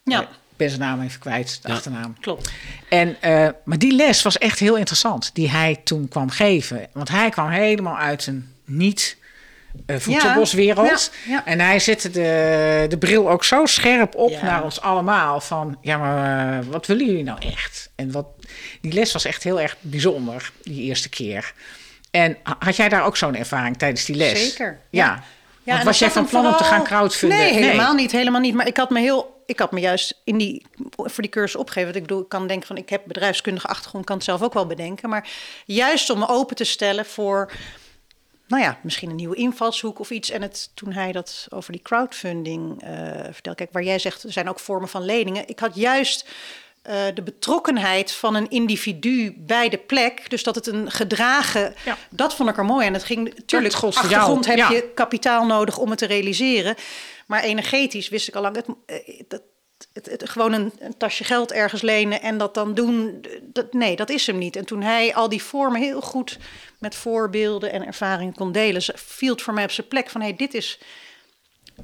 Ja. 0.04 0.22
Ik 0.22 0.28
ben 0.62 0.70
zijn 0.70 0.82
naam 0.82 1.02
even 1.02 1.20
kwijt, 1.20 1.60
de 1.62 1.68
Ja. 1.68 1.74
achternaam. 1.74 2.16
klopt. 2.20 2.52
En, 2.90 3.22
eh, 3.22 3.50
maar 3.66 3.78
die 3.80 3.92
les 3.96 4.22
was 4.22 4.38
echt 4.38 4.60
heel 4.60 4.78
interessant, 4.78 5.30
die 5.34 5.50
hij 5.50 5.76
toen 5.84 6.08
kwam 6.08 6.30
geven. 6.30 6.88
Want 6.94 7.10
hij 7.10 7.30
kwam 7.30 7.50
helemaal 7.50 7.98
uit 7.98 8.28
een 8.28 8.54
niet 8.66 9.18
eh 9.86 9.98
voedselboswereld. 10.00 11.12
Ja, 11.26 11.32
ja. 11.32 11.46
En 11.46 11.60
hij 11.60 11.80
zette 11.80 12.10
de, 12.10 12.86
de 12.90 12.98
bril 12.98 13.30
ook 13.30 13.44
zo 13.44 13.66
scherp 13.66 14.16
op 14.16 14.30
Ja. 14.30 14.44
naar 14.44 14.64
ons 14.64 14.82
allemaal. 14.82 15.42
Van, 15.42 15.78
ja, 15.82 15.98
maar 15.98 16.60
eh, 16.60 16.66
wat 16.68 16.86
willen 16.88 17.06
jullie 17.06 17.24
nou 17.24 17.40
echt? 17.42 17.90
En 17.96 18.12
wat, 18.12 18.28
die 18.82 18.94
les 18.94 19.12
was 19.12 19.26
echt 19.26 19.44
heel 19.44 19.62
erg 19.62 19.76
bijzonder, 19.82 20.52
die 20.64 20.82
eerste 20.82 21.10
keer. 21.10 21.54
En 22.16 22.38
ha- 22.44 22.56
had 22.60 22.76
jij 22.76 22.90
daar 22.90 23.06
ook 23.06 23.18
zo'n 23.18 23.36
ervaring 23.36 23.78
tijdens 23.78 24.06
die 24.06 24.16
les? 24.16 24.48
Zeker, 24.50 24.80
Ja. 24.90 25.24
ja. 25.64 25.84
Was 25.84 26.00
jij 26.00 26.12
van 26.12 26.26
plan 26.26 26.46
om 26.46 26.56
te 26.58 26.64
gaan 26.64 26.84
crowdfunden? 26.84 27.38
Nee, 27.38 27.54
helemaal 27.54 27.94
niet, 27.94 28.12
helemaal 28.12 28.42
niet. 28.42 28.54
Maar 28.56 28.68
ik 28.68 28.78
had 28.78 28.90
me 28.90 29.00
heel, 29.00 29.44
ik 29.46 29.60
had 29.60 29.72
me 29.72 29.80
juist 29.80 30.22
in 30.24 30.38
die 30.38 30.66
voor 30.98 31.24
die 31.24 31.32
cursus 31.32 31.56
opgegeven. 31.56 31.86
Want 31.92 31.96
ik 32.02 32.08
bedoel, 32.08 32.24
ik 32.24 32.30
kan 32.30 32.48
denken 32.48 32.68
van, 32.68 32.78
ik 32.78 32.90
heb 32.90 33.02
bedrijfskundige 33.06 33.68
achtergrond, 33.68 34.06
kan 34.06 34.16
het 34.16 34.26
zelf 34.26 34.42
ook 34.42 34.54
wel 34.54 34.66
bedenken. 34.68 35.10
Maar 35.10 35.28
juist 35.66 36.10
om 36.10 36.20
me 36.20 36.28
open 36.28 36.56
te 36.56 36.64
stellen 36.64 37.06
voor, 37.06 37.52
nou 38.48 38.64
ja, 38.64 38.78
misschien 38.82 39.10
een 39.10 39.16
nieuwe 39.16 39.36
invalshoek 39.36 40.00
of 40.00 40.10
iets. 40.10 40.30
En 40.30 40.42
het, 40.42 40.70
toen 40.74 40.92
hij 40.92 41.12
dat 41.12 41.48
over 41.50 41.72
die 41.72 41.82
crowdfunding 41.82 42.82
eh 42.84 42.92
vertelde, 43.32 43.58
kijk, 43.58 43.72
waar 43.72 43.84
jij 43.84 44.00
zegt, 44.00 44.24
er 44.24 44.32
zijn 44.32 44.50
ook 44.50 44.60
vormen 44.60 44.90
van 44.90 45.06
leningen. 45.06 45.48
Ik 45.48 45.60
had 45.60 45.76
juist 45.76 46.30
eh, 46.86 47.06
de 47.14 47.22
betrokkenheid 47.22 48.12
van 48.12 48.36
een 48.36 48.50
individu 48.50 49.34
bij 49.38 49.70
de 49.70 49.78
plek. 49.78 50.30
Dus 50.30 50.44
dat 50.44 50.56
het 50.56 50.68
een 50.68 50.92
gedragen, 50.92 51.74
Ja. 51.86 51.98
dat 52.10 52.36
vond 52.36 52.50
ik 52.50 52.58
er 52.58 52.66
mooi. 52.66 52.86
En 52.88 52.94
het 52.94 53.04
ging 53.04 53.34
natuurlijk, 53.36 53.74
achtergrond 53.74 54.46
heb 54.46 54.58
Ja. 54.58 54.70
je 54.72 54.92
kapitaal 54.94 55.46
nodig 55.46 55.78
om 55.78 55.90
het 55.90 55.98
te 56.00 56.06
realiseren. 56.06 56.76
Maar 57.28 57.44
energetisch 57.44 58.10
wist 58.10 58.28
ik 58.28 58.36
al 58.36 58.42
lang, 58.42 58.56
het, 58.56 58.66
eh, 58.86 59.22
dat, 59.28 59.42
het, 59.94 60.06
het, 60.06 60.30
gewoon 60.30 60.54
een, 60.54 60.72
een 60.80 60.98
tasje 60.98 61.24
geld 61.24 61.52
ergens 61.52 61.82
lenen 61.82 62.22
en 62.22 62.38
dat 62.38 62.54
dan 62.54 62.74
doen, 62.74 63.26
dat, 63.42 63.74
nee, 63.74 63.96
dat 63.96 64.10
is 64.10 64.28
hem 64.28 64.38
niet. 64.38 64.56
En 64.56 64.66
toen 64.66 64.82
hij 64.82 65.16
al 65.16 65.30
die 65.30 65.44
vormen 65.44 65.82
heel 65.82 66.02
goed 66.02 66.38
met 66.80 66.96
voorbeelden 66.96 67.72
en 67.72 67.86
ervaringen 67.86 68.36
kon 68.36 68.52
delen, 68.52 68.82
viel 68.96 69.32
het 69.32 69.42
voor 69.42 69.54
mij 69.54 69.64
op 69.64 69.72
zijn 69.72 69.88
plek 69.88 70.10
van, 70.10 70.22
hé, 70.22 70.28
hey, 70.28 70.36
dit 70.36 70.54
is... 70.54 70.80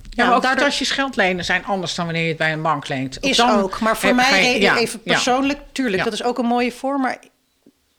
Ja, 0.10 0.25
maar 0.25 0.36
ook 0.36 0.41
daardoor- 0.41 0.71
geld 0.71 1.15
lenen 1.15 1.45
zijn 1.45 1.65
anders 1.65 1.95
dan 1.95 2.06
wanneer 2.06 2.23
je 2.23 2.30
het 2.30 2.38
bij 2.38 2.54
een 2.54 2.62
bank 2.62 2.88
leent. 2.88 3.17
is 3.23 3.38
dan 3.38 3.60
ook. 3.60 3.80
Maar 3.80 3.97
voor 3.97 4.15
mij 4.15 4.25
ga 4.25 4.36
je- 4.36 4.60
ja, 4.62 4.77
even 4.77 5.01
ja. 5.04 5.13
persoonlijk, 5.13 5.60
tuurlijk, 5.71 6.04
dat 6.04 6.13
is 6.13 6.23
ook 6.23 6.38
een 6.38 6.45
mooie 6.45 6.71
vorm. 6.71 7.01
Maar 7.01 7.17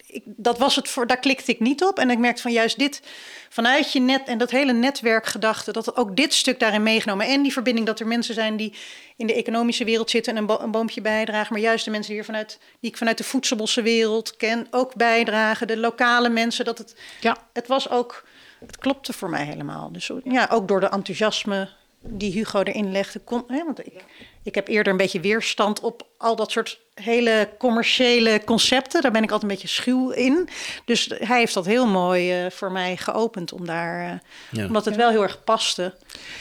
ik, 0.07 0.23
dat 0.25 0.59
was 0.59 0.77
het 0.77 0.89
voor, 0.89 1.07
daar 1.07 1.19
klikte 1.19 1.51
ik 1.53 1.61
niet 1.61 1.85
op. 1.85 1.99
En 1.99 2.11
ik 2.11 2.19
merkte 2.19 2.43
van 2.43 2.53
juist 2.53 2.79
dit, 2.79 3.03
vanuit 3.49 3.93
je 3.93 4.01
net 4.01 4.23
en 4.29 4.39
dat 4.39 4.51
hele 4.51 4.73
netwerkgedachte, 4.73 5.73
dat 5.73 5.97
ook 5.97 6.17
dit 6.17 6.35
stuk 6.35 6.61
daarin 6.61 6.83
meegenomen. 6.83 7.27
En 7.27 7.43
die 7.43 7.53
verbinding 7.53 7.87
dat 7.87 8.01
er 8.01 8.07
mensen 8.07 8.35
zijn 8.35 8.57
die 8.57 8.75
in 9.17 9.27
de 9.27 9.35
economische 9.35 9.85
wereld 9.85 10.11
zitten 10.11 10.33
en 10.33 10.39
een, 10.39 10.47
bo- 10.47 10.59
een 10.63 10.71
boompje 10.71 11.01
bijdragen. 11.01 11.53
Maar 11.53 11.63
juist 11.63 11.85
de 11.85 11.91
mensen 11.91 12.09
die, 12.09 12.17
hier 12.21 12.27
vanuit, 12.31 12.59
die 12.81 12.91
ik 12.91 12.97
vanuit 12.97 13.19
de 13.19 13.25
voedselbosse 13.25 13.83
wereld 13.83 14.37
ken, 14.37 14.67
ook 14.71 14.95
bijdragen. 14.95 15.67
De 15.67 15.77
lokale 15.79 16.29
mensen. 16.29 16.65
Dat 16.65 16.79
het, 16.79 16.95
Ja. 17.21 17.37
het 17.53 17.67
was 17.67 17.91
ook, 17.91 18.25
het 18.67 18.77
klopte 18.79 19.13
voor 19.13 19.31
mij 19.31 19.45
helemaal. 19.45 19.93
Dus 19.93 20.11
ja, 20.25 20.49
ook 20.51 20.69
door 20.69 20.81
de 20.81 20.89
enthousiasme 20.89 21.69
die 22.03 22.33
Hugo 22.33 22.63
erin 22.63 22.93
legde. 22.93 23.19
Kon, 23.19 23.45
hè, 23.47 23.65
want 23.65 23.87
ik, 23.87 23.93
ik 24.43 24.55
heb 24.55 24.69
eerder 24.69 24.93
een 24.93 24.99
beetje 24.99 25.21
weerstand 25.21 25.81
op 25.81 26.07
al 26.19 26.37
dat 26.37 26.51
soort 26.51 26.81
hele 26.95 27.49
commerciële 27.59 28.41
concepten. 28.45 29.03
Daar 29.03 29.11
ben 29.11 29.23
ik 29.23 29.31
altijd 29.31 29.51
een 29.51 29.57
beetje 29.59 29.75
schuw 29.75 30.11
in. 30.11 30.49
Dus 30.85 31.11
hij 31.19 31.39
heeft 31.39 31.55
dat 31.55 31.67
heel 31.67 31.87
mooi 31.87 32.33
eh, 32.45 32.51
voor 32.51 32.73
mij 32.73 32.97
geopend 32.97 33.53
om 33.53 33.67
daar, 33.67 34.05
eh, 34.11 34.19
Ja. 34.61 34.67
omdat 34.67 34.85
het 34.85 34.97
wel 34.97 35.11
heel 35.11 35.23
erg 35.23 35.45
paste 35.45 35.95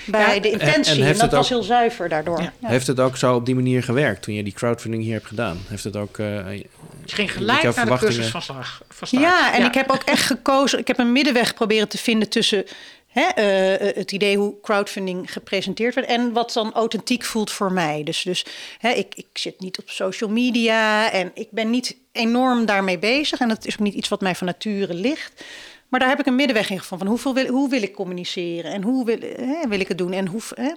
bij 0.06 0.22
Ja, 0.22 0.28
de 0.28 0.34
en- 0.34 0.44
en 0.44 0.52
intentie. 0.68 1.04
En, 1.04 1.12
dat 1.12 1.22
het 1.22 1.32
was 1.32 1.44
ook- 1.44 1.50
heel 1.50 1.64
zuiver 1.64 2.10
daardoor. 2.10 2.42
Ja. 2.42 2.54
Ja. 2.60 2.68
Heeft 2.68 2.88
het 2.88 3.00
ook 3.00 3.18
zo 3.18 3.36
op 3.36 3.46
die 3.46 3.56
manier 3.56 3.84
gewerkt 3.84 4.22
toen 4.22 4.34
je 4.34 4.44
die 4.44 4.54
crowdfunding 4.54 5.04
hier 5.04 5.14
hebt 5.14 5.28
gedaan? 5.28 5.58
Heeft 5.68 5.84
het 5.84 5.96
ook... 5.96 6.18
eh, 6.18 6.54
Je 6.58 6.66
ging 7.06 7.32
gelijk 7.32 7.76
naar 7.76 7.86
de 7.86 7.98
cursus 7.98 8.28
van 8.28 8.42
slag. 8.42 8.82
van. 8.90 9.20
Ja, 9.20 9.54
en 9.54 9.66
ik 9.66 9.74
heb 9.74 9.92
ook 9.92 10.04
echt 10.04 10.26
gekozen. 10.26 10.80
Ik 10.80 10.88
heb 10.88 11.00
een 11.00 11.12
middenweg 11.12 11.54
proberen 11.54 11.88
te 11.88 11.98
vinden 11.98 12.30
tussen 12.30 12.66
hè, 13.12 13.22
eh, 13.22 13.96
het 13.96 14.12
idee 14.12 14.38
hoe 14.38 14.60
crowdfunding 14.62 15.34
gepresenteerd 15.34 15.96
werd 15.96 16.08
en 16.08 16.34
wat 16.34 16.54
dan 16.54 16.74
authentiek 16.74 17.24
voelt 17.24 17.52
voor 17.52 17.72
mij. 17.72 18.04
Dus, 18.04 18.24
dus 18.24 18.46
hè, 18.78 18.90
ik, 18.90 19.16
ik 19.16 19.28
zit 19.34 19.60
niet 19.60 19.80
op 19.80 19.90
social 19.90 20.30
media 20.30 21.12
en 21.12 21.32
ik 21.34 21.48
ben 21.52 21.70
niet 21.70 21.98
enorm 22.12 22.66
daarmee 22.66 23.00
bezig. 23.00 23.40
En 23.40 23.48
dat 23.48 23.66
is 23.66 23.74
ook 23.74 23.80
niet 23.80 23.94
iets 23.94 24.10
wat 24.10 24.22
mij 24.22 24.36
van 24.36 24.48
nature 24.48 24.94
ligt. 24.94 25.44
Maar 25.88 26.00
daar 26.00 26.10
heb 26.10 26.20
ik 26.20 26.26
een 26.26 26.36
middenweg 26.36 26.70
in 26.70 26.80
gevonden. 26.80 27.08
Van 27.08 27.16
hoeveel 27.16 27.44
wil, 27.44 27.54
hoe 27.54 27.70
wil 27.70 27.82
ik 27.82 27.94
communiceren 27.94 28.72
en 28.72 28.82
hoe 28.82 29.06
wil, 29.06 29.20
hè, 29.20 29.68
wil 29.68 29.80
ik 29.80 29.88
het 29.88 29.98
doen 29.98 30.14
en 30.14 30.28
hoe. 30.28 30.42
Hè? 30.56 30.72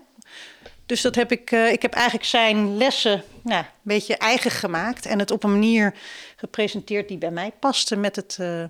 Dus 0.87 1.01
dat 1.01 1.15
heb 1.15 1.33
ik, 1.33 1.51
eh, 1.51 1.73
ik 1.73 1.83
heb 1.83 1.93
eigenlijk 1.93 2.25
zijn 2.25 2.77
lessen 2.77 3.23
nou, 3.43 3.63
een 3.63 3.71
beetje 3.83 4.17
eigen 4.17 4.51
gemaakt. 4.51 5.07
En 5.07 5.19
het 5.19 5.31
op 5.31 5.45
een 5.45 5.53
manier 5.53 5.95
gepresenteerd 6.37 7.09
die 7.09 7.19
bij 7.19 7.31
mij 7.31 7.53
paste 7.59 7.97
met 7.97 8.17
het. 8.17 8.37
eh, 8.41 8.65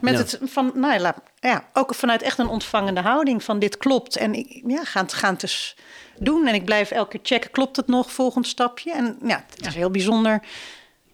met 0.00 0.12
Ja. 0.14 0.18
het 0.18 0.38
van, 0.42 0.72
nou 0.74 1.12
ja, 1.40 1.64
ook 1.72 1.94
vanuit 1.94 2.22
echt 2.22 2.38
een 2.38 2.48
ontvangende 2.48 3.00
houding 3.00 3.42
van 3.42 3.58
dit 3.58 3.76
klopt. 3.76 4.16
En 4.16 4.34
ik, 4.34 4.62
ja, 4.66 4.84
gaan 4.84 5.02
het, 5.04 5.12
gaan 5.12 5.30
het 5.32 5.40
dus 5.40 5.76
doen. 6.18 6.46
En 6.46 6.54
ik 6.54 6.64
blijf 6.64 6.90
elke 6.90 7.10
keer 7.10 7.20
checken, 7.22 7.50
klopt 7.50 7.76
het 7.76 7.86
nog, 7.86 8.12
volgend 8.12 8.46
stapje. 8.46 8.92
En 8.92 9.16
ja, 9.26 9.44
het 9.56 9.66
is 9.66 9.74
heel 9.74 9.90
bijzonder. 9.90 10.40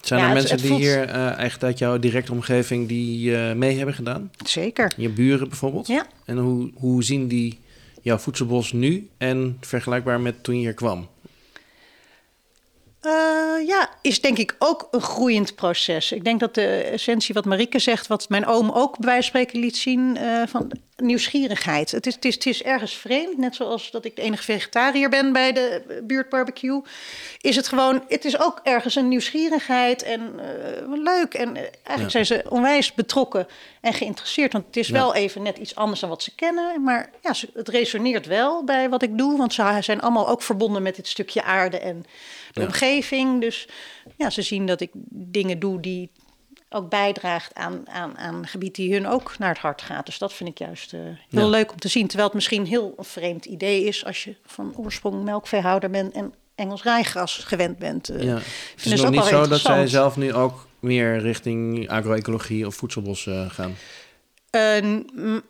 zijn 0.01 0.21
Ja, 0.21 0.27
er 0.27 0.33
mensen 0.33 0.51
het 0.53 0.61
die 0.61 0.69
voelt- 0.71 0.83
hier 0.83 1.09
eh, 1.09 1.39
echt 1.39 1.65
uit 1.65 1.79
jouw 1.79 1.99
directe 1.99 2.33
omgeving 2.33 2.89
die 2.89 3.37
eh, 3.37 3.55
mee 3.55 3.77
hebben 3.77 3.95
gedaan? 3.95 4.31
Zeker. 4.45 4.93
Je 4.97 5.09
buren 5.09 5.49
bijvoorbeeld? 5.49 5.87
Ja. 5.87 6.07
En 6.25 6.37
hoe, 6.39 6.71
hoe 6.75 7.05
zien 7.05 7.29
die 7.29 7.59
jouw 8.03 8.19
voedselbos 8.19 8.73
nu 8.73 9.09
en 9.19 9.57
vergelijkbaar 9.61 10.21
met 10.21 10.43
toen 10.45 10.55
je 10.55 10.61
hier 10.61 10.75
kwam? 10.75 11.09
Uh, 13.07 13.67
ja, 13.67 13.89
is 14.03 14.21
denk 14.21 14.39
ik 14.39 14.57
ook 14.59 14.89
een 14.91 15.01
groeiend 15.01 15.55
proces. 15.55 16.13
Ik 16.13 16.25
denk 16.25 16.41
dat 16.41 16.55
de 16.55 16.67
essentie 16.67 17.35
wat 17.35 17.45
Marike 17.45 17.79
zegt, 17.79 18.07
wat 18.07 18.29
mijn 18.29 18.47
oom 18.47 18.71
ook 18.71 18.99
bij 18.99 19.09
wijze 19.09 19.31
van 19.31 19.41
spreken 19.41 19.61
liet 19.61 19.77
zien, 19.77 20.17
uh, 20.17 20.43
van 20.47 20.73
nieuwsgierigheid. 20.97 21.91
Het 21.91 22.07
is, 22.07 22.15
het, 22.15 22.25
is, 22.25 22.35
het 22.35 22.47
is 22.47 22.63
ergens 22.63 22.95
vreemd, 22.95 23.39
net 23.39 23.55
zoals 23.55 23.91
dat 23.91 24.05
ik 24.05 24.17
de 24.17 24.23
enige 24.23 24.43
vegetariër 24.43 25.09
ben 25.09 25.33
bij 25.33 25.53
de 25.53 26.01
buurtbarbecue. 26.03 26.83
Is 27.41 27.57
het 27.57 27.69
gewoon, 27.69 28.05
het 28.09 28.25
is 28.25 28.41
ook 28.41 28.61
ergens 28.63 28.95
een 28.95 29.09
nieuwsgierigheid 29.09 30.03
en 30.03 30.21
uh, 30.37 31.03
leuk. 31.03 31.35
En 31.35 31.57
eigenlijk 31.57 32.11
zijn 32.11 32.27
ze 32.27 32.45
onwijs 32.49 32.95
betrokken 32.95 33.47
en 33.81 33.93
geïnteresseerd. 33.93 34.53
Want 34.53 34.67
het 34.67 34.77
is 34.77 34.89
wel 34.89 35.15
even 35.15 35.43
net 35.43 35.59
iets 35.59 35.75
anders 35.75 36.01
dan 36.01 36.09
wat 36.09 36.23
ze 36.23 36.35
kennen. 36.35 36.83
Maar 36.83 37.11
ja, 37.23 37.33
het 37.55 37.69
resoneert 37.69 38.27
wel 38.27 38.65
bij 38.65 38.89
wat 38.89 39.03
ik 39.03 39.19
doe, 39.19 39.37
want 39.37 39.53
ze 39.53 39.77
zijn 39.81 40.01
allemaal 40.01 40.29
ook 40.29 40.43
verbonden 40.43 40.83
met 40.83 40.97
dit 40.97 41.09
stukje 41.09 41.43
aarde 41.43 41.79
en 41.79 42.05
de 42.53 42.61
omgeving. 42.61 43.41
Dus 43.41 43.69
ja, 44.17 44.31
ze 44.31 44.43
zien 44.43 44.67
dat 44.67 44.81
ik 44.81 44.91
dingen 45.11 45.59
doe 45.59 45.81
die 45.81 46.11
ook 46.69 46.89
bijdraagt 46.89 47.55
aan, 47.55 47.89
aan, 47.89 48.19
aan 48.19 48.47
gebied 48.47 48.75
die 48.75 48.93
hun 48.93 49.07
ook 49.07 49.39
naar 49.39 49.49
het 49.49 49.59
hart 49.59 49.83
gaat. 49.83 50.07
Dus 50.07 50.19
dat 50.19 50.33
vind 50.33 50.49
ik 50.51 50.59
juist 50.59 50.93
uh, 50.93 51.01
heel 51.31 51.51
leuk 51.51 51.73
om 51.73 51.79
te 51.79 51.89
zien. 51.89 52.07
Terwijl 52.07 52.27
het 52.27 52.35
misschien 52.35 52.67
heel 52.67 52.95
een 52.97 53.05
vreemd 53.05 53.45
idee 53.45 53.85
is 53.85 54.05
als 54.05 54.25
je 54.25 54.37
van 54.47 54.75
oorsprong 54.77 55.25
melkveehouder 55.25 55.91
bent 55.91 56.13
en 56.13 56.35
Engels 56.55 56.83
rijgras 56.83 57.37
gewend 57.37 57.79
bent. 57.79 58.11
Uh, 58.11 58.23
ja. 58.23 58.35
Het 58.77 58.87
is 58.87 59.01
nog 59.01 59.11
niet 59.11 59.25
zo 59.25 59.47
dat 59.47 59.61
zij 59.61 59.87
zelf 59.87 60.17
nu 60.17 60.35
ook 60.35 60.67
meer 60.81 61.19
richting 61.19 61.89
agroecologie 61.89 62.67
of 62.67 62.75
voedselbos 62.75 63.27
uh, 63.27 63.51
gaan. 63.51 63.75
Uh, 64.51 65.01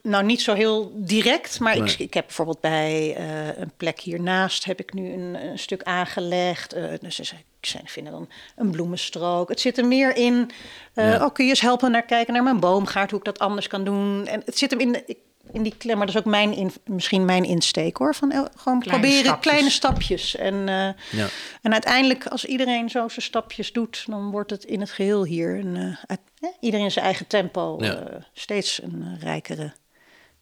nou, 0.03 0.25
niet 0.25 0.41
zo 0.41 0.55
heel 0.55 0.93
direct, 0.95 1.61
maar 1.61 1.77
ik, 1.77 1.99
ik 1.99 2.15
heb 2.15 2.27
bijvoorbeeld 2.27 2.61
bij 2.61 3.17
uh, 3.19 3.59
een 3.59 3.73
plek 3.77 4.01
hiernaast 4.01 4.65
heb 4.65 4.81
ik 4.81 4.93
nu 4.93 5.13
een, 5.13 5.35
een 5.35 5.59
stuk 5.59 5.83
aangelegd. 5.83 6.77
Uh, 6.77 6.93
dus 7.01 7.17
ze 7.61 7.79
vinden 7.85 8.13
dan 8.13 8.29
een 8.57 8.71
bloemenstrook. 8.71 9.49
Het 9.49 9.61
zit 9.61 9.79
er 9.79 9.87
meer 9.87 10.17
in. 10.17 10.51
Ja. 10.95 11.25
Oh, 11.25 11.33
kun 11.33 11.45
je 11.45 11.51
eens 11.51 11.61
helpen 11.61 11.91
naar 11.91 12.05
kijken 12.05 12.33
naar 12.33 12.43
mijn 12.43 12.61
boomgaard, 12.61 13.11
hoe 13.11 13.19
ik 13.19 13.25
dat 13.25 13.39
anders 13.39 13.67
kan 13.67 13.85
doen. 13.85 14.27
En 14.27 14.43
het 14.45 14.59
zit 14.59 14.71
hem 14.71 14.81
in. 14.81 14.93
De, 14.93 15.03
ik 15.07 15.19
in 15.53 15.63
die 15.63 15.75
klem. 15.77 15.97
Maar 15.97 16.07
dat 16.07 16.15
is 16.15 16.21
ook 16.21 16.31
mijn 16.31 16.53
in, 16.57 16.73
misschien 16.85 17.25
mijn 17.25 17.45
insteek 17.45 17.97
hoor. 17.97 18.15
Van 18.15 18.31
gewoon 18.33 18.81
kleine 18.81 19.03
proberen 19.03 19.25
stapjes. 19.25 19.53
kleine 19.53 19.71
stapjes. 19.71 20.37
En, 20.37 20.55
uh, 20.55 21.21
ja. 21.21 21.29
en 21.63 21.73
uiteindelijk, 21.73 22.27
als 22.27 22.45
iedereen 22.45 22.89
zo 22.89 23.09
zijn 23.09 23.23
stapjes 23.23 23.73
doet, 23.73 24.05
dan 24.07 24.31
wordt 24.31 24.51
het 24.51 24.65
in 24.65 24.81
het 24.81 24.91
geheel 24.91 25.25
hier 25.25 25.59
een, 25.59 25.77
uh, 25.77 26.49
iedereen 26.61 26.91
zijn 26.91 27.05
eigen 27.05 27.27
tempo 27.27 27.77
ja. 27.81 28.11
uh, 28.11 28.17
steeds 28.33 28.83
een 28.83 29.19
rijkere 29.21 29.73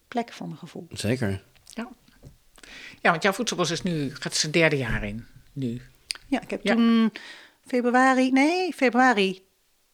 plek 0.08 0.32
van 0.32 0.46
mijn 0.46 0.58
gevoel. 0.58 0.86
Zeker. 0.90 1.42
Ja. 1.64 1.88
ja, 3.00 3.10
want 3.10 3.22
jouw 3.22 3.32
voedselbos 3.32 3.70
is 3.70 3.82
nu, 3.82 4.14
gaat 4.14 4.34
zijn 4.34 4.52
derde 4.52 4.76
jaar 4.76 5.04
in. 5.04 5.26
Nu. 5.52 5.82
Ja, 6.26 6.40
ik 6.40 6.50
heb 6.50 6.64
toen 6.64 7.12
februari, 7.66 8.30
nee, 8.30 8.72
februari 8.72 9.46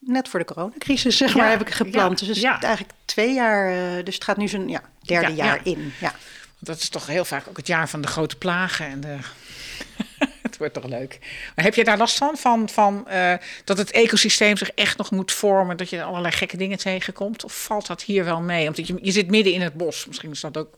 net 0.06 0.28
voor 0.28 0.40
de 0.40 0.46
coronacrisis, 0.46 1.16
zeg 1.16 1.34
maar, 1.34 1.50
heb 1.50 1.60
ik 1.60 1.70
geplant. 1.70 2.18
dus 2.18 2.28
het 2.28 2.36
is 2.36 2.42
eigenlijk 2.42 2.92
twee 3.04 3.34
jaar, 3.34 3.72
uh, 3.72 4.04
dus 4.04 4.14
het 4.14 4.24
gaat 4.24 4.36
nu 4.36 4.48
zijn 4.48 4.68
ja, 4.68 4.82
derde 5.00 5.34
jaar 5.34 5.60
in. 5.62 5.92
Ja. 6.00 6.14
Dat 6.58 6.76
is 6.76 6.88
toch 6.88 7.06
heel 7.06 7.24
vaak 7.24 7.48
ook 7.48 7.56
het 7.56 7.66
jaar 7.66 7.88
van 7.88 8.00
de 8.00 8.08
grote 8.08 8.36
plagen 8.36 8.86
en 8.86 9.00
de... 9.00 9.16
het 10.42 10.56
wordt 10.56 10.74
toch 10.74 10.84
leuk. 10.84 11.18
Maar 11.54 11.64
heb 11.64 11.74
je 11.74 11.84
daar 11.84 11.98
last 11.98 12.16
van? 12.16 12.36
Van, 12.36 12.68
van 12.68 13.06
uh, 13.08 13.34
dat 13.64 13.78
het 13.78 13.90
ecosysteem 13.90 14.56
zich 14.56 14.70
echt 14.70 14.98
nog 14.98 15.10
moet 15.10 15.32
vormen, 15.32 15.76
dat 15.76 15.90
je 15.90 16.02
allerlei 16.02 16.34
gekke 16.34 16.56
dingen 16.56 16.78
tegenkomt? 16.78 17.44
Of 17.44 17.62
valt 17.64 17.86
dat 17.86 18.02
hier 18.02 18.24
wel 18.24 18.40
mee? 18.40 18.66
Omdat 18.66 18.86
je, 18.86 18.98
je 19.02 19.10
zit 19.10 19.30
midden 19.30 19.52
in 19.52 19.60
het 19.60 19.74
bos. 19.74 20.06
Misschien 20.06 20.30
is 20.30 20.40
dat 20.40 20.56
ook 20.56 20.76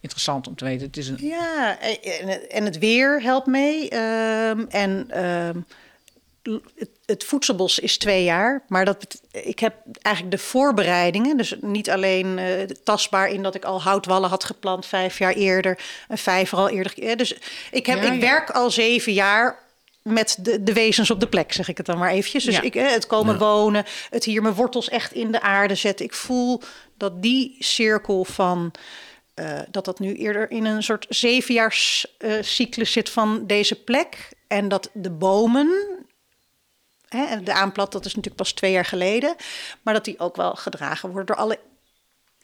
interessant 0.00 0.46
om 0.46 0.54
te 0.54 0.64
weten. 0.64 0.86
Het 0.86 0.96
is 0.96 1.08
een... 1.08 1.18
Ja, 1.20 1.78
en 2.48 2.64
het 2.64 2.78
weer 2.78 3.22
helpt 3.22 3.46
mee. 3.46 3.94
Um, 3.94 4.66
en 4.68 5.24
um, 5.24 5.64
het, 6.76 6.88
het, 7.06 7.24
voedselbos 7.24 7.78
is 7.78 7.98
twee 7.98 8.24
jaar, 8.24 8.62
maar 8.68 8.84
dat, 8.84 9.20
ik 9.30 9.58
heb 9.58 9.74
eigenlijk 10.02 10.36
de 10.36 10.42
voorbereidingen, 10.42 11.36
dus 11.36 11.54
niet 11.60 11.90
alleen 11.90 12.38
uh, 12.38 12.62
tastbaar 12.84 13.28
in 13.28 13.42
dat 13.42 13.54
ik 13.54 13.64
al 13.64 13.82
houtwallen 13.82 14.28
had 14.28 14.44
geplant 14.44 14.86
vijf 14.86 15.18
jaar 15.18 15.32
eerder, 15.32 15.78
een 16.08 16.18
vijver 16.18 16.58
al 16.58 16.68
eerder. 16.68 17.16
Dus 17.16 17.36
ik, 17.70 17.86
heb, 17.86 18.02
ik 18.02 18.20
werk 18.20 18.50
al 18.50 18.70
zeven 18.70 19.12
jaar 19.12 19.62
met 20.02 20.36
de, 20.40 20.62
de 20.62 20.72
wezens 20.72 21.10
op 21.10 21.20
de 21.20 21.28
plek, 21.28 21.52
zeg 21.52 21.68
ik 21.68 21.76
het 21.76 21.86
dan 21.86 21.98
maar 21.98 22.10
eventjes. 22.10 22.44
Dus 22.44 22.60
ik, 22.60 22.74
het 22.74 23.06
komen 23.06 23.38
wonen, 23.38 23.84
het 24.10 24.24
hier 24.24 24.42
mijn 24.42 24.54
wortels 24.54 24.88
echt 24.88 25.12
in 25.12 25.32
de 25.32 25.40
aarde 25.40 25.74
zetten. 25.74 26.06
Ik 26.06 26.14
voel 26.14 26.62
dat 26.96 27.22
die 27.22 27.56
cirkel 27.58 28.24
van... 28.24 28.70
Uh, 29.40 29.58
dat 29.70 29.84
dat 29.84 29.98
nu 29.98 30.14
eerder 30.14 30.50
in 30.50 30.64
een 30.64 30.82
soort 30.82 31.06
zevenjaars 31.08 32.06
uh, 32.18 32.32
cyclus 32.40 32.92
zit 32.92 33.10
van 33.10 33.46
deze 33.46 33.82
plek. 33.82 34.28
En 34.46 34.68
dat 34.68 34.90
de 34.92 35.10
bomen, 35.10 35.70
Hè, 37.16 37.42
de 37.42 37.52
aanplat, 37.52 37.92
dat 37.92 38.04
is 38.04 38.14
natuurlijk 38.14 38.42
pas 38.42 38.52
twee 38.52 38.72
jaar 38.72 38.84
geleden. 38.84 39.34
Maar 39.82 39.94
dat 39.94 40.04
die 40.04 40.18
ook 40.18 40.36
wel 40.36 40.54
gedragen 40.54 41.10
wordt 41.10 41.26
door 41.26 41.36
alle 41.36 41.58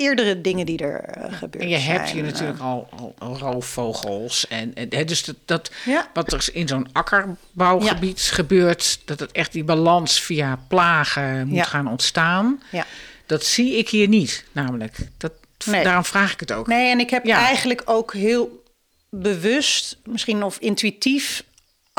eerdere 0.00 0.40
dingen 0.40 0.66
die 0.66 0.78
er 0.78 1.18
uh, 1.18 1.32
gebeurd 1.32 1.64
En 1.64 1.70
je 1.70 1.76
hebt 1.76 2.10
hier 2.10 2.22
natuurlijk 2.22 2.60
al, 2.60 2.88
al, 3.18 3.38
roofvogels. 3.38 4.48
En, 4.48 4.74
en 4.74 5.06
dus 5.06 5.24
dat, 5.24 5.36
dat 5.44 5.70
ja. 5.84 6.10
wat 6.14 6.32
er 6.32 6.48
in 6.52 6.68
zo'n 6.68 6.88
akkerbouwgebied 6.92 8.26
ja. 8.26 8.34
gebeurt, 8.34 9.00
dat 9.04 9.20
het 9.20 9.32
echt 9.32 9.52
die 9.52 9.64
balans 9.64 10.20
via 10.20 10.58
plagen 10.68 11.46
moet 11.48 11.56
ja. 11.56 11.64
gaan 11.64 11.88
ontstaan. 11.88 12.62
Ja. 12.70 12.86
Dat 13.26 13.44
zie 13.44 13.76
ik 13.76 13.88
hier 13.88 14.08
niet, 14.08 14.44
namelijk. 14.52 14.96
Dat, 15.16 15.32
nee. 15.64 15.84
Daarom 15.84 16.04
vraag 16.04 16.32
ik 16.32 16.40
het 16.40 16.52
ook. 16.52 16.66
Nee, 16.66 16.90
en 16.90 17.00
ik 17.00 17.10
heb 17.10 17.26
eigenlijk 17.26 17.82
ook 17.84 18.12
heel 18.12 18.62
bewust, 19.10 19.96
misschien 20.04 20.42
of 20.42 20.58
intuïtief, 20.58 21.44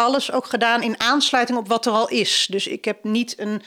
alles 0.01 0.31
ook 0.31 0.45
gedaan 0.45 0.81
in 0.81 0.99
aansluiting 0.99 1.57
op 1.57 1.67
wat 1.67 1.85
er 1.85 1.91
al 1.91 2.09
is. 2.09 2.47
Dus 2.49 2.67
ik 2.67 2.85
heb 2.85 3.03
niet 3.03 3.39
een, 3.39 3.61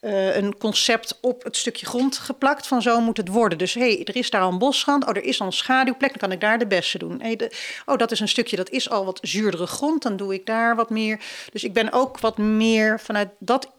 uh, 0.00 0.36
een 0.36 0.58
concept 0.58 1.18
op 1.20 1.44
het 1.44 1.56
stukje 1.56 1.86
grond 1.86 2.18
geplakt 2.18 2.66
van 2.66 2.82
zo 2.82 3.00
moet 3.00 3.16
het 3.16 3.28
worden. 3.28 3.58
Dus 3.58 3.74
hé, 3.74 3.80
hey, 3.80 4.04
er 4.04 4.16
is 4.16 4.30
daar 4.30 4.42
een 4.42 4.58
bosrand. 4.58 5.06
Oh, 5.06 5.16
er 5.16 5.24
is 5.24 5.40
al 5.40 5.46
een 5.46 5.52
schaduwplek, 5.52 6.10
dan 6.10 6.18
kan 6.18 6.32
ik 6.32 6.40
daar 6.40 6.58
de 6.58 6.66
beste 6.66 6.98
doen. 6.98 7.20
Hey, 7.20 7.50
oh, 7.86 7.96
dat 7.96 8.10
is 8.10 8.20
een 8.20 8.28
stukje, 8.28 8.56
dat 8.56 8.70
is 8.70 8.90
al 8.90 9.04
wat 9.04 9.18
zuurdere 9.22 9.66
grond, 9.66 10.02
dan 10.02 10.16
doe 10.16 10.34
ik 10.34 10.46
daar 10.46 10.76
wat 10.76 10.90
meer. 10.90 11.20
Dus 11.52 11.64
ik 11.64 11.72
ben 11.72 11.92
ook 11.92 12.18
wat 12.18 12.38
meer 12.38 13.00
vanuit 13.00 13.28
dat 13.38 13.70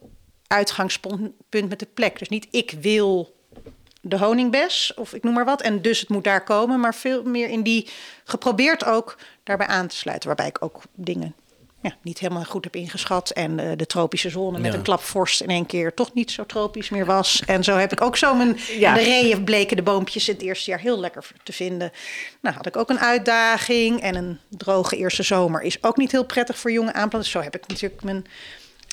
uitgangspunt 0.48 1.34
met 1.50 1.80
de 1.80 1.88
plek. 1.94 2.20
Dus 2.20 2.30
niet 2.30 2.48
ik 2.52 2.76
wil 2.82 3.36
de 4.02 4.18
honingbes 4.18 4.94
of 4.96 5.14
ik 5.14 5.24
noem 5.24 5.34
maar 5.34 5.46
wat. 5.46 5.62
En 5.62 5.82
dus 5.82 6.00
het 6.00 6.10
moet 6.10 6.24
daar 6.24 6.44
komen, 6.44 6.80
maar 6.80 6.96
veel 6.96 7.24
meer 7.24 7.50
in 7.50 7.64
die 7.64 7.88
geprobeerd 8.24 8.86
ook 8.86 9.18
daarbij 9.44 9.68
aan 9.68 9.88
te 9.88 9.96
sluiten. 9.96 10.28
Waarbij 10.28 10.48
ik 10.48 10.64
ook 10.64 10.82
dingen 10.96 11.36
ja, 11.82 11.96
niet 12.02 12.20
helemaal 12.20 12.44
goed 12.44 12.64
heb 12.64 12.76
ingeschat. 12.76 13.30
En 13.30 13.60
uh, 13.60 13.72
de 13.76 13.86
tropische 13.86 14.30
zone 14.30 14.60
met 14.60 14.72
ja. 14.72 14.78
een 14.78 14.84
klapvorst 14.84 15.42
in 15.42 15.50
één 15.50 15.66
keer 15.66 15.94
toch 15.94 16.14
niet 16.14 16.32
zo 16.32 16.46
tropisch 16.46 16.90
meer 16.90 17.06
was. 17.06 17.42
En 17.46 17.64
zo 17.64 17.76
heb 17.76 17.92
ik 17.92 18.02
ook 18.02 18.18
zo 18.18 18.36
mijn... 18.36 18.58
Ja. 18.78 18.94
De 18.94 19.04
reeën 19.04 19.44
bleken 19.44 19.76
de 19.76 19.84
boompjes 19.84 20.28
het 20.28 20.42
eerste 20.42 20.70
jaar 20.70 20.80
heel 20.80 21.00
lekker 21.00 21.32
te 21.44 21.54
vinden. 21.54 21.92
Nou 22.42 22.56
had 22.56 22.66
ik 22.66 22.78
ook 22.78 22.90
een 22.90 23.00
uitdaging. 23.00 24.02
En 24.02 24.16
een 24.16 24.40
droge 24.50 24.98
eerste 24.98 25.24
zomer 25.24 25.62
is 25.62 25.84
ook 25.84 25.98
niet 25.98 26.12
heel 26.12 26.26
prettig 26.26 26.58
voor 26.58 26.72
jonge 26.72 26.94
aanplanters. 26.94 27.32
Zo 27.34 27.42
heb 27.42 27.56
ik 27.56 27.68
natuurlijk 27.68 28.04
mijn 28.04 28.26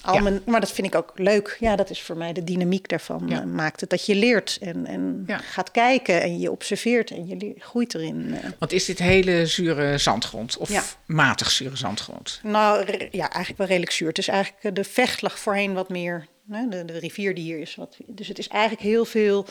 al 0.07 0.15
ja. 0.15 0.21
mijn, 0.21 0.43
maar 0.47 0.61
dat 0.61 0.73
vind 0.73 0.87
ik 0.87 0.95
ook 0.95 1.13
leuk. 1.15 1.57
Ja, 1.61 1.77
dat 1.77 1.91
is 1.91 2.03
voor 2.03 2.17
mij 2.17 2.33
de 2.33 2.45
dynamiek 2.45 2.89
daarvan. 2.89 3.23
Ja. 3.29 3.41
Uh, 3.41 3.47
maakt 3.47 3.81
het 3.81 3.91
dat 3.91 4.07
je 4.07 4.15
leert 4.15 4.59
en, 4.61 4.87
en 4.87 5.25
ja. 5.27 5.39
gaat 5.39 5.71
kijken 5.71 6.23
en 6.23 6.39
je 6.39 6.51
observeert 6.51 7.11
en 7.11 7.27
je 7.27 7.55
groeit 7.59 7.95
erin. 7.95 8.25
Uh. 8.27 8.39
Want 8.59 8.73
is 8.73 8.85
dit 8.85 8.99
hele 8.99 9.47
zure 9.47 9.99
zandgrond 9.99 10.57
of 10.57 10.99
matig 11.07 11.51
zure 11.51 11.77
zandgrond? 11.77 12.41
Nou 12.43 12.87
ja, 13.11 13.31
eigenlijk 13.31 13.59
wel 13.59 13.67
redelijk 13.67 13.93
zuur. 13.93 14.09
Het 14.09 14.19
is 14.19 14.29
eigenlijk 14.29 14.65
uh, 14.65 14.73
de 14.73 14.85
vecht 14.85 15.23
lag 15.23 15.39
voorheen 15.39 15.75
wat 15.75 15.89
meer. 15.89 16.27
De, 16.45 16.85
de 16.85 16.99
rivier 16.99 17.35
die 17.35 17.45
hier 17.45 17.59
is. 17.59 17.75
Wat, 17.75 17.97
dus 18.07 18.29
het 18.29 18.39
is 18.39 18.49
eigenlijk 18.49 18.83
heel 18.83 19.05
veel. 19.05 19.47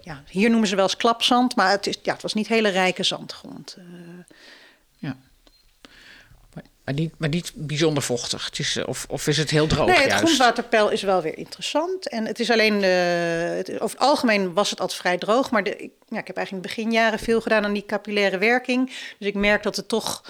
Ja, 0.00 0.22
hier 0.28 0.50
noemen 0.50 0.68
ze 0.68 0.74
wel 0.74 0.84
eens 0.84 0.96
klapzand, 0.96 1.56
maar 1.56 1.70
het, 1.70 1.86
is, 1.86 1.98
ja, 2.02 2.12
het 2.12 2.22
was 2.22 2.34
niet 2.34 2.48
hele 2.48 2.68
rijke 2.68 3.02
zandgrond. 3.02 3.76
Uh. 3.78 3.84
Maar 6.88 6.96
niet, 6.96 7.14
maar 7.18 7.28
niet 7.28 7.52
bijzonder 7.54 8.02
vochtig. 8.02 8.44
Het 8.44 8.58
is, 8.58 8.84
of, 8.84 9.06
of 9.08 9.26
is 9.26 9.36
het 9.36 9.50
heel 9.50 9.66
droog? 9.66 9.86
Nee, 9.86 9.96
het 9.96 10.06
juist? 10.06 10.22
grondwaterpeil 10.22 10.88
is 10.88 11.02
wel 11.02 11.22
weer 11.22 11.38
interessant. 11.38 12.08
En 12.08 12.26
het 12.26 12.40
is 12.40 12.50
alleen, 12.50 12.74
uh, 12.74 13.56
het, 13.56 13.80
over 13.80 13.98
het 13.98 14.06
algemeen 14.06 14.52
was 14.54 14.70
het 14.70 14.80
altijd 14.80 15.00
vrij 15.00 15.18
droog. 15.18 15.50
Maar 15.50 15.64
de, 15.64 15.76
ik, 15.76 15.92
ja, 16.08 16.18
ik 16.18 16.26
heb 16.26 16.36
eigenlijk 16.36 16.50
in 16.50 16.70
de 16.70 16.74
beginjaren 16.74 17.18
veel 17.18 17.40
gedaan 17.40 17.64
aan 17.64 17.72
die 17.72 17.86
capillaire 17.86 18.38
werking. 18.38 18.86
Dus 19.18 19.28
ik 19.28 19.34
merk 19.34 19.62
dat 19.62 19.76
het 19.76 19.88
toch 19.88 20.24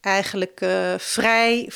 eigenlijk 0.00 0.60
uh, 0.60 0.94
vrij 0.98 1.70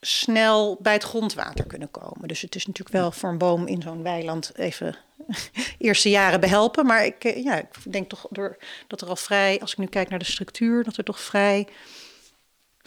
snel 0.00 0.78
bij 0.80 0.92
het 0.92 1.04
grondwater 1.04 1.66
kunnen 1.66 1.90
komen. 1.90 2.28
Dus 2.28 2.40
het 2.40 2.54
is 2.54 2.66
natuurlijk 2.66 2.96
wel 2.96 3.12
voor 3.12 3.30
een 3.30 3.38
boom 3.38 3.66
in 3.66 3.82
zo'n 3.82 4.02
weiland 4.02 4.52
even 4.56 4.96
eerste 5.78 6.10
jaren 6.10 6.40
behelpen. 6.40 6.86
Maar 6.86 7.04
ik, 7.04 7.22
ja, 7.22 7.58
ik 7.58 7.92
denk 7.92 8.08
toch 8.08 8.26
door, 8.30 8.56
dat 8.86 9.00
er 9.00 9.08
al 9.08 9.16
vrij, 9.16 9.60
als 9.60 9.72
ik 9.72 9.78
nu 9.78 9.86
kijk 9.86 10.08
naar 10.08 10.18
de 10.18 10.24
structuur, 10.24 10.84
dat 10.84 10.96
er 10.96 11.04
toch 11.04 11.20
vrij 11.20 11.66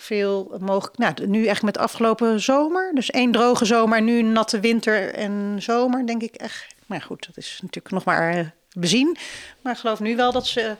veel 0.01 0.57
mogelijk. 0.59 0.97
Nou, 0.97 1.27
nu 1.27 1.45
echt 1.45 1.61
met 1.61 1.73
de 1.73 1.79
afgelopen 1.79 2.39
zomer. 2.41 2.91
Dus 2.93 3.09
één 3.11 3.31
droge 3.31 3.65
zomer, 3.65 4.01
nu 4.01 4.21
natte 4.21 4.59
winter 4.59 5.13
en 5.13 5.55
zomer, 5.61 6.07
denk 6.07 6.21
ik 6.21 6.35
echt. 6.35 6.75
Maar 6.85 7.01
goed, 7.01 7.25
dat 7.25 7.37
is 7.37 7.59
natuurlijk 7.61 7.93
nog 7.93 8.03
maar 8.03 8.37
uh, 8.37 8.45
bezien. 8.73 9.17
Maar 9.61 9.73
ik 9.73 9.79
geloof 9.79 9.99
nu 9.99 10.15
wel 10.15 10.31
dat 10.31 10.47
ze 10.47 10.75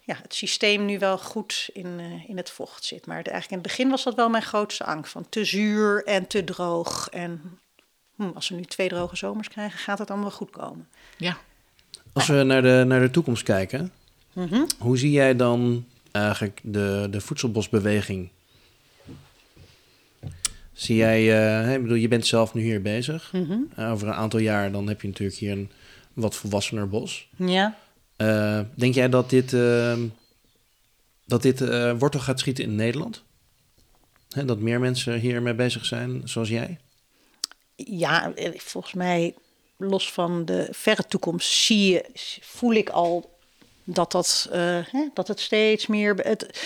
ja, 0.00 0.18
het 0.22 0.34
systeem 0.34 0.84
nu 0.84 0.98
wel 0.98 1.18
goed 1.18 1.68
in, 1.72 1.86
eh, 1.98 2.28
in 2.28 2.36
het 2.36 2.50
vocht 2.50 2.84
zit. 2.84 3.06
Maar 3.06 3.22
de- 3.22 3.30
eigenlijk 3.30 3.62
in 3.62 3.68
het 3.68 3.76
begin 3.76 3.90
was 3.90 4.02
dat 4.04 4.14
wel 4.14 4.28
mijn 4.28 4.42
grootste 4.42 4.84
angst. 4.84 5.12
Van 5.12 5.26
te 5.28 5.44
zuur 5.44 6.04
en 6.04 6.26
te 6.26 6.44
droog. 6.44 7.08
En 7.10 7.58
hm, 8.16 8.28
als 8.34 8.48
we 8.48 8.54
nu 8.54 8.62
twee 8.62 8.88
droge 8.88 9.16
zomers 9.16 9.48
krijgen, 9.48 9.78
gaat 9.78 9.98
het 9.98 10.08
allemaal 10.10 10.28
wel 10.28 10.36
goed 10.38 10.50
komen. 10.50 10.88
Ja. 11.16 11.36
Als 12.12 12.26
we 12.26 12.42
naar 12.42 12.62
de, 12.62 12.84
naar 12.86 13.00
de 13.00 13.10
toekomst 13.10 13.42
kijken, 13.42 13.92
Mhm. 14.32 14.64
hoe 14.78 14.98
zie 14.98 15.10
jij 15.10 15.36
dan 15.36 15.86
eigenlijk 16.12 16.60
de, 16.62 17.08
de 17.10 17.20
voedselbosbeweging? 17.20 18.30
Zie 20.72 20.96
jij, 20.96 21.20
eh, 21.64 21.74
ik 21.74 21.82
bedoel, 21.82 21.96
je 21.96 22.08
bent 22.08 22.26
zelf 22.26 22.54
nu 22.54 22.62
hier 22.62 22.82
bezig. 22.82 23.32
Mhm. 23.32 23.58
Eh, 23.76 23.90
over 23.90 24.08
een 24.08 24.14
aantal 24.14 24.40
jaar 24.40 24.72
dan 24.72 24.88
heb 24.88 25.00
je 25.00 25.08
natuurlijk 25.08 25.38
hier 25.38 25.52
een 25.52 25.70
wat 26.12 26.36
volwassener 26.36 26.88
bos. 26.88 27.28
Ja. 27.36 27.78
Eh, 28.16 28.60
denk 28.74 28.94
jij 28.94 29.08
dat 29.08 29.30
dit, 29.30 29.52
eh, 29.52 29.98
dat 31.26 31.42
dit 31.42 31.60
wortel 31.98 32.20
gaat 32.20 32.40
schieten 32.40 32.64
in 32.64 32.74
Nederland? 32.74 33.22
Hè, 34.28 34.44
dat 34.44 34.58
meer 34.58 34.80
mensen 34.80 35.18
hiermee 35.18 35.54
bezig 35.54 35.84
zijn, 35.84 36.20
zoals 36.24 36.48
jij? 36.48 36.78
ja, 37.86 38.32
volgens 38.56 38.94
mij, 38.94 39.34
los 39.76 40.12
van 40.12 40.44
de 40.44 40.68
verre 40.70 41.06
toekomst, 41.06 41.48
zie 41.48 41.92
je, 41.92 42.04
voel 42.40 42.72
ik 42.72 42.88
al 42.88 43.31
dat, 43.84 44.12
dat, 44.12 44.48
eh, 44.52 44.78
dat 45.14 45.28
het 45.28 45.40
steeds 45.40 45.86
meer. 45.86 46.14
Het, 46.14 46.60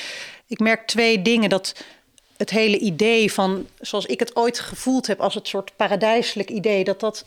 ik 0.46 0.58
merk 0.58 0.86
twee 0.86 1.22
dingen. 1.22 1.48
Dat 1.48 1.74
het 2.36 2.50
hele 2.50 2.78
idee 2.78 3.32
van, 3.32 3.66
zoals 3.80 4.06
ik 4.06 4.20
het 4.20 4.36
ooit 4.36 4.58
gevoeld 4.58 5.06
heb, 5.06 5.20
als 5.20 5.34
het 5.34 5.48
soort 5.48 5.76
paradijselijk 5.76 6.50
idee, 6.50 6.84
dat 6.84 7.00
dat 7.00 7.24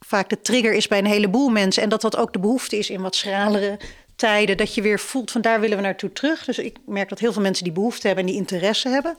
vaak 0.00 0.28
de 0.28 0.40
trigger 0.40 0.74
is 0.74 0.88
bij 0.88 0.98
een 0.98 1.06
heleboel 1.06 1.48
mensen. 1.48 1.82
En 1.82 1.88
dat 1.88 2.00
dat 2.00 2.16
ook 2.16 2.32
de 2.32 2.38
behoefte 2.38 2.78
is 2.78 2.90
in 2.90 3.00
wat 3.02 3.16
schralere 3.16 3.78
tijden. 4.16 4.56
Dat 4.56 4.74
je 4.74 4.82
weer 4.82 5.00
voelt 5.00 5.30
van 5.30 5.40
daar 5.40 5.60
willen 5.60 5.76
we 5.76 5.82
naartoe 5.82 6.12
terug. 6.12 6.44
Dus 6.44 6.58
ik 6.58 6.76
merk 6.86 7.08
dat 7.08 7.18
heel 7.18 7.32
veel 7.32 7.42
mensen 7.42 7.64
die 7.64 7.72
behoefte 7.72 8.06
hebben 8.06 8.24
en 8.24 8.30
die 8.30 8.40
interesse 8.40 8.88
hebben. 8.88 9.16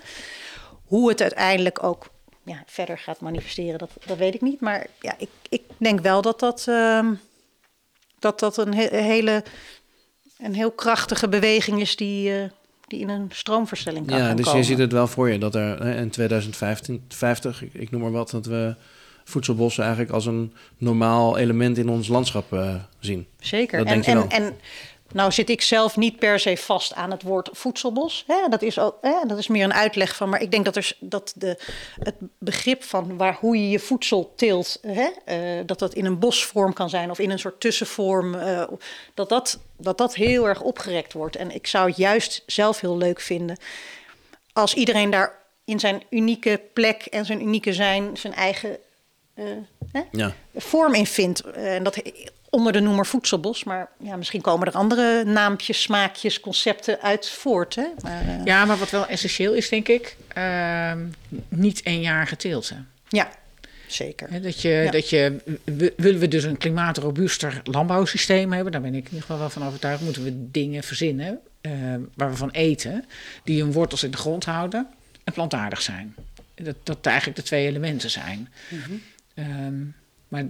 Hoe 0.85 1.09
het 1.09 1.21
uiteindelijk 1.21 1.83
ook 1.83 2.09
ja, 2.43 2.63
verder 2.65 2.97
gaat 2.97 3.19
manifesteren, 3.19 3.79
dat, 3.79 3.89
dat 4.05 4.17
weet 4.17 4.33
ik 4.33 4.41
niet. 4.41 4.61
Maar 4.61 4.87
ja, 4.99 5.15
ik, 5.17 5.29
ik 5.49 5.61
denk 5.77 5.99
wel 5.99 6.21
dat 6.21 6.39
dat, 6.39 6.65
ehm, 6.67 7.13
dat, 8.19 8.39
dat 8.39 8.57
een 8.57 8.73
he- 8.73 9.01
hele 9.01 9.43
een 10.39 10.53
heel 10.53 10.71
krachtige 10.71 11.29
beweging 11.29 11.81
is 11.81 11.95
die, 11.95 12.33
eh, 12.33 12.49
die 12.87 12.99
in 12.99 13.09
een 13.09 13.29
stroomversnelling 13.31 14.07
kan 14.07 14.17
Ja, 14.17 14.33
dus 14.33 14.45
komen. 14.45 14.59
je 14.59 14.65
ziet 14.65 14.77
het 14.77 14.91
wel 14.91 15.07
voor 15.07 15.29
je 15.29 15.37
dat 15.37 15.55
er 15.55 15.83
hè, 15.83 15.95
in 15.95 16.09
2015, 16.09 17.03
50, 17.07 17.63
ik, 17.63 17.73
ik 17.73 17.91
noem 17.91 18.01
maar 18.01 18.11
wat, 18.11 18.29
dat 18.29 18.45
we 18.45 18.75
voedselbossen 19.23 19.83
eigenlijk 19.83 20.13
als 20.13 20.25
een 20.25 20.53
normaal 20.77 21.37
element 21.37 21.77
in 21.77 21.89
ons 21.89 22.07
landschap 22.07 22.53
eh, 22.53 22.75
zien. 22.99 23.27
Zeker. 23.39 23.77
Dat 23.77 23.87
en, 23.87 24.03
en, 24.03 24.29
en 24.29 24.53
nou 25.13 25.31
zit 25.31 25.49
ik 25.49 25.61
zelf 25.61 25.97
niet 25.97 26.19
per 26.19 26.39
se 26.39 26.57
vast 26.57 26.93
aan 26.93 27.11
het 27.11 27.23
woord 27.23 27.49
voedselbos. 27.51 28.23
Hè? 28.27 28.47
Dat, 28.49 28.61
is 28.61 28.79
ook, 28.79 28.97
hè? 29.01 29.13
dat 29.27 29.37
is 29.37 29.47
meer 29.47 29.63
een 29.63 29.73
uitleg 29.73 30.15
van. 30.15 30.29
Maar 30.29 30.41
ik 30.41 30.51
denk 30.51 30.65
dat, 30.65 30.75
er, 30.75 30.97
dat 30.99 31.33
de, 31.35 31.57
het 31.99 32.15
begrip 32.37 32.83
van 32.83 33.17
waar, 33.17 33.37
hoe 33.39 33.57
je 33.57 33.69
je 33.69 33.79
voedsel 33.79 34.33
teelt... 34.35 34.79
Hè? 34.87 35.09
eh, 35.25 35.65
dat 35.65 35.79
dat 35.79 35.93
in 35.93 36.05
een 36.05 36.19
bosvorm 36.19 36.73
kan 36.73 36.89
zijn 36.89 37.09
of 37.09 37.19
in 37.19 37.29
een 37.29 37.39
soort 37.39 37.59
tussenvorm... 37.59 38.35
eh, 38.35 38.63
dat, 39.13 39.29
dat, 39.29 39.59
dat 39.77 39.97
dat 39.97 40.15
heel 40.15 40.47
erg 40.47 40.61
opgerekt 40.61 41.13
wordt. 41.13 41.35
En 41.35 41.55
ik 41.55 41.67
zou 41.67 41.87
het 41.87 41.97
juist 41.97 42.43
zelf 42.45 42.79
heel 42.79 42.97
leuk 42.97 43.19
vinden... 43.19 43.57
als 44.53 44.73
iedereen 44.73 45.09
daar 45.09 45.37
in 45.65 45.79
zijn 45.79 46.03
unieke 46.09 46.61
plek 46.73 47.05
en 47.05 47.25
zijn 47.25 47.41
unieke 47.41 47.73
zijn... 47.73 48.17
zijn 48.17 48.33
eigen 48.33 48.77
eh, 49.39 49.45
hè? 49.91 50.01
Ja, 50.11 50.33
vorm 50.55 50.93
in 50.93 51.05
vindt. 51.05 51.41
En 51.41 51.83
dat 51.83 52.01
onder 52.49 52.73
de 52.73 52.79
noemer 52.79 53.05
voedselbos. 53.05 53.63
Maar 53.63 53.89
ja, 53.99 54.15
misschien 54.15 54.41
komen 54.41 54.67
er 54.67 54.73
andere 54.73 55.23
naampjes, 55.23 55.81
smaakjes, 55.81 56.39
concepten 56.39 57.01
uit 57.01 57.29
voort. 57.29 57.75
Hè? 57.75 57.87
Maar, 58.01 58.21
eh, 58.21 58.27
ja. 58.27 58.41
ja, 58.43 58.65
maar 58.65 58.77
wat 58.77 58.89
wel 58.89 59.07
essentieel 59.07 59.53
is, 59.53 59.69
denk 59.69 59.87
ik, 59.87 60.15
ehm, 60.27 61.05
niet 61.49 61.85
eenjarige 61.85 62.35
teelten. 62.35 62.87
zeker. 63.87 64.31
Hè, 64.31 64.39
dat 64.39 64.61
je, 64.61 64.69
Ja. 64.69 64.91
dat 64.91 65.09
je, 65.09 65.35
willen 65.95 66.19
we 66.19 66.27
dus 66.27 66.43
een 66.43 66.57
klimaatrobuuster 66.57 67.61
landbouwsysteem 67.63 68.53
hebben, 68.53 68.71
daar 68.71 68.81
ben 68.81 68.95
ik 68.95 68.99
in 68.99 69.05
ieder 69.05 69.21
geval 69.21 69.37
wel 69.37 69.49
van 69.49 69.65
overtuigd, 69.65 70.01
moeten 70.01 70.23
we 70.23 70.51
dingen 70.51 70.83
verzinnen 70.83 71.39
eh, 71.61 71.71
waar 72.15 72.29
we 72.29 72.35
van 72.35 72.51
eten, 72.51 73.05
die 73.43 73.61
hun 73.61 73.71
wortels 73.71 74.03
in 74.03 74.11
de 74.11 74.17
grond 74.17 74.45
houden 74.45 74.87
en 75.23 75.33
plantaardig 75.33 75.81
zijn. 75.81 76.15
Dat, 76.55 76.75
dat 76.83 77.05
eigenlijk 77.05 77.37
de 77.37 77.43
twee 77.43 77.67
elementen 77.67 78.09
zijn. 78.09 78.49
Ehm, 79.33 79.73
maar 80.27 80.45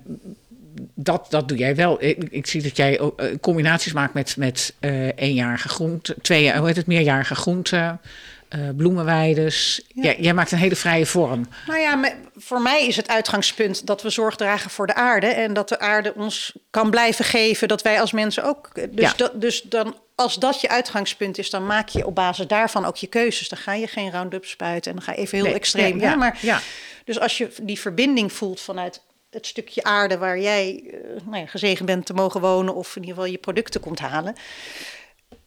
dat, 0.96 1.26
dat 1.30 1.48
doe 1.48 1.58
jij 1.58 1.76
wel. 1.76 2.04
Ik, 2.04 2.24
ik 2.30 2.48
zie 2.48 2.62
dat 2.62 2.78
jij 2.78 3.00
ook, 3.00 3.20
eh, 3.20 3.28
combinaties 3.42 3.94
maakt 3.94 4.14
met, 4.14 4.38
met 4.38 4.74
eh 4.80 5.08
eenjarige 5.18 5.70
groenten, 5.70 6.16
twee, 6.22 6.58
hoe 6.58 6.68
heet 6.68 6.76
het, 6.76 6.88
meerjarige 6.88 7.36
groenten, 7.36 8.02
eh 8.50 8.60
bloemenweides. 8.78 9.82
Ja. 9.88 10.04
Jij, 10.04 10.18
jij 10.20 10.34
maakt 10.34 10.52
een 10.52 10.58
hele 10.58 10.76
vrije 10.76 11.06
vorm. 11.06 11.48
Nou 11.68 11.80
ja, 11.80 11.96
me- 11.96 12.16
voor 12.36 12.62
mij 12.62 12.88
is 12.88 12.96
het 12.96 13.08
uitgangspunt 13.08 13.88
dat 13.88 14.02
we 14.02 14.10
zorg 14.10 14.36
dragen 14.36 14.70
voor 14.70 14.88
de 14.88 14.96
aarde. 14.96 15.28
En 15.28 15.54
dat 15.54 15.70
de 15.70 15.80
aarde 15.80 16.14
ons 16.16 16.54
kan 16.70 16.90
blijven 16.90 17.26
geven. 17.26 17.68
Dat 17.68 17.82
wij 17.82 18.02
als 18.02 18.12
mensen 18.12 18.44
ook. 18.44 18.70
Dus, 18.76 18.90
Ja. 19.10 19.14
dat, 19.18 19.42
dus 19.42 19.62
dan, 19.62 19.96
als 20.16 20.36
dat 20.36 20.62
je 20.62 20.70
uitgangspunt 20.70 21.38
is, 21.38 21.50
dan 21.50 21.66
maak 21.66 21.90
je 21.90 22.06
op 22.06 22.16
basis 22.16 22.48
daarvan 22.48 22.86
ook 22.86 22.98
je 22.98 23.08
keuzes. 23.08 23.50
Dan 23.50 23.60
ga 23.60 23.74
je 23.74 23.88
geen 23.88 24.12
Roundup 24.12 24.46
spuiten. 24.46 24.92
En 24.92 24.98
dan 24.98 25.06
ga 25.06 25.12
je 25.12 25.18
even 25.18 25.38
heel 25.38 25.46
Nee, 25.48 25.56
extreem. 25.56 25.98
nee, 25.98 26.08
ja, 26.10 26.16
Maar, 26.16 26.38
ja. 26.42 26.60
Dus 27.06 27.20
als 27.20 27.38
je 27.38 27.50
die 27.62 27.80
verbinding 27.80 28.32
voelt 28.34 28.60
vanuit 28.62 29.02
het 29.30 29.46
stukje 29.46 29.84
aarde 29.84 30.18
waar 30.18 30.40
jij 30.40 30.84
eh, 30.94 31.22
nou 31.26 31.38
ja, 31.38 31.46
gezegend 31.46 31.86
bent 31.86 32.06
te 32.06 32.14
mogen 32.14 32.42
wonen. 32.42 32.76
of 32.76 32.96
in 32.96 33.02
ieder 33.02 33.16
geval 33.16 33.32
je 33.32 33.38
producten 33.38 33.82
komt 33.82 34.00
halen. 34.00 34.36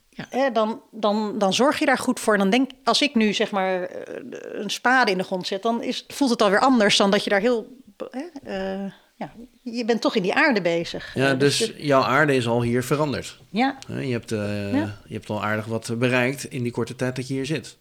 Ja. 0.09 0.27
Hè, 0.31 0.51
dan, 0.53 0.83
dan, 0.91 1.39
dan 1.39 1.55
zorg 1.55 1.79
je 1.79 1.87
daar 1.87 1.99
goed 1.99 2.21
voor. 2.21 2.33
En 2.33 2.39
dan 2.39 2.51
denk 2.51 2.71
als 2.85 3.03
ik 3.03 3.15
nu 3.15 3.33
zeg 3.33 3.51
maar 3.51 3.83
eh, 3.83 4.15
een 4.53 4.71
spade 4.71 5.11
in 5.11 5.19
de 5.19 5.25
grond 5.25 5.47
zet, 5.47 5.63
dan 5.63 5.83
is, 5.83 6.05
voelt 6.09 6.31
het 6.31 6.43
alweer 6.43 6.59
anders 6.61 6.97
dan 6.97 7.11
dat 7.11 7.25
je 7.25 7.31
daar 7.31 7.41
heel. 7.41 7.77
Hè, 8.11 8.25
eh, 8.45 8.93
ja, 9.17 9.33
je 9.63 9.85
bent 9.85 10.01
toch 10.01 10.17
in 10.17 10.23
die 10.23 10.35
aarde 10.35 10.63
bezig. 10.63 11.15
ja 11.15 11.35
dus 11.35 11.59
je- 11.59 11.75
jouw 11.87 12.03
aarde 12.03 12.35
is 12.35 12.47
al 12.47 12.63
hier 12.63 12.85
veranderd. 12.85 13.39
ja, 13.51 13.79
Je 13.89 14.13
hebt, 14.13 14.31
Ja. 14.31 15.01
je 15.07 15.15
hebt 15.15 15.31
al 15.31 15.45
aardig 15.45 15.65
wat 15.65 15.99
bereikt 15.99 16.45
in 16.45 16.63
die 16.63 16.73
korte 16.73 16.97
tijd 16.97 17.17
dat 17.17 17.29
je 17.29 17.35
hier 17.35 17.47
zit. 17.47 17.77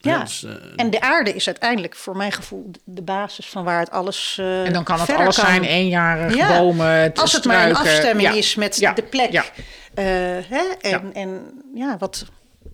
Ja. 0.00 0.18
dus, 0.20 0.44
eh, 0.44 0.52
en 0.76 0.90
de 0.90 1.00
aarde 1.00 1.32
is 1.34 1.46
uiteindelijk 1.46 1.96
voor 1.96 2.16
mijn 2.16 2.32
gevoel 2.32 2.70
de 2.84 3.02
basis 3.02 3.46
van 3.46 3.64
waar 3.64 3.78
het 3.80 3.90
alles. 3.90 4.36
eh, 4.40 4.64
En 4.66 4.72
dan 4.72 4.84
kan 4.84 5.00
het 5.00 5.10
alles 5.10 5.36
kan. 5.36 5.46
zijn, 5.46 5.64
eenjarig, 5.64 6.34
Ja. 6.34 6.58
bomen, 6.58 7.12
Als 7.14 7.32
het 7.32 7.44
maar 7.44 7.56
een 7.68 7.74
struiken. 7.74 7.92
afstemming 7.92 8.28
Ja. 8.28 8.34
is 8.34 8.54
met 8.54 8.76
Ja. 8.76 8.92
de 8.92 9.02
plek. 9.02 9.32
Eh, 9.32 10.04
hè? 10.48 10.64
En, 10.80 10.90
Ja. 10.90 11.02
en 11.12 11.40
ja, 11.74 11.96
wat. 11.98 12.24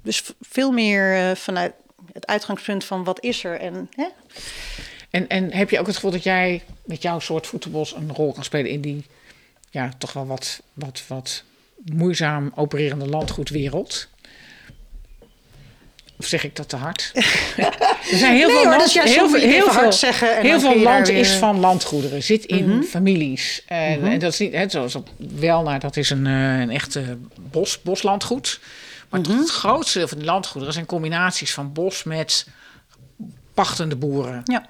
Dus 0.03 0.23
veel 0.41 0.71
meer 0.71 1.37
vanuit 1.37 1.73
het 2.13 2.27
uitgangspunt 2.27 2.85
van 2.85 3.05
wat 3.05 3.21
is 3.23 3.45
er. 3.45 3.61
En, 3.61 3.89
hè? 3.97 4.07
En, 5.11 5.29
en 5.29 5.53
heb 5.53 5.71
je 5.71 5.79
ook 5.81 5.87
het 5.87 5.95
gevoel 5.95 6.11
dat 6.11 6.23
jij 6.23 6.63
met 6.85 7.03
jouw 7.03 7.19
soort 7.19 7.47
voetbalbos 7.47 7.95
een 7.95 8.13
rol 8.15 8.33
kan 8.33 8.45
spelen 8.45 8.71
in 8.71 8.81
die 8.81 9.05
ja, 9.71 9.89
toch 9.99 10.13
wel 10.13 10.27
wat, 10.27 10.63
wat, 10.73 11.03
wat 11.09 11.43
moeizaam 11.93 12.53
opererende 12.55 13.07
landgoedwereld? 13.09 14.09
Of 16.25 16.31
zeg 16.31 16.45
ik 16.45 16.57
dat 16.57 16.69
te 16.69 16.77
hard? 16.77 17.11
er 18.11 18.17
zijn 18.19 18.35
heel 18.35 18.47
Nee 18.47 18.57
veel 18.57 18.65
hoor, 18.65 18.77
land, 18.77 18.93
heel 18.93 19.29
veel, 19.29 19.41
heel 19.41 19.93
zeggen 19.93 20.37
en 20.37 20.43
heel 20.43 20.61
veel 20.61 20.79
land 20.79 21.07
weer- 21.07 21.17
Mhm. 21.17 21.25
is 21.25 21.33
van 21.33 21.59
landgoederen, 21.61 22.23
zit 22.23 22.45
in 22.45 22.83
families. 22.89 23.63
En, 23.67 24.03
en 24.05 24.19
dat 24.19 24.33
is 24.33 24.39
niet, 24.39 24.53
hè, 24.53 24.69
zoals 24.69 24.95
op 24.95 25.09
Welnaar, 25.17 25.81
dat 25.81 25.97
is 25.97 26.11
een, 26.11 26.27
eh, 26.27 26.61
een 26.61 26.71
echte 26.71 27.17
bos, 27.51 27.83
boslandgoed. 27.83 28.61
Maar 29.09 29.21
Mhm. 29.21 29.39
het 29.39 29.51
grootste 29.51 29.99
deel 29.99 30.09
van 30.09 30.19
die 30.19 30.27
landgoederen 30.27 30.73
zijn 30.75 30.87
combinaties 30.87 31.55
van 31.55 31.73
bos 31.73 32.05
met 32.05 32.47
pachtende 33.55 33.97
boeren. 33.97 34.41
Ja. 34.45 34.67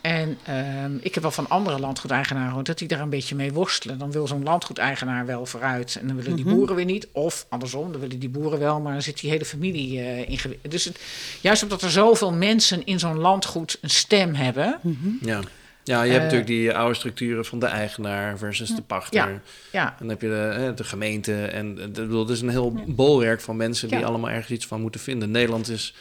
En 0.00 0.38
ehm, 0.44 0.92
ik 1.00 1.14
heb 1.14 1.22
wel 1.22 1.32
van 1.32 1.48
andere 1.48 1.78
landgoedeigenaren 1.78 2.48
gehoord 2.48 2.66
dat 2.66 2.78
die 2.78 2.88
daar 2.88 3.00
een 3.00 3.10
beetje 3.10 3.34
mee 3.34 3.52
worstelen. 3.52 3.98
Dan 3.98 4.12
wil 4.12 4.26
zo'n 4.26 4.42
landgoedeigenaar 4.42 5.26
wel 5.26 5.46
vooruit 5.46 5.96
en 6.00 6.06
dan 6.06 6.16
willen 6.16 6.36
die 6.36 6.44
boeren 6.44 6.76
weer 6.76 6.84
niet. 6.84 7.08
Of 7.12 7.46
andersom, 7.48 7.92
dan 7.92 8.00
willen 8.00 8.18
die 8.18 8.28
boeren 8.28 8.58
wel, 8.58 8.80
maar 8.80 8.92
dan 8.92 9.02
zit 9.02 9.20
die 9.20 9.30
hele 9.30 9.44
familie 9.44 10.00
eh 10.00 10.28
ingewikkeld. 10.28 10.72
Dus 10.72 10.84
het, 10.84 11.00
juist 11.40 11.62
omdat 11.62 11.82
er 11.82 11.90
zoveel 11.90 12.32
mensen 12.32 12.84
in 12.86 12.98
zo'n 12.98 13.18
landgoed 13.18 13.78
een 13.80 13.90
stem 13.90 14.34
hebben. 14.34 14.78
ja. 15.20 15.40
ja, 15.84 16.02
je 16.02 16.10
hebt 16.12 16.14
Eh, 16.14 16.22
natuurlijk 16.22 16.46
die 16.50 16.74
oude 16.74 16.94
structuren 16.94 17.44
van 17.44 17.58
de 17.58 17.66
eigenaar 17.66 18.38
versus 18.38 18.74
de 18.74 18.82
pachter. 18.82 19.18
Ja, 19.30 19.40
ja. 19.72 19.86
En 19.88 19.94
dan 19.98 20.08
heb 20.08 20.20
je 20.20 20.28
de, 20.28 20.34
hè, 20.34 20.74
de 20.74 20.84
gemeente. 20.84 21.44
En 21.44 21.78
eh, 21.96 22.18
het 22.18 22.28
is 22.28 22.40
een 22.40 22.48
heel 22.48 22.72
bolwerk 22.86 23.40
van 23.40 23.56
mensen 23.56 23.88
die 23.88 23.98
Ja. 23.98 24.04
allemaal 24.06 24.30
ergens 24.30 24.50
iets 24.50 24.66
van 24.66 24.80
moeten 24.80 25.00
vinden. 25.00 25.30
Nederland 25.30 25.68
is 25.68 25.94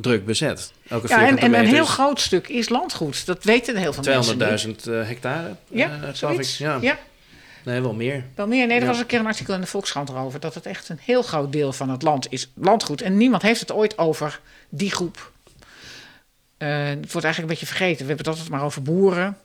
druk 0.00 0.24
bezet. 0.26 0.72
Elke 0.88 1.08
Ja, 1.08 1.26
en, 1.36 1.54
een 1.54 1.66
heel 1.66 1.82
is 1.82 1.88
groot 1.88 2.20
stuk 2.20 2.48
is 2.48 2.68
landgoed. 2.68 3.26
Dat 3.26 3.44
weten 3.44 3.76
heel 3.76 3.92
veel 3.92 4.02
mensen. 4.38 4.74
200.000 4.76 4.92
eh, 4.92 5.06
hectare, 5.06 5.56
Ja, 5.68 5.88
eh, 5.90 5.98
geloof 5.98 6.16
zoiets. 6.16 6.52
ik. 6.52 6.58
Ja. 6.66 6.78
ja, 6.80 6.98
Nee, 7.64 7.80
wel 7.80 7.92
meer. 7.94 8.24
wel 8.34 8.46
meer. 8.46 8.66
Nee, 8.66 8.76
er 8.76 8.82
Ja. 8.82 8.88
was 8.88 8.98
een 8.98 9.06
keer 9.06 9.18
een 9.20 9.26
artikel 9.26 9.54
in 9.54 9.60
de 9.60 9.66
Volkskrant 9.66 10.08
erover... 10.08 10.40
dat 10.40 10.54
het 10.54 10.66
echt 10.66 10.88
een 10.88 10.98
heel 11.02 11.22
groot 11.22 11.52
deel 11.52 11.72
van 11.72 11.88
het 11.90 12.02
land 12.02 12.26
is 12.32 12.50
landgoed. 12.54 13.02
En 13.02 13.16
niemand 13.16 13.42
heeft 13.42 13.60
het 13.60 13.72
ooit 13.72 13.98
over 13.98 14.40
die 14.68 14.90
groep. 14.90 15.32
Eh, 16.56 16.68
het 16.84 17.12
wordt 17.12 17.26
eigenlijk 17.26 17.38
een 17.38 17.46
beetje 17.46 17.66
vergeten. 17.66 17.98
We 18.00 18.06
hebben 18.06 18.16
het 18.16 18.26
altijd 18.28 18.48
maar 18.48 18.62
over 18.64 18.82
boeren... 18.82 19.36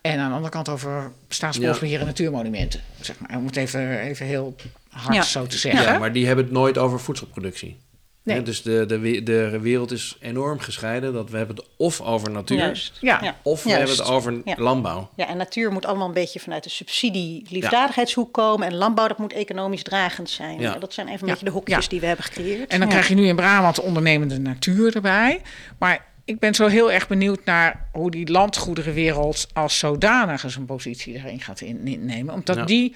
En 0.00 0.18
aan 0.18 0.28
de 0.28 0.34
andere 0.34 0.52
kant 0.52 0.68
over 0.68 1.12
staatsbosbeheer 1.28 2.00
en 2.00 2.06
natuurmonumenten. 2.06 2.80
Zeg 3.00 3.16
maar. 3.18 3.38
Om 3.38 3.46
het 3.46 3.56
even, 3.56 3.98
even 4.00 4.26
heel 4.26 4.56
hard 4.90 5.14
Ja. 5.14 5.22
zo 5.22 5.46
te 5.46 5.58
zeggen. 5.58 5.82
Ja, 5.82 5.98
maar 5.98 6.12
die 6.12 6.26
hebben 6.26 6.44
het 6.44 6.54
nooit 6.54 6.78
over 6.78 7.00
voedselproductie. 7.00 7.76
Nee. 8.24 8.36
Hè, 8.36 8.42
dus 8.42 8.62
de, 8.62 8.84
de, 8.86 9.22
de 9.22 9.58
wereld 9.60 9.90
is 9.92 10.16
enorm 10.20 10.58
gescheiden. 10.58 11.12
Dat 11.12 11.30
we 11.30 11.36
hebben 11.36 11.56
het 11.56 11.66
of 11.76 12.00
over 12.00 12.30
natuur, 12.30 12.56
Juist. 12.58 12.98
Ja. 13.00 13.18
Ja. 13.22 13.36
of 13.42 13.62
we 13.62 13.68
Juist. 13.68 13.86
hebben 13.88 14.06
het 14.06 14.14
over 14.16 14.40
Ja. 14.44 14.54
landbouw. 14.62 15.10
Ja, 15.16 15.28
en 15.28 15.36
natuur 15.36 15.72
moet 15.72 15.86
allemaal 15.86 16.06
een 16.08 16.12
beetje 16.14 16.40
vanuit 16.40 16.62
de 16.64 16.70
subsidie-liefdadigheidshoek 16.70 18.32
komen. 18.32 18.66
En 18.66 18.74
landbouw, 18.74 19.08
dat 19.08 19.18
moet 19.18 19.32
economisch 19.32 19.82
dragend 19.82 20.30
zijn. 20.30 20.60
Ja. 20.60 20.74
Dat 20.78 20.92
zijn 20.92 21.06
even 21.06 21.20
een 21.20 21.26
Ja. 21.26 21.32
beetje 21.32 21.46
de 21.48 21.50
hokjes 21.56 21.82
Ja. 21.84 21.88
die 21.90 22.00
we 22.00 22.06
hebben 22.06 22.24
gecreëerd. 22.24 22.70
En 22.70 22.78
dan 22.78 22.88
Ja. 22.88 22.94
krijg 22.94 23.08
je 23.08 23.14
nu 23.14 23.26
in 23.26 23.36
Brabant 23.36 23.80
ondernemende 23.80 24.38
natuur 24.38 24.94
erbij. 24.94 25.40
Maar 25.78 26.04
ik 26.24 26.38
ben 26.38 26.54
zo 26.54 26.66
heel 26.66 26.92
erg 26.92 27.08
benieuwd 27.08 27.44
naar 27.44 27.88
hoe 27.92 28.10
die 28.10 28.30
landgoederenwereld 28.30 29.46
als 29.52 29.78
zodanig 29.78 30.44
zijn 30.46 30.64
positie 30.66 31.14
erin 31.14 31.40
gaat 31.40 31.60
in- 31.60 31.86
innemen. 31.86 32.34
Omdat 32.34 32.56
Ja. 32.56 32.64
die 32.64 32.94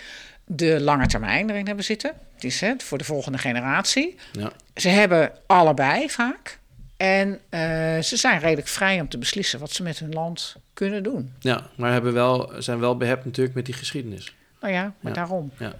de 0.50 0.80
lange 0.80 1.06
termijn 1.06 1.50
erin 1.50 1.66
hebben 1.66 1.84
zitten. 1.84 2.12
Het 2.34 2.44
is 2.44 2.60
hè, 2.60 2.72
voor 2.78 2.98
de 2.98 3.04
volgende 3.04 3.38
generatie. 3.38 4.16
Ja. 4.32 4.52
Ze 4.80 4.88
hebben 4.88 5.32
allebei 5.46 6.10
vaak. 6.10 6.58
En 6.96 7.40
eh, 7.48 7.60
ze 8.02 8.16
zijn 8.16 8.40
redelijk 8.40 8.68
vrij 8.68 9.00
om 9.00 9.08
te 9.08 9.18
beslissen 9.18 9.58
wat 9.60 9.70
ze 9.70 9.82
met 9.82 9.98
hun 9.98 10.12
land 10.12 10.56
kunnen 10.74 11.02
doen. 11.02 11.32
ja, 11.40 11.66
maar 11.76 11.92
hebben 11.92 12.12
wel, 12.12 12.52
zijn 12.58 12.78
wel 12.78 12.96
behept 12.96 13.24
natuurlijk 13.24 13.54
met 13.54 13.64
die 13.66 13.74
geschiedenis. 13.74 14.34
Nou 14.60 14.72
ja, 14.72 14.82
maar 15.00 15.12
Ja. 15.12 15.18
daarom. 15.18 15.50
Ja. 15.58 15.72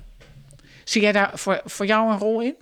Zie 0.85 1.03
jij 1.03 1.13
daar 1.13 1.31
voor, 1.35 1.61
voor 1.65 1.87
jou 1.87 2.11
een 2.13 2.19
rol 2.19 2.41
in? 2.43 2.55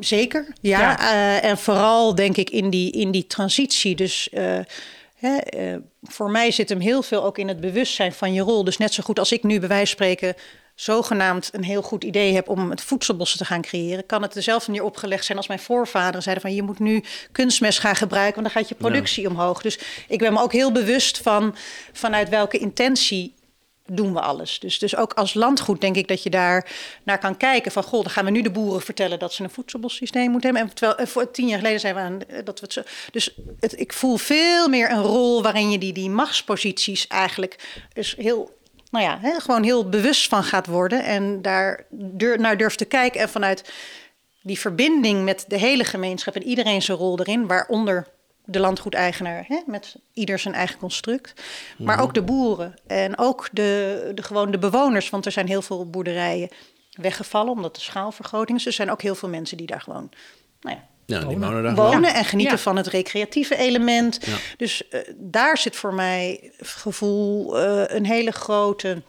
Zeker, 0.00 0.46
ja. 0.60 0.78
Ja. 0.80 0.98
Eh, 0.98 1.50
en 1.50 1.58
vooral 1.58 2.14
denk 2.14 2.36
ik 2.36 2.50
in 2.50 2.70
die, 2.70 2.92
in 2.92 3.10
die 3.10 3.26
transitie. 3.26 3.94
Dus 3.96 4.28
eh, 4.28 4.58
hè, 5.14 5.36
eh, 5.36 5.76
voor 6.02 6.30
mij 6.30 6.50
zit 6.50 6.68
hem 6.68 6.80
heel 6.80 7.02
veel 7.02 7.24
ook 7.24 7.38
in 7.38 7.48
het 7.48 7.60
bewustzijn 7.60 8.12
van 8.12 8.32
je 8.32 8.40
rol. 8.40 8.64
Dus 8.64 8.76
net 8.76 8.92
zo 8.94 9.02
goed 9.02 9.18
als 9.18 9.32
ik 9.32 9.42
nu 9.42 9.58
bij 9.58 9.68
wijze 9.68 9.96
van 9.96 10.06
spreken 10.06 10.34
zogenaamd 10.80 11.50
een 11.52 11.64
heel 11.64 11.82
goed 11.82 12.04
idee 12.04 12.34
heb 12.34 12.48
om 12.48 12.70
het 12.70 12.82
voedselbossen 12.82 13.38
te 13.38 13.44
gaan 13.44 13.62
creëren, 13.62 14.06
kan 14.06 14.22
het 14.22 14.32
dezelfde 14.32 14.70
manier 14.70 14.86
opgelegd 14.86 15.24
zijn 15.24 15.38
als 15.38 15.48
mijn 15.48 15.60
voorvaderen 15.60 16.22
zeiden 16.22 16.44
van 16.44 16.54
je 16.54 16.62
moet 16.62 16.78
nu 16.78 17.04
kunstmest 17.32 17.78
gaan 17.78 17.96
gebruiken, 17.96 18.42
want 18.42 18.54
dan 18.54 18.62
gaat 18.62 18.68
je 18.68 18.74
productie 18.74 19.28
omhoog. 19.28 19.62
Dus 19.62 19.78
ik 20.08 20.18
ben 20.18 20.32
me 20.32 20.40
ook 20.40 20.52
heel 20.52 20.72
bewust 20.72 21.18
van 21.18 21.56
vanuit 21.92 22.28
welke 22.28 22.58
intentie 22.58 23.34
doen 23.90 24.12
we 24.12 24.20
alles. 24.20 24.58
Dus, 24.58 24.78
dus 24.78 24.96
ook 24.96 25.12
als 25.12 25.34
landgoed 25.34 25.80
denk 25.80 25.96
ik 25.96 26.08
dat 26.08 26.22
je 26.22 26.30
daar 26.30 26.70
naar 27.04 27.18
kan 27.18 27.36
kijken 27.36 27.72
van... 27.72 27.82
goh, 27.82 28.02
dan 28.02 28.10
gaan 28.10 28.24
we 28.24 28.30
nu 28.30 28.42
de 28.42 28.50
boeren 28.50 28.82
vertellen 28.82 29.18
dat 29.18 29.32
ze 29.32 29.42
een 29.42 29.50
voedselbossysteem 29.50 30.30
moeten 30.30 30.54
hebben. 30.54 30.68
En 30.68 30.74
terwijl, 30.74 30.98
eh, 30.98 31.06
voor 31.06 31.30
tien 31.30 31.48
jaar 31.48 31.58
geleden 31.58 31.80
zijn 31.80 31.94
we 31.94 32.00
aan 32.00 32.22
eh, 32.22 32.44
dat 32.44 32.60
we 32.60 32.64
het 32.64 32.72
zo... 32.72 32.82
Dus 33.10 33.34
het, 33.60 33.80
ik 33.80 33.92
voel 33.92 34.16
veel 34.16 34.68
meer 34.68 34.90
een 34.90 35.02
rol 35.02 35.42
waarin 35.42 35.70
je 35.70 35.78
die, 35.78 35.92
die 35.92 36.10
machtsposities 36.10 37.06
eigenlijk... 37.06 37.82
dus 37.92 38.14
heel, 38.18 38.57
nou 38.90 39.04
ja, 39.04 39.18
hè, 39.20 39.40
gewoon 39.40 39.62
heel 39.62 39.88
bewust 39.88 40.28
van 40.28 40.44
gaat 40.44 40.66
worden... 40.66 41.04
en 41.04 41.42
daar 41.42 41.84
dur- 41.90 42.40
naar 42.40 42.56
durft 42.56 42.78
te 42.78 42.84
kijken 42.84 43.20
en 43.20 43.28
vanuit 43.28 43.72
die 44.42 44.58
verbinding 44.58 45.24
met 45.24 45.44
de 45.48 45.58
hele 45.58 45.84
gemeenschap... 45.84 46.34
en 46.34 46.42
iedereen 46.42 46.82
zijn 46.82 46.98
rol 46.98 47.20
erin, 47.20 47.46
waaronder 47.46 48.06
de 48.44 48.60
landgoedeigenaar 48.60 49.44
hè, 49.48 49.60
met 49.66 49.96
ieder 50.12 50.38
zijn 50.38 50.54
eigen 50.54 50.78
construct. 50.78 51.42
Maar 51.78 52.00
ook 52.00 52.14
de 52.14 52.22
boeren 52.22 52.74
en 52.86 53.18
ook 53.18 53.48
de, 53.52 54.12
de, 54.14 54.22
gewoon 54.22 54.50
de 54.50 54.58
bewoners. 54.58 55.10
Want 55.10 55.26
er 55.26 55.32
zijn 55.32 55.46
heel 55.46 55.62
veel 55.62 55.90
boerderijen 55.90 56.48
weggevallen 56.92 57.52
omdat 57.52 57.74
de 57.74 57.80
schaalvergroting 57.80 58.58
is. 58.58 58.66
Er 58.66 58.72
zijn 58.72 58.90
ook 58.90 59.02
heel 59.02 59.14
veel 59.14 59.28
mensen 59.28 59.56
die 59.56 59.66
daar 59.66 59.80
gewoon 59.80 60.10
nou 60.60 60.76
ja, 60.76 60.84
Ja, 61.08 61.18
die 61.24 61.38
Wonen. 61.38 62.02
daar 62.02 62.14
en 62.14 62.24
genieten 62.24 62.56
Ja. 62.56 62.62
van 62.62 62.76
het 62.76 62.86
recreatieve 62.86 63.56
element. 63.56 64.18
Ja. 64.26 64.36
Dus 64.56 64.88
eh, 64.88 65.00
daar 65.16 65.58
zit 65.58 65.76
voor 65.76 65.94
mij 65.94 66.52
gevoel 66.60 67.58
eh, 67.60 67.96
een 67.96 68.06
hele 68.06 68.30
grote 68.30 69.02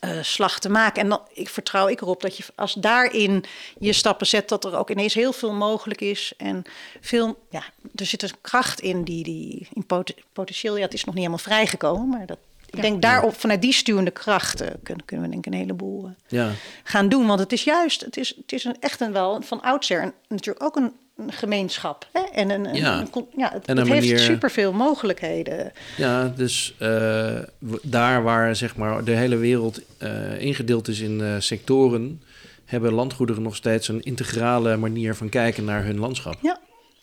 eh, 0.00 0.10
slag 0.22 0.58
te 0.60 0.68
maken. 0.70 1.02
En 1.02 1.08
dan 1.08 1.20
ik 1.32 1.48
vertrouw 1.48 1.88
ik 1.88 2.00
erop 2.00 2.20
dat 2.20 2.36
je 2.36 2.44
als 2.54 2.74
daarin 2.74 3.44
je 3.78 3.92
stappen 3.92 4.26
zet, 4.26 4.48
dat 4.48 4.64
er 4.64 4.76
ook 4.78 4.90
ineens 4.90 5.14
heel 5.14 5.32
veel 5.32 5.52
mogelijk 5.52 6.00
is. 6.00 6.32
En 6.36 6.62
veel, 7.00 7.38
ja, 7.50 7.62
er 7.94 8.06
zit 8.06 8.22
een 8.22 8.30
kracht 8.40 8.80
in 8.80 9.04
die, 9.04 9.24
die 9.24 9.68
in 9.72 9.86
pot- 9.86 10.14
potentieel, 10.32 10.76
ja, 10.76 10.82
het 10.84 10.94
is 10.94 11.04
nog 11.04 11.14
niet 11.14 11.24
helemaal 11.24 11.44
vrijgekomen, 11.44 12.08
maar 12.08 12.26
dat. 12.26 12.38
Ik 12.66 12.76
Ja. 12.76 12.82
denk 12.82 13.02
daarop, 13.02 13.34
vanuit 13.40 13.62
die 13.62 13.72
stuwende 13.72 14.10
krachten, 14.10 14.80
kunnen, 14.82 15.04
kunnen 15.04 15.26
we 15.26 15.32
denk 15.32 15.46
ik 15.46 15.52
een 15.52 15.58
heleboel 15.58 16.10
Ja, 16.28 16.50
gaan 16.84 17.08
doen. 17.08 17.26
Want 17.26 17.40
het 17.40 17.52
is 17.52 17.64
juist, 17.64 18.00
het 18.00 18.16
is, 18.16 18.34
het 18.36 18.52
is 18.52 18.64
een, 18.64 18.76
echt 18.80 19.00
een 19.00 19.12
wel 19.12 19.42
van 19.42 19.60
oudsher 19.62 20.02
een, 20.02 20.12
natuurlijk 20.28 20.64
ook 20.64 20.76
een 20.76 20.92
gemeenschap. 21.28 22.08
Hè? 22.12 22.20
En 22.32 22.50
een, 22.50 22.74
Ja. 22.74 22.98
een 23.14 23.26
ja, 23.36 23.50
het, 23.52 23.66
En 23.66 23.76
het 23.76 23.86
een 23.86 23.92
heeft 23.92 24.06
manier- 24.08 24.18
superveel 24.18 24.72
mogelijkheden. 24.72 25.72
ja 25.96 26.32
dus 26.36 26.74
eh, 26.78 27.36
daar 27.82 28.22
waar 28.22 28.56
zeg 28.56 28.76
maar, 28.76 29.04
de 29.04 29.10
hele 29.12 29.36
wereld 29.36 29.80
eh, 29.98 30.40
ingedeeld 30.40 30.88
is 30.88 31.00
in 31.00 31.20
eh, 31.20 31.34
sectoren... 31.38 32.22
hebben 32.64 32.92
landgoederen 32.92 33.42
nog 33.42 33.56
steeds 33.56 33.88
een 33.88 34.02
integrale 34.02 34.76
manier 34.76 35.14
van 35.14 35.28
kijken 35.28 35.64
naar 35.64 35.84
hun 35.84 35.98
landschap. 35.98 36.36
Ja. 36.42 36.58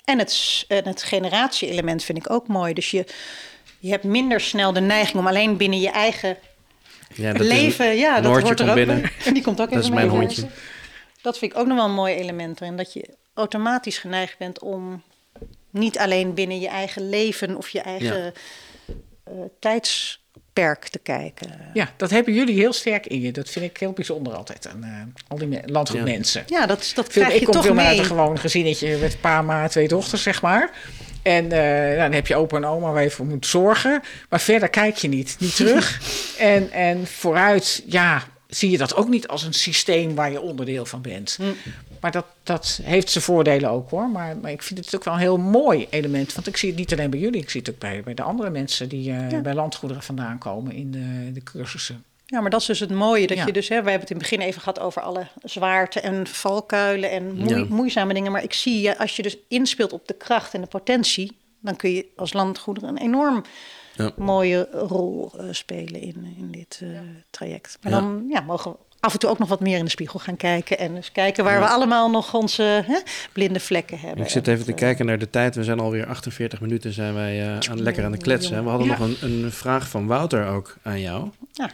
En 0.06 0.20
het, 0.20 0.66
en 0.68 0.88
het 0.88 1.04
generatie-element 1.04 2.04
vind 2.04 2.18
ik 2.18 2.30
ook 2.30 2.48
mooi. 2.48 2.74
Dus 2.74 2.92
je, 2.92 3.06
je 3.80 3.90
hebt 3.90 4.04
minder 4.04 4.40
snel 4.40 4.74
de 4.74 4.80
neiging 4.80 5.18
om 5.18 5.28
alleen 5.28 5.58
binnen 5.58 5.80
je 5.80 5.90
eigen 5.90 6.38
Ja, 7.14 7.32
dat 7.34 7.42
is- 7.42 7.48
leven. 7.48 7.96
Ja, 7.96 8.22
dat 8.22 8.42
hoort 8.42 8.60
er 8.60 8.70
ook 8.70 8.76
binnen. 8.76 9.04
En 9.26 9.34
die 9.38 9.44
komt 9.44 9.62
ook 9.62 9.70
Dat 9.70 9.78
even 9.84 9.90
is 9.90 9.96
mijn 9.96 10.10
hondje. 10.10 10.48
Dat 11.22 11.38
vind 11.38 11.52
ik 11.52 11.58
ook 11.58 11.68
nog 11.68 11.76
wel 11.78 11.86
een 11.86 11.94
mooi 11.94 12.16
element 12.16 12.62
erin. 12.62 12.78
Dat 12.78 12.94
je 12.94 13.10
automatisch 13.38 13.98
geneigd 13.98 14.38
bent 14.38 14.60
om 14.60 15.02
niet 15.70 15.98
alleen 15.98 16.34
binnen 16.34 16.60
je 16.60 16.68
eigen 16.68 17.10
leven 17.10 17.56
of 17.58 17.70
je 17.70 17.80
eigen 17.82 18.34
eh, 19.24 19.34
tijdsperk 19.60 20.88
te 20.88 21.00
kijken. 21.00 21.52
Ja, 21.74 21.90
dat 21.98 22.10
hebben 22.10 22.34
jullie 22.34 22.56
heel 22.60 22.74
sterk 22.74 23.06
in 23.08 23.22
je. 23.22 23.32
Dat 23.32 23.50
vind 23.50 23.66
ik 23.66 23.78
heel 23.78 23.92
bijzonder 23.92 24.34
altijd 24.34 24.68
aan 24.68 24.84
eh, 24.84 24.92
al 25.28 25.38
die 25.38 25.48
me- 25.48 25.62
landgoedmensen. 25.66 26.44
Ja, 26.48 26.66
dat, 26.66 26.92
dat 26.96 27.06
Veel, 27.12 27.22
krijg 27.22 27.34
ik 27.34 27.40
je 27.40 27.46
kom 27.46 27.54
toch 27.54 27.66
veel 27.66 27.78
uit 27.78 27.88
mee. 27.90 28.00
een 28.00 28.06
gewoon 28.06 28.40
gezinnetje 28.40 28.98
met 28.98 29.22
pa, 29.22 29.42
ma, 29.42 29.68
twee 29.68 29.88
dochters, 29.88 30.24
zeg 30.24 30.42
maar. 30.42 30.72
En 31.22 31.52
eh, 31.52 31.60
nou, 31.88 31.98
dan 31.98 32.12
heb 32.12 32.28
je 32.28 32.36
opa 32.36 32.58
en 32.58 32.66
oma 32.66 32.92
waar 32.92 33.04
je 33.04 33.10
voor 33.12 33.26
moet 33.26 33.46
zorgen. 33.46 34.02
Maar 34.30 34.40
verder 34.42 34.70
kijk 34.70 34.96
je 34.96 35.08
niet, 35.08 35.36
niet 35.40 35.56
terug. 35.66 36.02
en, 36.40 36.72
en 36.72 37.08
vooruit, 37.08 37.84
ja, 37.88 38.24
zie 38.48 38.70
je 38.72 38.78
dat 38.78 38.96
ook 38.96 39.08
niet 39.08 39.28
als 39.28 39.44
een 39.44 39.54
systeem 39.54 40.16
waar 40.16 40.32
je 40.32 40.42
onderdeel 40.42 40.86
van 40.86 41.02
bent. 41.02 41.38
Maar 42.08 42.22
dat, 42.22 42.26
dat 42.44 42.80
heeft 42.84 43.10
zijn 43.10 43.24
voordelen 43.24 43.70
ook 43.70 43.90
hoor. 43.90 44.10
Maar, 44.10 44.38
maar 44.38 44.52
ik 44.52 44.62
vind 44.62 44.86
het 44.86 44.96
ook 44.96 45.04
wel 45.04 45.14
een 45.14 45.20
heel 45.20 45.38
mooi 45.38 45.88
element. 45.90 46.34
Want 46.34 46.48
ik 46.48 46.58
zie 46.58 46.70
het 46.70 46.78
niet 46.78 46.92
alleen 46.92 47.10
bij 47.10 47.20
jullie. 47.20 47.42
Ik 47.42 47.50
zie 47.50 47.60
het 47.60 47.70
ook 47.70 47.80
bij, 47.80 48.02
bij 48.04 48.14
de 48.14 48.22
andere 48.22 48.50
mensen 48.50 48.90
die 48.90 49.12
eh, 49.12 49.32
Ja. 49.32 49.42
bij 49.42 49.54
landgoederen 49.54 50.04
vandaan 50.04 50.38
komen 50.38 50.74
in 50.74 50.92
de, 50.92 51.32
de 51.34 51.44
cursussen. 51.44 52.04
Ja, 52.26 52.42
maar 52.42 52.50
dat 52.50 52.62
is 52.62 52.66
dus 52.68 52.80
het 52.80 52.90
mooie. 52.92 53.28
Dat 53.28 53.38
Ja. 53.38 53.46
je 53.46 53.52
dus, 53.52 53.68
hè, 53.70 53.76
wij 53.82 53.92
hebben 53.92 54.02
het 54.02 54.10
in 54.10 54.16
het 54.18 54.30
begin 54.30 54.46
even 54.48 54.62
gehad 54.62 54.80
over 54.80 55.02
alle 55.02 55.28
zwaarte 55.44 56.00
en 56.00 56.28
valkuilen 56.28 57.12
en 57.12 57.48
Ja. 57.48 57.66
moeizame 57.70 58.14
dingen. 58.14 58.32
Maar 58.32 58.44
ik 58.44 58.54
zie, 58.54 58.82
je, 58.82 58.98
als 58.98 59.16
je 59.16 59.22
dus 59.22 59.38
inspeelt 59.48 59.94
op 59.94 60.08
de 60.08 60.14
kracht 60.14 60.54
en 60.54 60.62
de 60.62 60.68
potentie, 60.68 61.38
dan 61.60 61.76
kun 61.76 61.92
je 61.92 62.06
als 62.16 62.34
landgoeder 62.34 62.84
een 62.84 62.98
enorm 62.98 63.44
Ja. 63.98 64.12
mooie 64.18 64.68
rol 64.72 65.32
eh, 65.38 65.46
spelen 65.52 66.02
in, 66.02 66.36
in 66.38 66.48
dit 66.52 66.80
eh, 66.84 66.90
traject. 67.30 67.78
Maar 67.82 67.92
Ja. 67.92 68.00
dan 68.00 68.26
ja, 68.30 68.42
mogen 68.42 68.72
we 68.72 68.78
af 69.00 69.14
en 69.14 69.20
toe 69.20 69.30
ook 69.30 69.40
nog 69.40 69.50
wat 69.50 69.60
meer 69.60 69.78
in 69.78 69.84
de 69.84 69.90
spiegel 69.92 70.20
gaan 70.20 70.38
kijken. 70.38 70.78
En 70.80 70.96
dus 70.96 71.12
kijken 71.12 71.44
waar 71.44 71.60
we 71.60 71.68
allemaal 71.68 72.10
nog 72.10 72.34
onze 72.34 72.64
hè, 72.86 73.00
blinde 73.34 73.60
vlekken 73.60 74.00
hebben. 74.00 74.24
Ik 74.26 74.30
zit 74.32 74.48
En 74.48 74.54
even 74.54 74.66
te 74.66 74.74
kijken 74.74 75.06
naar 75.06 75.20
de 75.20 75.30
tijd. 75.30 75.56
We 75.56 75.64
zijn 75.64 75.80
alweer 75.80 76.06
48 76.08 76.62
minuten 76.62 76.94
zijn 76.94 77.14
wij 77.14 77.42
eh, 77.42 77.70
aan, 77.72 77.82
lekker 77.82 78.06
aan 78.06 78.12
de 78.12 78.18
kletsen. 78.18 78.64
We 78.64 78.70
hadden 78.70 78.88
Ja. 78.88 78.98
nog 78.98 79.08
een, 79.08 79.44
een 79.44 79.52
vraag 79.52 79.90
van 79.90 80.08
Wouter 80.08 80.48
ook 80.48 80.78
aan 80.82 81.00
jou. 81.02 81.30
Ja. 81.52 81.70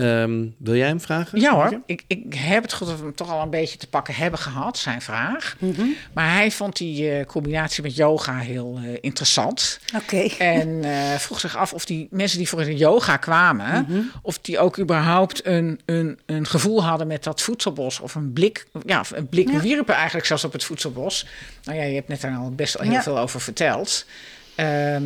Ehm, 0.00 0.46
wil 0.58 0.74
jij 0.74 0.86
hem 0.86 1.00
vragen? 1.00 1.40
Ja 1.40 1.54
hoor, 1.54 1.80
ik, 1.86 2.02
ik 2.06 2.34
heb 2.34 2.62
het 2.62 2.72
goed 2.72 2.86
dat 2.88 2.98
we 2.98 3.02
hem 3.04 3.14
toch 3.14 3.30
al 3.30 3.42
een 3.42 3.50
beetje 3.50 3.78
te 3.78 3.86
pakken 3.86 4.14
hebben 4.14 4.38
gehad, 4.40 4.78
zijn 4.78 5.02
vraag. 5.02 5.56
Mhm. 5.58 5.82
Maar 6.12 6.32
hij 6.32 6.50
vond 6.50 6.76
die 6.76 7.10
eh, 7.10 7.26
combinatie 7.26 7.82
met 7.82 7.96
yoga 7.96 8.38
heel 8.38 8.78
eh, 8.84 8.96
interessant. 9.00 9.80
Oké. 9.96 10.16
En 10.38 10.84
eh, 10.84 11.14
vroeg 11.14 11.40
zich 11.40 11.56
af 11.56 11.72
of 11.72 11.84
die 11.84 12.08
mensen 12.10 12.38
die 12.38 12.48
voor 12.48 12.64
de 12.64 12.76
yoga 12.76 13.16
kwamen, 13.16 13.86
Mhm. 13.88 14.00
of 14.22 14.38
die 14.38 14.58
ook 14.58 14.78
überhaupt 14.78 15.46
een, 15.46 15.80
een, 15.84 16.18
een 16.26 16.46
gevoel 16.46 16.84
hadden 16.84 17.06
met 17.06 17.24
dat 17.24 17.40
voedselbos. 17.42 18.00
Of 18.00 18.14
een 18.14 18.32
blik, 18.32 18.66
ja, 18.86 19.02
een 19.14 19.28
blik 19.28 19.50
Ja. 19.50 19.60
wierpen 19.60 19.94
eigenlijk 19.94 20.26
zelfs 20.26 20.44
op 20.44 20.52
het 20.52 20.64
voedselbos. 20.64 21.26
Nou 21.64 21.78
ja, 21.78 21.84
je 21.84 21.94
hebt 21.94 22.08
net 22.08 22.20
daar 22.20 22.36
al 22.36 22.50
best 22.54 22.74
wel 22.74 22.82
heel 22.86 22.92
Ja. 22.96 23.02
veel 23.02 23.18
over 23.18 23.40
verteld. 23.40 24.06
Ehm, 24.54 25.02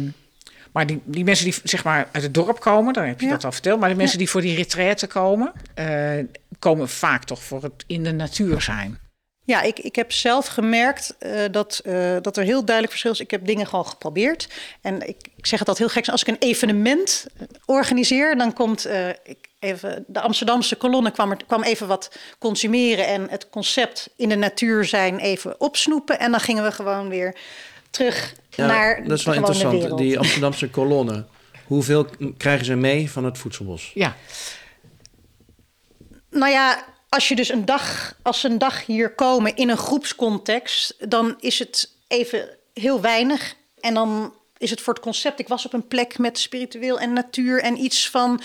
maar 0.75 0.87
die, 0.87 1.01
die 1.05 1.25
mensen 1.25 1.45
die 1.45 1.55
zeg 1.64 1.85
maar 1.85 2.09
uit 2.12 2.22
het 2.22 2.35
dorp 2.35 2.61
komen, 2.61 2.93
dan 2.93 3.05
heb 3.05 3.20
je 3.20 3.27
Ja. 3.27 3.33
dat 3.33 3.45
al 3.45 3.53
verteld. 3.53 3.81
Maar 3.81 3.89
de 3.89 3.95
mensen 3.95 4.18
die 4.18 4.31
voor 4.31 4.41
die 4.41 4.57
retraite 4.57 5.07
komen, 5.07 5.53
eh, 5.75 6.12
komen 6.59 6.89
vaak 6.89 7.25
toch 7.25 7.43
voor 7.43 7.62
het 7.62 7.85
in 7.87 8.05
de 8.05 8.12
natuur 8.12 8.61
zijn. 8.61 8.99
Ja, 9.45 9.62
ik, 9.62 9.79
ik 9.79 9.97
heb 9.97 10.12
zelf 10.12 10.47
gemerkt 10.47 11.14
eh, 11.18 11.41
dat, 11.51 11.81
eh, 11.85 12.16
dat 12.22 12.37
er 12.37 12.45
heel 12.45 12.64
duidelijk 12.64 12.91
verschil 12.91 13.11
is. 13.11 13.20
Ik 13.20 13.31
heb 13.31 13.47
dingen 13.47 13.66
gewoon 13.66 13.87
geprobeerd. 13.87 14.49
En 14.81 15.09
ik, 15.09 15.29
ik 15.37 15.47
zeg 15.47 15.59
het 15.59 15.68
altijd 15.68 15.79
heel 15.79 16.03
gek. 16.03 16.12
Als 16.12 16.22
ik 16.22 16.29
een 16.29 16.49
evenement 16.49 17.27
organiseer, 17.64 18.37
dan 18.37 18.53
komt 18.53 18.89
ik 19.25 19.49
even, 19.59 20.05
de 20.07 20.20
Amsterdamse 20.20 20.77
kolonne 20.77 21.11
kwam, 21.11 21.31
er, 21.31 21.37
kwam 21.47 21.62
even 21.62 21.87
wat 21.87 22.16
consumeren 22.39 23.07
en 23.07 23.27
het 23.31 23.51
concept 23.51 24.11
in 24.16 24.29
de 24.29 24.37
natuur 24.37 24.85
zijn 24.85 25.18
even 25.18 25.61
opsnoepen. 25.61 26.18
En 26.18 26.31
dan 26.31 26.41
gingen 26.41 26.64
we 26.64 26.72
gewoon 26.72 27.09
weer 27.09 27.37
terug 27.95 28.34
Ja, 28.51 28.66
naar 28.66 29.05
dat 29.05 29.18
is 29.18 29.24
wel 29.24 29.34
de 29.34 29.40
interessant. 29.40 29.80
wereld. 29.80 29.99
Die 29.99 30.18
Amsterdamse 30.18 30.70
kolonne. 30.70 31.24
Hoeveel 31.66 32.07
krijgen 32.36 32.64
ze 32.64 32.74
mee 32.74 33.11
van 33.11 33.24
het 33.24 33.38
voedselbos? 33.38 33.90
Ja, 33.95 34.16
Nou 36.30 36.53
ja, 36.53 36.84
als 37.09 37.28
je 37.28 37.34
dus 37.36 37.49
een 37.49 37.64
dag, 37.64 38.16
als 38.22 38.40
ze 38.40 38.49
een 38.49 38.59
dag 38.59 38.86
hier 38.86 39.14
komen 39.14 39.57
in 39.57 39.68
een 39.70 39.76
groepscontext, 39.76 40.95
dan 41.11 41.34
is 41.40 41.59
het 41.59 41.90
even 42.09 42.49
heel 42.72 43.01
weinig. 43.01 43.55
En 43.80 43.95
dan 43.95 44.34
is 44.59 44.70
het 44.70 44.80
voor 44.80 44.95
het 44.95 45.03
concept. 45.03 45.40
Ik 45.40 45.49
was 45.49 45.66
op 45.66 45.72
een 45.72 45.88
plek 45.88 46.18
met 46.18 46.38
spiritueel 46.38 46.99
en 46.99 47.12
natuur 47.12 47.62
en 47.62 47.78
iets 47.84 48.11
van. 48.11 48.40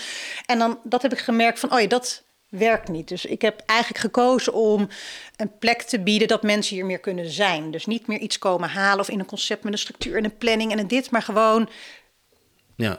En 0.46 0.58
dan 0.58 0.78
dat 0.84 1.02
heb 1.02 1.12
ik 1.12 1.18
gemerkt 1.18 1.58
van, 1.58 1.72
oh 1.72 1.80
ja, 1.80 1.86
dat 1.86 2.22
werkt 2.50 2.88
niet. 2.88 3.08
Dus 3.08 3.24
ik 3.24 3.42
heb 3.42 3.62
eigenlijk 3.66 4.00
gekozen 4.00 4.52
om 4.52 4.88
een 5.36 5.58
plek 5.58 5.82
te 5.82 6.00
bieden 6.00 6.28
dat 6.28 6.42
mensen 6.42 6.76
hier 6.76 6.86
meer 6.86 6.98
kunnen 6.98 7.30
zijn. 7.30 7.70
Dus 7.70 7.86
niet 7.86 8.06
meer 8.06 8.18
iets 8.18 8.38
komen 8.38 8.68
halen 8.68 9.00
of 9.00 9.08
in 9.10 9.18
een 9.18 9.26
concept 9.26 9.64
met 9.64 9.72
een 9.72 9.78
structuur 9.78 10.16
en 10.16 10.24
een 10.24 10.36
planning 10.38 10.72
en 10.72 10.78
een 10.78 10.88
dit, 10.88 11.10
maar 11.10 11.22
gewoon 11.22 11.68
Ja, 12.76 12.98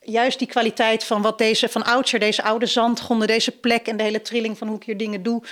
juist 0.00 0.38
die 0.38 0.48
kwaliteit 0.48 1.04
van 1.04 1.22
wat 1.22 1.38
deze 1.38 1.68
van 1.68 1.84
oudsher, 1.84 2.18
deze 2.18 2.42
oude 2.42 2.66
zandgronden, 2.66 3.26
deze 3.26 3.50
plek 3.50 3.86
en 3.86 3.96
de 3.96 4.02
hele 4.02 4.22
trilling 4.22 4.58
van 4.58 4.68
hoe 4.68 4.76
ik 4.76 4.84
hier 4.84 4.96
dingen 4.96 5.22
doe. 5.22 5.42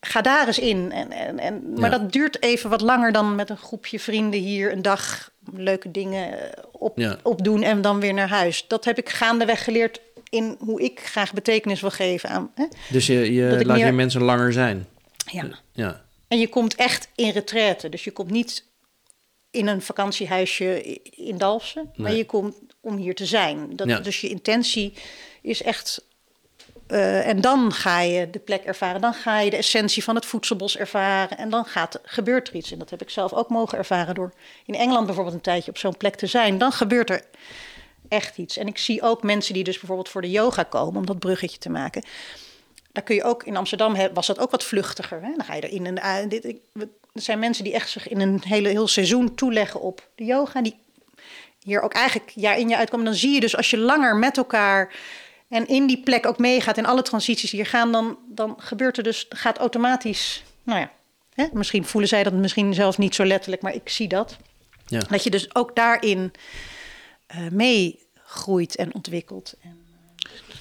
Ga 0.00 0.20
daar 0.20 0.46
eens 0.46 0.58
in. 0.58 0.92
En, 0.92 1.10
en, 1.12 1.38
en, 1.38 1.72
maar 1.72 1.90
Ja. 1.90 1.98
dat 1.98 2.12
duurt 2.12 2.42
even 2.42 2.70
wat 2.70 2.80
langer 2.80 3.12
dan 3.12 3.34
met 3.34 3.50
een 3.50 3.56
groepje 3.56 4.00
vrienden 4.00 4.40
hier 4.40 4.72
een 4.72 4.82
dag 4.82 5.30
leuke 5.54 5.90
dingen 5.90 6.38
op, 6.72 6.98
Ja. 6.98 7.18
opdoen 7.22 7.62
en 7.62 7.82
dan 7.82 8.00
weer 8.00 8.14
naar 8.14 8.28
huis. 8.28 8.64
Dat 8.68 8.84
heb 8.84 8.98
ik 8.98 9.08
gaandeweg 9.08 9.64
geleerd 9.64 10.00
in 10.30 10.56
hoe 10.58 10.82
ik 10.82 11.00
graag 11.00 11.32
betekenis 11.32 11.80
wil 11.80 11.90
geven 11.90 12.28
aan. 12.28 12.50
Hè? 12.54 12.64
dus 12.88 13.06
je, 13.06 13.32
je 13.32 13.64
laat 13.66 13.76
meer- 13.76 13.86
je 13.86 13.92
mensen 13.92 14.22
langer 14.22 14.52
zijn. 14.52 14.86
Ja. 15.26 15.48
Ja, 15.72 16.04
En 16.28 16.38
je 16.38 16.48
komt 16.48 16.74
echt 16.74 17.08
in 17.14 17.30
retraite. 17.30 17.88
Dus 17.88 18.04
je 18.04 18.10
komt 18.10 18.30
niet 18.30 18.64
in 19.50 19.66
een 19.66 19.82
vakantiehuisje 19.82 20.82
in 21.10 21.38
Dalfsen. 21.38 21.90
Maar 21.96 22.12
je 22.14 22.26
komt 22.26 22.54
om 22.80 22.96
hier 22.96 23.14
te 23.14 23.26
zijn. 23.26 23.76
Dat, 23.76 23.86
Ja. 23.88 24.00
Dus 24.00 24.20
je 24.20 24.28
intentie 24.28 24.92
is 25.42 25.62
echt... 25.62 26.04
eh, 26.86 27.26
en 27.26 27.40
dan 27.40 27.72
ga 27.72 28.00
je 28.00 28.30
de 28.30 28.38
plek 28.38 28.64
ervaren. 28.64 29.00
Dan 29.00 29.14
ga 29.14 29.40
je 29.40 29.50
de 29.50 29.56
essentie 29.56 30.04
van 30.04 30.14
het 30.14 30.26
voedselbos 30.26 30.76
ervaren. 30.76 31.38
En 31.38 31.50
dan 31.50 31.64
gaat, 31.64 32.00
gebeurt 32.02 32.48
er 32.48 32.54
iets. 32.54 32.72
En 32.72 32.78
dat 32.78 32.90
heb 32.90 33.02
ik 33.02 33.10
zelf 33.10 33.32
ook 33.32 33.48
mogen 33.48 33.78
ervaren 33.78 34.14
door 34.14 34.32
in 34.66 34.74
Engeland 34.74 35.06
bijvoorbeeld 35.06 35.34
een 35.36 35.40
tijdje 35.42 35.70
op 35.70 35.78
zo'n 35.78 35.96
plek 35.96 36.14
te 36.14 36.26
zijn. 36.26 36.58
Dan 36.58 36.72
gebeurt 36.72 37.10
er 37.10 37.22
echt 38.08 38.38
iets. 38.38 38.56
En 38.56 38.66
ik 38.66 38.78
zie 38.78 39.02
ook 39.02 39.22
mensen 39.22 39.54
die 39.54 39.64
dus 39.64 39.78
bijvoorbeeld 39.78 40.08
voor 40.08 40.22
de 40.22 40.30
yoga 40.30 40.62
komen, 40.62 41.00
om 41.00 41.06
dat 41.06 41.18
bruggetje 41.18 41.58
te 41.58 41.70
maken. 41.70 42.02
Daar 42.92 43.04
kun 43.04 43.14
je 43.14 43.24
ook 43.24 43.42
in 43.44 43.56
Amsterdam 43.56 43.96
was 44.12 44.26
dat 44.26 44.38
ook 44.38 44.50
wat 44.50 44.64
vluchtiger. 44.64 45.22
Hè? 45.22 45.30
Dan 45.36 45.44
ga 45.44 45.54
je 45.54 45.68
erin 45.68 45.86
en 45.86 46.02
uit. 46.02 46.30
Dit, 46.30 46.44
er 46.44 46.88
zijn 47.12 47.38
mensen 47.38 47.64
die 47.64 47.72
echt 47.72 47.90
zich 47.90 48.08
in 48.08 48.20
een 48.20 48.42
hele 48.44 48.68
heel 48.68 48.88
seizoen 48.88 49.34
toeleggen 49.34 49.80
op 49.80 50.08
de 50.14 50.24
yoga. 50.24 50.62
Die 50.62 50.76
hier 51.62 51.80
ook 51.80 51.92
eigenlijk 51.92 52.30
jaar 52.34 52.58
in 52.58 52.68
jaar 52.68 52.78
uitkomen. 52.78 53.06
Dan 53.06 53.14
zie 53.14 53.34
je 53.34 53.40
dus 53.40 53.56
als 53.56 53.70
je 53.70 53.78
langer 53.78 54.16
met 54.16 54.36
elkaar 54.36 54.94
en 55.48 55.66
in 55.66 55.86
die 55.86 56.02
plek 56.02 56.26
ook 56.26 56.38
meegaat 56.38 56.78
en 56.78 56.84
alle 56.84 57.02
transities 57.02 57.50
hier 57.50 57.66
gaan, 57.66 57.92
dan, 57.92 58.18
dan 58.28 58.54
gebeurt 58.58 58.96
er 58.96 59.02
dus, 59.02 59.26
gaat 59.28 59.58
automatisch. 59.58 60.42
Nou 60.62 60.80
ja, 60.80 60.90
hè? 61.34 61.46
misschien 61.52 61.84
voelen 61.84 62.08
zij 62.08 62.22
dat 62.22 62.32
misschien 62.32 62.74
zelf 62.74 62.98
niet 62.98 63.14
zo 63.14 63.24
letterlijk, 63.24 63.62
maar 63.62 63.74
ik 63.74 63.88
zie 63.88 64.08
dat. 64.08 64.36
ja. 64.86 65.00
Dat 65.08 65.24
je 65.24 65.30
dus 65.30 65.54
ook 65.54 65.76
daarin 65.76 66.32
eh 67.28 67.48
meegroeit 67.50 68.76
en 68.76 68.94
ontwikkelt. 68.94 69.54
En, 69.62 69.76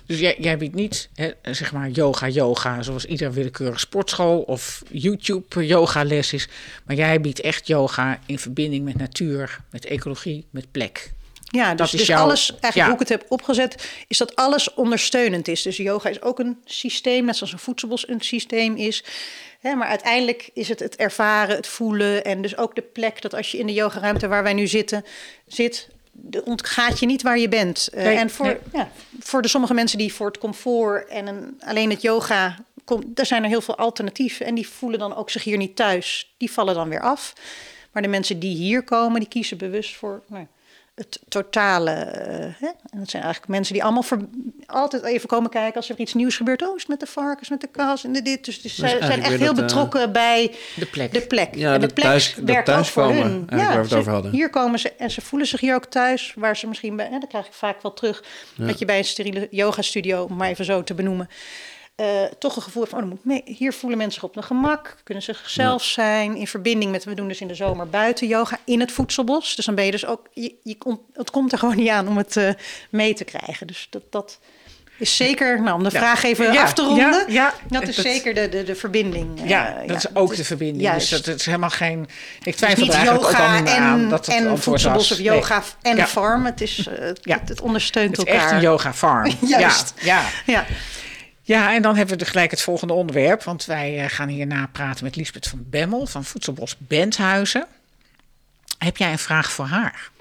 Dus 0.05 0.20
jij, 0.20 0.36
jij 0.39 0.57
biedt 0.57 0.76
niet, 0.76 1.09
hè, 1.13 1.32
zeg 1.53 1.72
maar, 1.74 1.89
yoga, 1.89 2.28
yoga, 2.30 2.82
zoals 2.82 3.05
ieder 3.05 3.32
willekeurig 3.34 3.80
sportschool 3.80 4.41
of 4.41 4.84
YouTube 4.91 5.65
yoga 5.65 6.03
les 6.03 6.34
is. 6.34 6.47
Maar 6.86 6.95
jij 6.95 7.22
biedt 7.22 7.39
echt 7.41 7.68
yoga 7.68 8.20
in 8.26 8.39
verbinding 8.39 8.84
met 8.86 8.97
natuur, 8.97 9.59
met 9.72 9.86
ecologie, 9.86 10.45
met 10.49 10.72
plek. 10.72 11.11
Ja, 11.49 11.68
Dat 11.70 11.78
dus, 11.78 11.93
is 11.93 11.99
dus 11.99 12.07
jouw- 12.07 12.24
alles, 12.24 12.49
eigenlijk 12.49 12.76
ja. 12.76 12.84
hoe 12.86 12.93
ik 12.93 12.99
het 12.99 13.09
heb 13.09 13.26
opgezet, 13.32 13.89
is 14.07 14.18
dat 14.18 14.36
alles 14.36 14.74
ondersteunend 14.74 15.47
is. 15.47 15.61
Dus 15.61 15.78
yoga 15.78 16.09
is 16.09 16.22
ook 16.22 16.39
een 16.39 16.57
systeem, 16.65 17.26
net 17.26 17.36
zoals 17.36 17.53
een 17.53 17.59
voedselbos 17.59 18.07
een 18.07 18.22
systeem 18.22 18.76
is. 18.76 19.03
Hè, 19.59 19.76
maar 19.76 19.88
uiteindelijk 19.88 20.49
is 20.53 20.70
het 20.70 20.80
het 20.80 20.95
ervaren, 20.95 21.55
het 21.55 21.68
voelen 21.68 22.24
en 22.24 22.41
dus 22.41 22.57
ook 22.57 22.76
de 22.76 22.82
plek 22.82 23.22
dat 23.22 23.34
als 23.34 23.51
je 23.51 23.57
in 23.57 23.65
de 23.68 23.74
yogaruimte 23.74 24.28
waar 24.28 24.43
wij 24.43 24.53
nu 24.53 24.68
zitten, 24.68 25.05
zit, 25.47 25.89
ontgaat 26.43 26.99
je 26.99 27.05
niet 27.05 27.22
waar 27.22 27.39
je 27.39 27.49
bent. 27.49 27.89
Eh, 27.93 28.03
Nee, 28.03 28.18
en 28.18 28.30
voor, 28.30 28.45
nee. 28.45 28.57
ja, 28.74 28.89
voor 29.20 29.41
de 29.41 29.47
sommige 29.47 29.74
mensen 29.74 29.97
die 29.97 30.13
voor 30.13 30.28
het 30.28 30.38
comfort 30.38 31.07
en 31.07 31.28
een, 31.28 31.61
alleen 31.65 31.89
het 31.89 32.01
yoga, 32.01 32.55
komt, 32.84 33.15
daar 33.15 33.26
zijn 33.26 33.43
er 33.43 33.49
heel 33.49 33.61
veel 33.61 33.78
alternatieven 33.78 34.45
en 34.45 34.55
die 34.55 34.68
voelen 34.68 34.99
dan 34.99 35.15
ook 35.15 35.30
zich 35.30 35.43
hier 35.43 35.57
niet 35.57 35.76
thuis. 35.76 36.34
Die 36.38 36.51
vallen 36.51 36.76
dan 36.76 36.89
weer 36.89 37.01
af. 37.01 37.34
Maar 37.91 38.01
de 38.01 38.07
mensen 38.07 38.39
die 38.39 38.55
hier 38.55 38.84
komen, 38.84 39.20
die 39.20 39.30
kiezen 39.30 39.57
bewust 39.57 39.95
voor 39.95 40.24
nou, 40.28 40.47
het 40.97 41.19
totale. 41.27 41.91
eh, 41.91 42.37
hè? 42.59 42.67
En 42.67 42.99
dat 42.99 43.09
zijn 43.09 43.23
eigenlijk 43.23 43.51
mensen 43.51 43.73
die 43.73 43.83
allemaal 43.83 44.03
ver- 44.03 44.27
altijd 44.65 45.03
even 45.03 45.27
komen 45.29 45.49
kijken 45.49 45.75
als 45.75 45.89
er 45.89 45.99
iets 45.99 46.13
nieuws 46.13 46.35
gebeurt. 46.37 46.61
Oh, 46.67 46.75
is 46.75 46.81
het 46.81 46.89
met 46.89 46.99
de 46.99 47.05
varkens, 47.05 47.49
met 47.49 47.61
de 47.61 47.67
kaas 47.67 48.03
en 48.03 48.11
de 48.11 48.21
dit. 48.21 48.45
Dus, 48.45 48.61
dus 48.61 48.75
zij 48.75 48.89
zijn 48.89 49.01
eigenlijk 49.01 49.31
echt 49.31 49.41
heel 49.41 49.53
dat, 49.53 49.57
eh, 49.57 49.65
betrokken 49.75 50.11
bij 50.11 50.55
De 50.75 50.85
plek. 50.85 51.13
de 51.13 51.21
plek. 51.21 51.55
Ja, 51.55 51.73
en 51.73 51.81
de 51.81 51.87
plek 51.87 52.05
thuis- 52.05 52.35
dat 52.35 52.43
werkt 52.45 52.69
ook 52.69 52.85
voor 52.85 53.03
hun. 53.03 53.13
eigenlijk 53.15 53.47
waar 53.59 53.71
we 53.73 53.77
het 53.79 53.89
ze- 53.89 53.97
over 53.97 54.11
hadden. 54.11 54.31
Hier 54.31 54.49
komen 54.49 54.79
ze 54.79 54.91
en 54.91 55.11
ze 55.11 55.21
voelen 55.21 55.47
zich 55.47 55.59
hier 55.59 55.75
ook 55.75 55.85
thuis, 55.85 56.33
waar 56.35 56.57
ze 56.57 56.67
misschien 56.67 56.95
bij. 56.95 57.07
Hè, 57.11 57.19
dat 57.19 57.29
krijg 57.29 57.45
ik 57.45 57.53
vaak 57.53 57.81
wel 57.81 57.93
terug. 57.93 58.23
Dat 58.57 58.79
je 58.79 58.85
bij 58.85 58.97
een 58.97 59.05
steriele 59.05 59.47
yoga 59.51 59.81
studio, 59.81 60.23
om 60.23 60.35
maar 60.35 60.49
even 60.49 60.65
zo 60.65 60.83
te 60.83 60.93
benoemen. 60.93 61.29
Eh, 61.97 62.23
toch 62.39 62.55
een 62.55 62.61
gevoel 62.61 62.85
van, 62.85 63.03
oh, 63.03 63.09
moet 63.09 63.25
mee. 63.25 63.41
hier 63.45 63.73
voelen 63.73 63.97
mensen 63.97 64.19
zich 64.19 64.29
op 64.29 64.35
hun 64.35 64.43
gemak, 64.43 64.95
kunnen 65.03 65.23
ze 65.23 65.33
zichzelf 65.33 65.83
zijn, 65.83 66.35
in 66.35 66.47
verbinding 66.47 66.91
met, 66.91 67.03
we 67.03 67.13
doen 67.13 67.27
dus 67.27 67.41
in 67.41 67.47
de 67.47 67.55
zomer 67.55 67.89
buiten 67.89 68.27
yoga 68.27 68.59
in 68.65 68.79
het 68.79 68.91
voedselbos. 68.91 69.55
Dus 69.55 69.65
dan 69.65 69.75
ben 69.75 69.85
je 69.85 69.91
dus 69.91 70.05
ook, 70.05 70.27
je, 70.33 70.53
je, 70.63 70.75
komt- 70.77 71.01
het 71.13 71.31
komt 71.31 71.51
er 71.51 71.57
gewoon 71.57 71.75
niet 71.75 71.89
aan 71.89 72.07
om 72.07 72.17
het 72.17 72.37
eh, 72.37 72.49
mee 72.89 73.13
te 73.13 73.23
krijgen. 73.23 73.67
Dus 73.67 73.87
dat, 73.89 74.01
dat 74.09 74.39
is 74.97 75.15
zeker, 75.15 75.61
nou 75.61 75.77
om 75.77 75.83
de 75.83 75.89
Ja. 75.91 75.99
vraag 75.99 76.23
even 76.23 76.53
Ja, 76.53 76.63
af 76.63 76.73
te 76.73 76.81
ronden, 76.81 77.25
ja, 77.31 77.53
dat 77.69 77.87
is 77.87 77.95
Dat- 77.95 78.05
zeker 78.05 78.33
de, 78.33 78.49
de, 78.49 78.63
de 78.63 78.75
verbinding. 78.75 79.41
eh, 79.41 79.49
Ja, 79.49 79.75
dat 79.85 79.97
is 79.97 80.15
ook 80.15 80.35
de 80.35 80.43
verbinding. 80.43 80.81
Juist. 80.83 81.09
Dus 81.09 81.21
dat 81.21 81.39
is 81.39 81.45
helemaal 81.45 81.69
geen. 81.69 82.07
Ik 82.43 82.55
twijfel 82.55 82.87
er 82.87 82.93
eigenlijk 82.93 83.25
ook 83.25 83.33
al 83.33 83.39
yoga 83.41 83.53
niet 83.55 83.63
meer 83.63 83.73
en, 83.73 83.81
aan 83.81 84.09
dat 84.09 84.25
het 84.25 84.35
en 84.35 84.59
voedselbos 84.59 85.09
was. 85.09 85.19
of 85.19 85.25
yoga 85.25 85.63
en 85.81 86.07
farm. 86.07 86.45
Het, 86.45 86.61
is, 86.61 86.87
het, 86.89 87.19
Ja. 87.21 87.41
het 87.45 87.61
ondersteunt 87.61 88.17
Het 88.17 88.27
is 88.27 88.33
elkaar. 88.33 88.45
echt 88.47 88.55
een 88.55 88.61
yoga 88.61 88.93
farm. 88.93 89.31
Juist. 89.47 89.93
Ja, 90.01 90.23
ja. 90.45 90.65
Ja. 91.47 91.73
en 91.73 91.81
dan 91.81 91.95
hebben 91.95 92.17
we 92.17 92.25
gelijk 92.25 92.51
het 92.51 92.61
volgende 92.61 92.93
onderwerp. 92.93 93.43
Want 93.43 93.65
wij 93.65 94.03
eh, 94.03 94.09
gaan 94.09 94.27
hierna 94.27 94.69
praten 94.71 95.03
met 95.03 95.15
Lisbeth 95.15 95.47
van 95.47 95.65
Bemmel 95.69 96.05
van 96.05 96.23
Voedselbos 96.23 96.75
Benthuizen. 96.77 97.65
Heb 98.77 98.97
jij 98.97 99.11
een 99.11 99.19
vraag 99.19 99.51
voor 99.51 99.65
haar? 99.65 100.11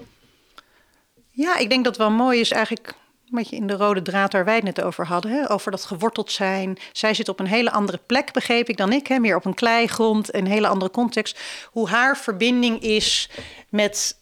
ja, 1.31 1.57
ik 1.57 1.69
denk 1.69 1.83
dat 1.83 1.97
wel 1.97 2.11
mooi 2.11 2.39
is 2.39 2.51
eigenlijk... 2.51 2.87
een 2.87 3.37
beetje 3.37 3.55
in 3.55 3.67
de 3.67 3.73
rode 3.73 4.01
draad 4.01 4.33
waar 4.33 4.45
wij 4.45 4.55
het 4.55 4.63
net 4.63 4.81
over 4.81 5.05
hadden. 5.05 5.31
Hè? 5.31 5.51
Over 5.51 5.71
dat 5.71 5.85
geworteld 5.85 6.31
zijn. 6.31 6.77
Zij 6.91 7.13
zit 7.13 7.29
op 7.29 7.39
een 7.39 7.47
hele 7.47 7.71
andere 7.71 7.99
plek, 8.05 8.33
begreep 8.33 8.69
ik 8.69 8.77
dan 8.77 8.93
ik. 8.93 9.07
Hè? 9.07 9.19
Meer 9.19 9.35
op 9.35 9.45
een 9.45 9.53
kleigrond, 9.53 10.33
een 10.33 10.47
hele 10.47 10.67
andere 10.67 10.91
context. 10.91 11.39
Hoe 11.71 11.89
haar 11.89 12.17
verbinding 12.17 12.81
is 12.81 13.29
met 13.69 14.17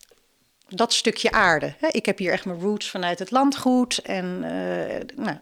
dat 0.68 0.94
stukje 0.94 1.32
aarde. 1.32 1.74
Hè? 1.80 1.88
Ik 1.88 2.06
heb 2.06 2.18
hier 2.18 2.32
echt 2.32 2.46
mijn 2.46 2.60
roots 2.60 2.90
vanuit 2.90 3.20
het 3.20 3.32
landgoed. 3.32 3.98
En 3.98 4.44
eh, 4.44 5.26
nou, 5.26 5.38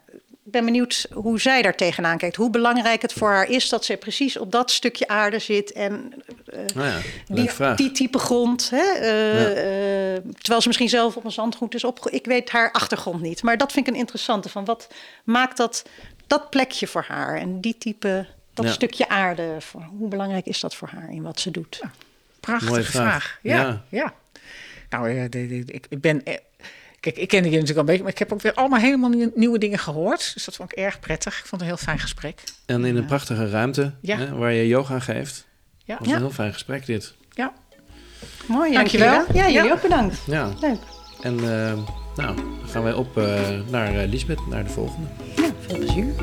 ik 0.45 0.51
ben 0.51 0.65
benieuwd 0.65 1.07
hoe 1.13 1.39
zij 1.41 1.61
daar 1.61 1.75
tegenaan 1.75 2.17
kijkt. 2.17 2.35
Hoe 2.35 2.49
belangrijk 2.49 3.01
het 3.01 3.13
voor 3.13 3.29
haar 3.29 3.49
is 3.49 3.69
dat 3.69 3.85
ze 3.85 3.97
precies 3.97 4.37
op 4.37 4.51
dat 4.51 4.71
stukje 4.71 5.07
aarde 5.07 5.39
zit. 5.39 5.71
En 5.71 6.13
eh, 6.45 6.59
Nou 6.75 6.87
ja, 6.87 6.99
die, 7.27 7.75
die 7.75 7.91
type 7.91 8.17
grond. 8.19 8.69
Hè? 8.69 8.81
eh, 8.99 10.15
eh, 10.15 10.23
terwijl 10.37 10.61
ze 10.61 10.67
misschien 10.67 10.89
zelf 10.89 11.15
op 11.17 11.25
een 11.25 11.31
zandgoed 11.31 11.75
is 11.75 11.83
opge... 11.83 12.09
Ik 12.11 12.25
weet 12.25 12.49
haar 12.49 12.71
achtergrond 12.71 13.21
niet. 13.21 13.43
Maar 13.43 13.57
dat 13.57 13.71
vind 13.71 13.87
ik 13.87 13.93
een 13.93 13.99
interessante. 13.99 14.49
Van 14.49 14.65
wat 14.65 14.87
maakt 15.23 15.57
dat, 15.57 15.85
dat 16.27 16.49
plekje 16.49 16.87
voor 16.87 17.05
haar? 17.07 17.37
En 17.37 17.61
die 17.61 17.77
type, 17.77 18.25
dat 18.53 18.65
Ja. 18.65 18.71
stukje 18.71 19.09
aarde. 19.09 19.55
Voor, 19.59 19.81
hoe 19.97 20.07
belangrijk 20.09 20.45
is 20.45 20.59
dat 20.59 20.75
voor 20.75 20.87
haar 20.87 21.11
in 21.11 21.21
wat 21.23 21.39
ze 21.39 21.51
doet? 21.51 21.81
Prachtige 22.39 22.71
Mooie 22.71 22.83
vraag. 22.83 23.03
vraag. 23.07 23.39
Ja, 23.41 23.61
Ja. 23.61 23.83
ja. 23.89 24.13
Nou, 24.89 25.09
ik, 25.09 25.85
ik 25.89 26.01
ben. 26.01 26.23
Kijk, 27.03 27.17
ik 27.17 27.27
kende 27.27 27.49
je 27.49 27.57
natuurlijk 27.57 27.75
al 27.77 27.79
een 27.79 27.85
beetje, 27.85 28.03
maar 28.03 28.11
ik 28.11 28.19
heb 28.19 28.33
ook 28.33 28.41
weer 28.41 28.53
allemaal 28.53 28.79
helemaal 28.79 29.09
nieuwe, 29.09 29.31
nieuwe 29.35 29.57
dingen 29.57 29.79
gehoord. 29.79 30.31
Dus 30.33 30.45
dat 30.45 30.55
vond 30.55 30.71
ik 30.71 30.77
erg 30.77 30.99
prettig. 30.99 31.33
Ik 31.39 31.45
vond 31.45 31.51
het 31.51 31.61
een 31.61 31.67
heel 31.77 31.85
fijn 31.85 31.99
gesprek. 31.99 32.43
En 32.65 32.85
in 32.85 32.95
een 32.95 33.05
prachtige 33.05 33.49
ruimte 33.49 33.93
Ja. 34.01 34.17
hè, 34.17 34.35
waar 34.35 34.53
je 34.53 34.67
yoga 34.67 34.99
geeft. 34.99 35.47
Ja, 35.85 35.95
was 35.99 36.07
Ja. 36.07 36.13
een 36.13 36.19
heel 36.19 36.29
fijn 36.31 36.53
gesprek 36.53 36.85
dit. 36.85 37.13
ja. 37.31 37.53
Mooi, 38.47 38.73
Dankjewel. 38.73 39.11
dankjewel. 39.13 39.41
Ja, 39.41 39.49
jullie 39.51 39.67
Ja. 39.67 39.73
ook 39.73 39.81
bedankt. 39.81 40.17
Ja, 40.25 40.53
Leuk. 40.61 40.77
en 41.21 41.33
eh, 41.39 41.73
nou, 42.15 42.35
dan 42.35 42.59
gaan 42.67 42.83
wij 42.83 42.93
op 42.93 43.17
eh, 43.17 43.49
naar 43.69 43.95
eh, 44.01 44.09
Lisbeth, 44.09 44.47
naar 44.47 44.63
de 44.63 44.69
volgende. 44.69 45.07
Ja, 45.35 45.49
veel 45.67 45.77
plezier. 45.77 46.13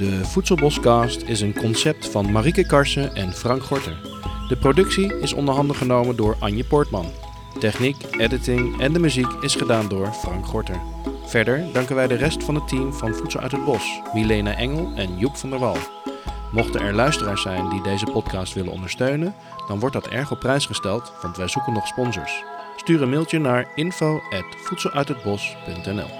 De 0.00 0.24
Voedselboscast 0.24 1.22
is 1.22 1.40
een 1.40 1.54
concept 1.54 2.08
van 2.08 2.32
Marieke 2.32 2.66
Karsen 2.66 3.14
en 3.14 3.32
Frank 3.32 3.62
Gorter. 3.62 3.96
De 4.48 4.56
productie 4.56 5.18
is 5.18 5.32
onder 5.32 5.54
handen 5.54 5.76
genomen 5.76 6.16
door 6.16 6.36
Anje 6.38 6.64
Poortman. 6.64 7.06
Techniek, 7.58 7.96
editing 8.18 8.80
en 8.80 8.92
de 8.92 8.98
muziek 8.98 9.32
is 9.40 9.54
gedaan 9.54 9.88
door 9.88 10.12
Frank 10.12 10.46
Gorter. 10.46 10.80
Verder 11.26 11.64
danken 11.72 11.94
wij 11.94 12.06
de 12.06 12.14
rest 12.14 12.44
van 12.44 12.54
het 12.54 12.68
team 12.68 12.92
van 12.92 13.14
Voedsel 13.14 13.40
uit 13.40 13.52
het 13.52 13.64
Bos, 13.64 14.00
Milena 14.14 14.56
Engel 14.56 14.92
en 14.96 15.18
Joep 15.18 15.36
van 15.36 15.50
der 15.50 15.58
Wal. 15.58 15.76
Mochten 16.52 16.80
er 16.80 16.94
luisteraars 16.94 17.42
zijn 17.42 17.68
die 17.68 17.82
deze 17.82 18.06
podcast 18.06 18.54
willen 18.54 18.72
ondersteunen, 18.72 19.34
dan 19.68 19.78
wordt 19.78 19.94
dat 19.94 20.08
erg 20.08 20.30
op 20.30 20.38
prijs 20.38 20.66
gesteld, 20.66 21.12
want 21.22 21.36
wij 21.36 21.48
zoeken 21.48 21.72
nog 21.72 21.86
sponsors. 21.86 22.44
Stuur 22.76 23.02
een 23.02 23.10
mailtje 23.10 23.38
naar 23.38 23.72
info@voedseluithetbos.nl. 23.74 26.19